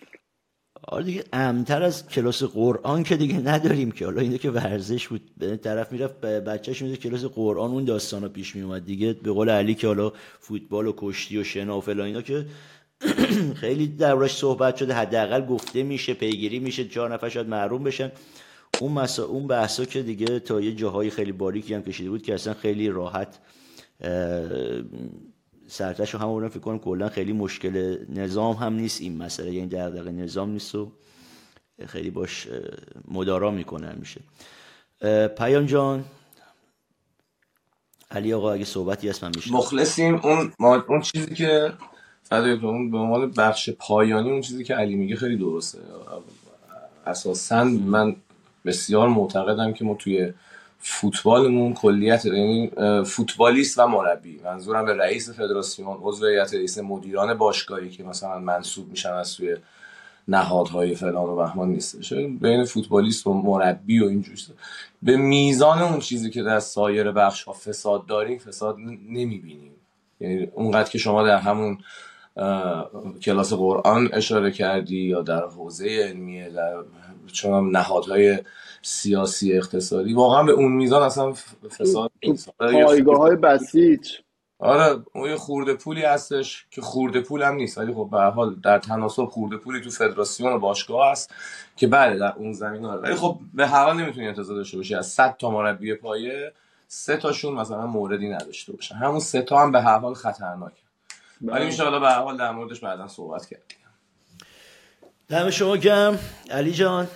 آره 0.89 1.05
دیگه 1.05 1.25
امتر 1.33 1.83
از 1.83 2.09
کلاس 2.09 2.43
قرآن 2.43 3.03
که 3.03 3.17
دیگه 3.17 3.41
نداریم 3.41 3.91
که. 3.91 4.05
حالا 4.05 4.21
اینه 4.21 4.39
که 4.39 4.51
ورزش 4.51 5.09
بود 5.09 5.21
به 5.37 5.57
طرف 5.57 5.93
می‌رفت 5.93 6.21
بچهش 6.21 6.83
میده 6.83 6.97
کلاس 6.97 7.25
قرآن 7.25 7.71
اون 7.71 7.85
داستان 7.85 8.23
رو 8.23 8.29
پیش 8.29 8.57
میومد 8.57 8.85
دیگه 8.85 9.13
به 9.13 9.33
قول 9.33 9.49
علی 9.49 9.75
که 9.75 9.87
حالا 9.87 10.13
فوتبال 10.41 10.87
و 10.87 10.93
کشتی 10.97 11.39
و 11.39 11.45
شنا 11.45 11.79
و 11.79 11.81
فلان 11.81 12.07
اینا 12.07 12.23
که 12.23 12.47
خیلی 13.63 13.87
دربارش 13.87 14.37
صحبت 14.37 14.77
شده. 14.77 14.95
حداقل 14.95 15.47
گفته 15.47 15.83
میشه 15.83 16.15
پیگیری 16.15 16.59
میشه 16.59 16.85
چهار 16.89 17.15
نفر 17.15 17.29
شاید 17.29 17.49
محروم 17.49 17.85
بشن. 17.85 18.13
اون 18.81 18.93
مسا 18.93 19.25
اون 19.25 19.47
بحثا 19.47 19.85
که 19.85 20.03
دیگه 20.03 20.41
تا 20.41 20.61
یه 20.61 20.73
جاهای 20.75 21.11
خیلی 21.11 21.33
باریکی 21.33 21.75
هم 21.75 21.83
کشیده 21.83 22.11
بود 22.11 22.23
که 22.23 22.35
اصلا 22.35 22.55
خیلی 22.55 22.89
راحت 22.89 23.39
سرتش 25.67 26.15
رو 26.15 26.21
همون 26.21 26.49
فکر 26.49 26.59
کنم 26.59 26.79
کلا 26.79 27.09
خیلی 27.09 27.33
مشکل 27.33 27.99
نظام 28.09 28.57
هم 28.57 28.73
نیست 28.73 29.01
این 29.01 29.17
مسئله. 29.17 29.53
یعنی 29.53 29.69
دغدغه 29.69 30.11
نظام 30.13 30.51
نیست 30.51 30.75
و 30.75 30.93
خیلی 31.87 32.11
باش 32.11 32.49
مدارا 33.09 33.51
می‌کنه 33.51 33.95
میشه 33.95 34.21
پیان 35.29 35.67
جان. 35.67 36.05
علی 38.11 38.33
آقا 38.33 38.53
اگه 38.53 38.65
صحبتی 38.65 39.09
هست 39.09 39.25
من 39.25 39.33
میشه 39.37 39.53
مخلصیم. 39.53 40.15
اون 40.15 40.53
اون 40.89 41.01
چیزی 41.01 41.35
که 41.35 41.73
اون 42.33 42.91
به 42.91 42.99
عنوان 42.99 43.31
بخش 43.31 43.71
پایانی 43.71 44.31
اون 44.31 44.41
چیزی 44.41 44.65
که 44.65 44.75
علی 44.75 44.95
میگه 44.95 45.17
خیلی 45.17 45.37
درسته. 45.37 45.79
اساسا 47.07 47.65
من 47.65 48.17
بسیار 48.67 49.09
معتقدم 49.09 49.73
که 49.73 49.85
ما 49.85 49.95
توی 49.95 50.33
فوتبالمون 50.79 51.75
کلیت 51.75 52.25
یعنی 52.25 52.71
فوتبالیست 53.05 53.79
و 53.79 53.87
مربی. 53.87 54.41
منظورم 54.45 54.85
به 54.85 54.95
رئیس 54.95 55.31
فدراسیون 55.31 55.99
عضو 56.03 56.27
هیئت 56.27 56.55
رئیس 56.55 56.79
مدیران 56.79 57.35
باشگاهی 57.35 57.91
که 57.91 58.05
مثلا 58.05 58.39
منصوب 58.39 58.89
میشن 58.89 59.13
از 59.13 59.29
سوی 59.29 59.57
نهادهای 60.29 60.95
فلان 60.95 61.29
و 61.29 61.37
بهمان 61.37 61.69
نیستش 61.69 62.13
بین 62.13 62.65
فوتبالیست 62.65 63.27
و 63.27 63.33
مربی 63.33 64.01
و 64.01 64.05
اینجور 64.07 64.37
به 65.03 65.17
میزان 65.17 65.83
اون 65.83 65.99
چیزی 65.99 66.31
که 66.31 66.43
در 66.43 66.61
سایر 66.61 67.13
بخش 67.13 67.43
ها 67.43 67.53
فساد 67.53 68.07
داریم 68.07 68.39
فساد 68.39 68.77
نمی‌بینیم. 69.09 69.73
یعنی 70.21 70.49
اونقدر 70.55 70.91
که 70.91 70.99
شما 70.99 71.23
در 71.23 71.37
همون 71.37 71.79
کلاس 73.23 73.53
قرآن 73.53 74.09
اشاره 74.13 74.51
کردی 74.51 75.03
یا 75.03 75.23
در 75.23 75.45
حوزه 75.47 75.85
علمیه 75.85 76.51
در 76.51 76.77
چون 77.33 77.71
نهادهای 77.71 78.39
سیاسی 78.83 79.53
اقتصادی 79.53 80.15
واقعا 80.15 80.43
به 80.43 80.53
اون 80.53 80.73
میزان 80.73 81.03
اصلا 81.03 81.33
فساد 81.79 82.13
پایگاه 82.59 83.19
های 83.19 83.37
بسیج. 83.37 84.09
آره 84.59 85.03
اون 85.15 85.31
یه 85.31 85.37
خورده 85.37 85.75
پولی 85.75 86.03
هستش 86.03 86.67
که 86.71 86.81
خورده 86.81 87.21
پول 87.21 87.43
هم 87.43 87.55
نیست. 87.55 87.79
ولی 87.79 87.95
خب 87.95 88.09
به 88.11 88.19
حال 88.19 88.55
در 88.55 88.79
تناسب 88.79 89.25
خورده 89.25 89.57
پولی 89.57 89.81
تو 89.81 89.91
فدراسیون 89.91 90.53
و 90.53 90.59
باشگاه 90.59 91.11
هست 91.11 91.35
که 91.77 91.87
بله 91.87 92.19
در 92.19 92.33
اون 92.37 92.53
زمین 92.53 92.85
آره 92.85 93.01
ولی 93.01 93.15
خب 93.15 93.39
به 93.55 93.67
هر 93.67 93.85
حال 93.85 93.97
نمی‌تونی 93.97 94.29
انتظار 94.29 94.57
داشته 94.57 94.77
باشی. 94.77 94.95
از 94.95 95.07
100 95.07 95.37
تا 95.37 95.51
مربی 95.51 95.95
پایه 95.95 96.53
سه 96.89 97.17
تاشون 97.17 97.55
مثلا 97.55 97.87
موردی 97.87 98.29
نداشته 98.29 98.73
باشن 98.73 98.95
همون 98.95 99.21
سه 99.21 99.43
تا 99.43 99.59
هم 99.59 99.73
به 99.73 99.81
هر 99.81 99.99
حال 99.99 100.15
خطرناکه. 100.15 100.83
ولی 101.43 101.81
ان 101.81 102.01
به 102.01 102.09
هر 102.09 102.21
حال 102.21 102.37
در 102.37 102.53
موردش 102.53 102.81
بعدا 102.81 103.09
صحبت 103.09 103.47
کردیم. 103.47 103.86
دم 105.29 105.51
شما 105.51 105.77
گم 105.77 106.19
علی 106.51 106.73
جان. 106.73 107.07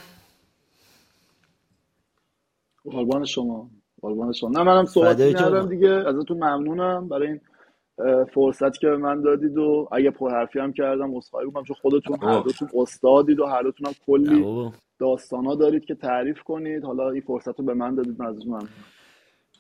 قربان 2.85 3.25
شما. 3.25 3.71
قربان 4.03 4.33
شما. 4.33 4.51
نه 4.51 4.63
منم 4.63 4.85
صحبت 4.85 5.19
کردم 5.19 5.69
دیگه. 5.69 5.89
ازتون 5.89 6.37
ممنونم. 6.37 7.09
برای 7.09 7.29
این 7.29 7.41
فرصتی 8.35 8.79
که 8.79 8.87
به 8.87 8.97
من 8.97 9.23
دادید 9.23 9.59
و 9.59 9.89
اگه 9.93 10.11
پرحرفی 10.11 10.59
هم 10.59 10.73
کردم 10.73 11.17
عذرخواهی 11.17 11.47
می‌کنم. 11.47 11.65
چون 11.65 11.77
خودتون 11.83 12.19
هر 12.23 12.41
دوتون 12.41 12.69
استادید 12.75 13.41
و 13.41 13.47
هر 13.47 13.63
دوتون 13.63 13.87
هم 13.87 13.95
کلی 14.07 14.71
داستانا 14.99 15.55
دارید 15.55 15.85
که 15.85 15.95
تعریف 15.95 16.43
کنید. 16.43 16.85
حالا 16.85 17.11
این 17.11 17.21
فرصت 17.21 17.59
رو 17.59 17.65
به 17.65 17.75
من 17.75 17.95
دادید. 17.95 18.23
من 18.23 18.37
من 18.47 18.69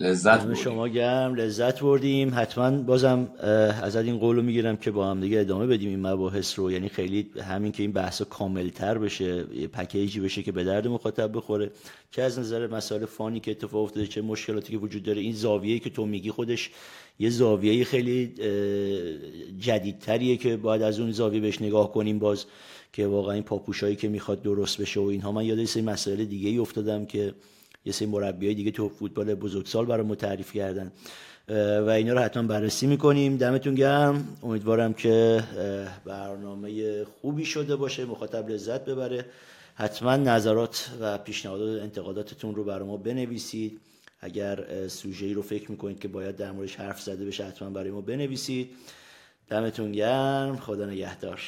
لذت 0.00 0.38
بردیم. 0.38 0.54
شما 0.54 0.88
گرم 0.88 1.34
لذت 1.34 1.80
بردیم. 1.80 2.32
حتما 2.34 2.70
بازم 2.70 3.28
از 3.82 3.96
این 3.96 4.18
قول 4.18 4.36
رو 4.36 4.42
می‌گیرم 4.42 4.76
که 4.76 4.90
با 4.90 5.10
هم 5.10 5.20
دیگه 5.20 5.40
ادامه 5.40 5.66
بدیم 5.66 5.88
این 5.88 6.06
مباحث 6.06 6.58
رو. 6.58 6.72
یعنی 6.72 6.88
خیلی 6.88 7.30
همین 7.42 7.72
که 7.72 7.82
این 7.82 7.92
بحث 7.92 8.22
کاملتر 8.22 8.98
بشه 8.98 9.44
یه 9.54 9.66
پکیجی 9.66 10.20
بشه 10.20 10.42
که 10.42 10.52
به 10.52 10.64
درد 10.64 10.88
مخاطب 10.88 11.36
بخوره. 11.36 11.70
چه 12.10 12.22
از 12.22 12.38
نظر 12.38 12.66
مسائل 12.66 13.04
فانی 13.04 13.40
که 13.40 13.50
اتفاق 13.50 13.82
افتاده 13.82 14.06
چه 14.06 14.22
مشکلاتی 14.22 14.72
که 14.72 14.78
وجود 14.78 15.02
داره 15.02 15.20
این 15.20 15.32
زاویه‌ای 15.32 15.78
که 15.78 15.90
تو 15.90 16.06
میگی 16.06 16.30
خودش 16.30 16.70
یه 17.18 17.30
زاویه 17.30 17.84
خیلی 17.84 18.34
جدیدتریه 19.60 20.36
که 20.36 20.56
باید 20.56 20.82
از 20.82 21.00
اون 21.00 21.12
زاویه 21.12 21.40
بهش 21.40 21.62
نگاه 21.62 21.92
کنیم 21.92 22.18
باز 22.18 22.44
که 22.92 23.06
واقعا 23.06 23.34
این 23.34 23.42
پاپوشایی 23.42 23.96
که 23.96 24.08
می‌خواد 24.08 24.42
درست 24.42 24.80
بشه 24.80 25.00
و 25.00 25.04
اینها. 25.04 25.32
من 25.32 25.44
یاد 25.44 25.58
این 25.58 25.84
مسائل 25.84 26.24
دیگه 26.24 26.48
ای 26.48 26.58
افتادم 26.58 27.06
که 27.06 27.34
یه 27.84 27.92
سری 27.92 28.08
مربیای 28.08 28.54
دیگه 28.54 28.70
تو 28.70 28.88
فوتبال 28.88 29.34
بزرگسال 29.34 29.86
برای 29.86 30.16
تعریف 30.16 30.52
کردن. 30.52 30.92
و 31.86 31.88
اینا 31.88 32.12
رو 32.12 32.18
حتما 32.18 32.42
بررسی 32.42 32.86
می‌کنیم. 32.86 33.36
دمتون 33.36 33.74
گرم. 33.74 34.36
امیدوارم 34.42 34.94
که 34.94 35.44
برنامه 36.04 37.04
خوبی 37.04 37.44
شده 37.44 37.76
باشه. 37.76 38.04
مخاطب 38.04 38.48
لذت 38.48 38.84
ببره. 38.84 39.24
حتما 39.74 40.16
نظرات 40.16 40.90
و 41.00 41.18
پیشنهادات 41.18 41.78
و 41.78 41.82
انتقاداتتون 41.82 42.54
رو 42.54 42.64
برای 42.64 42.88
ما 42.88 42.96
بنویسید. 42.96 43.80
اگر 44.20 44.88
سوژه‌ای 44.88 45.34
رو 45.34 45.42
فکر 45.42 45.70
می‌کنید 45.70 46.00
که 46.00 46.08
باید 46.08 46.36
در 46.36 46.52
موردش 46.52 46.76
حرف 46.76 47.02
زده 47.02 47.24
بشه 47.24 47.44
حتما 47.44 47.70
برای 47.70 47.90
ما 47.90 48.00
بنویسید. 48.00 48.70
دمتون 49.48 49.92
گرم. 49.92 50.56
خدا 50.56 50.86
نگهدار. 50.86 51.40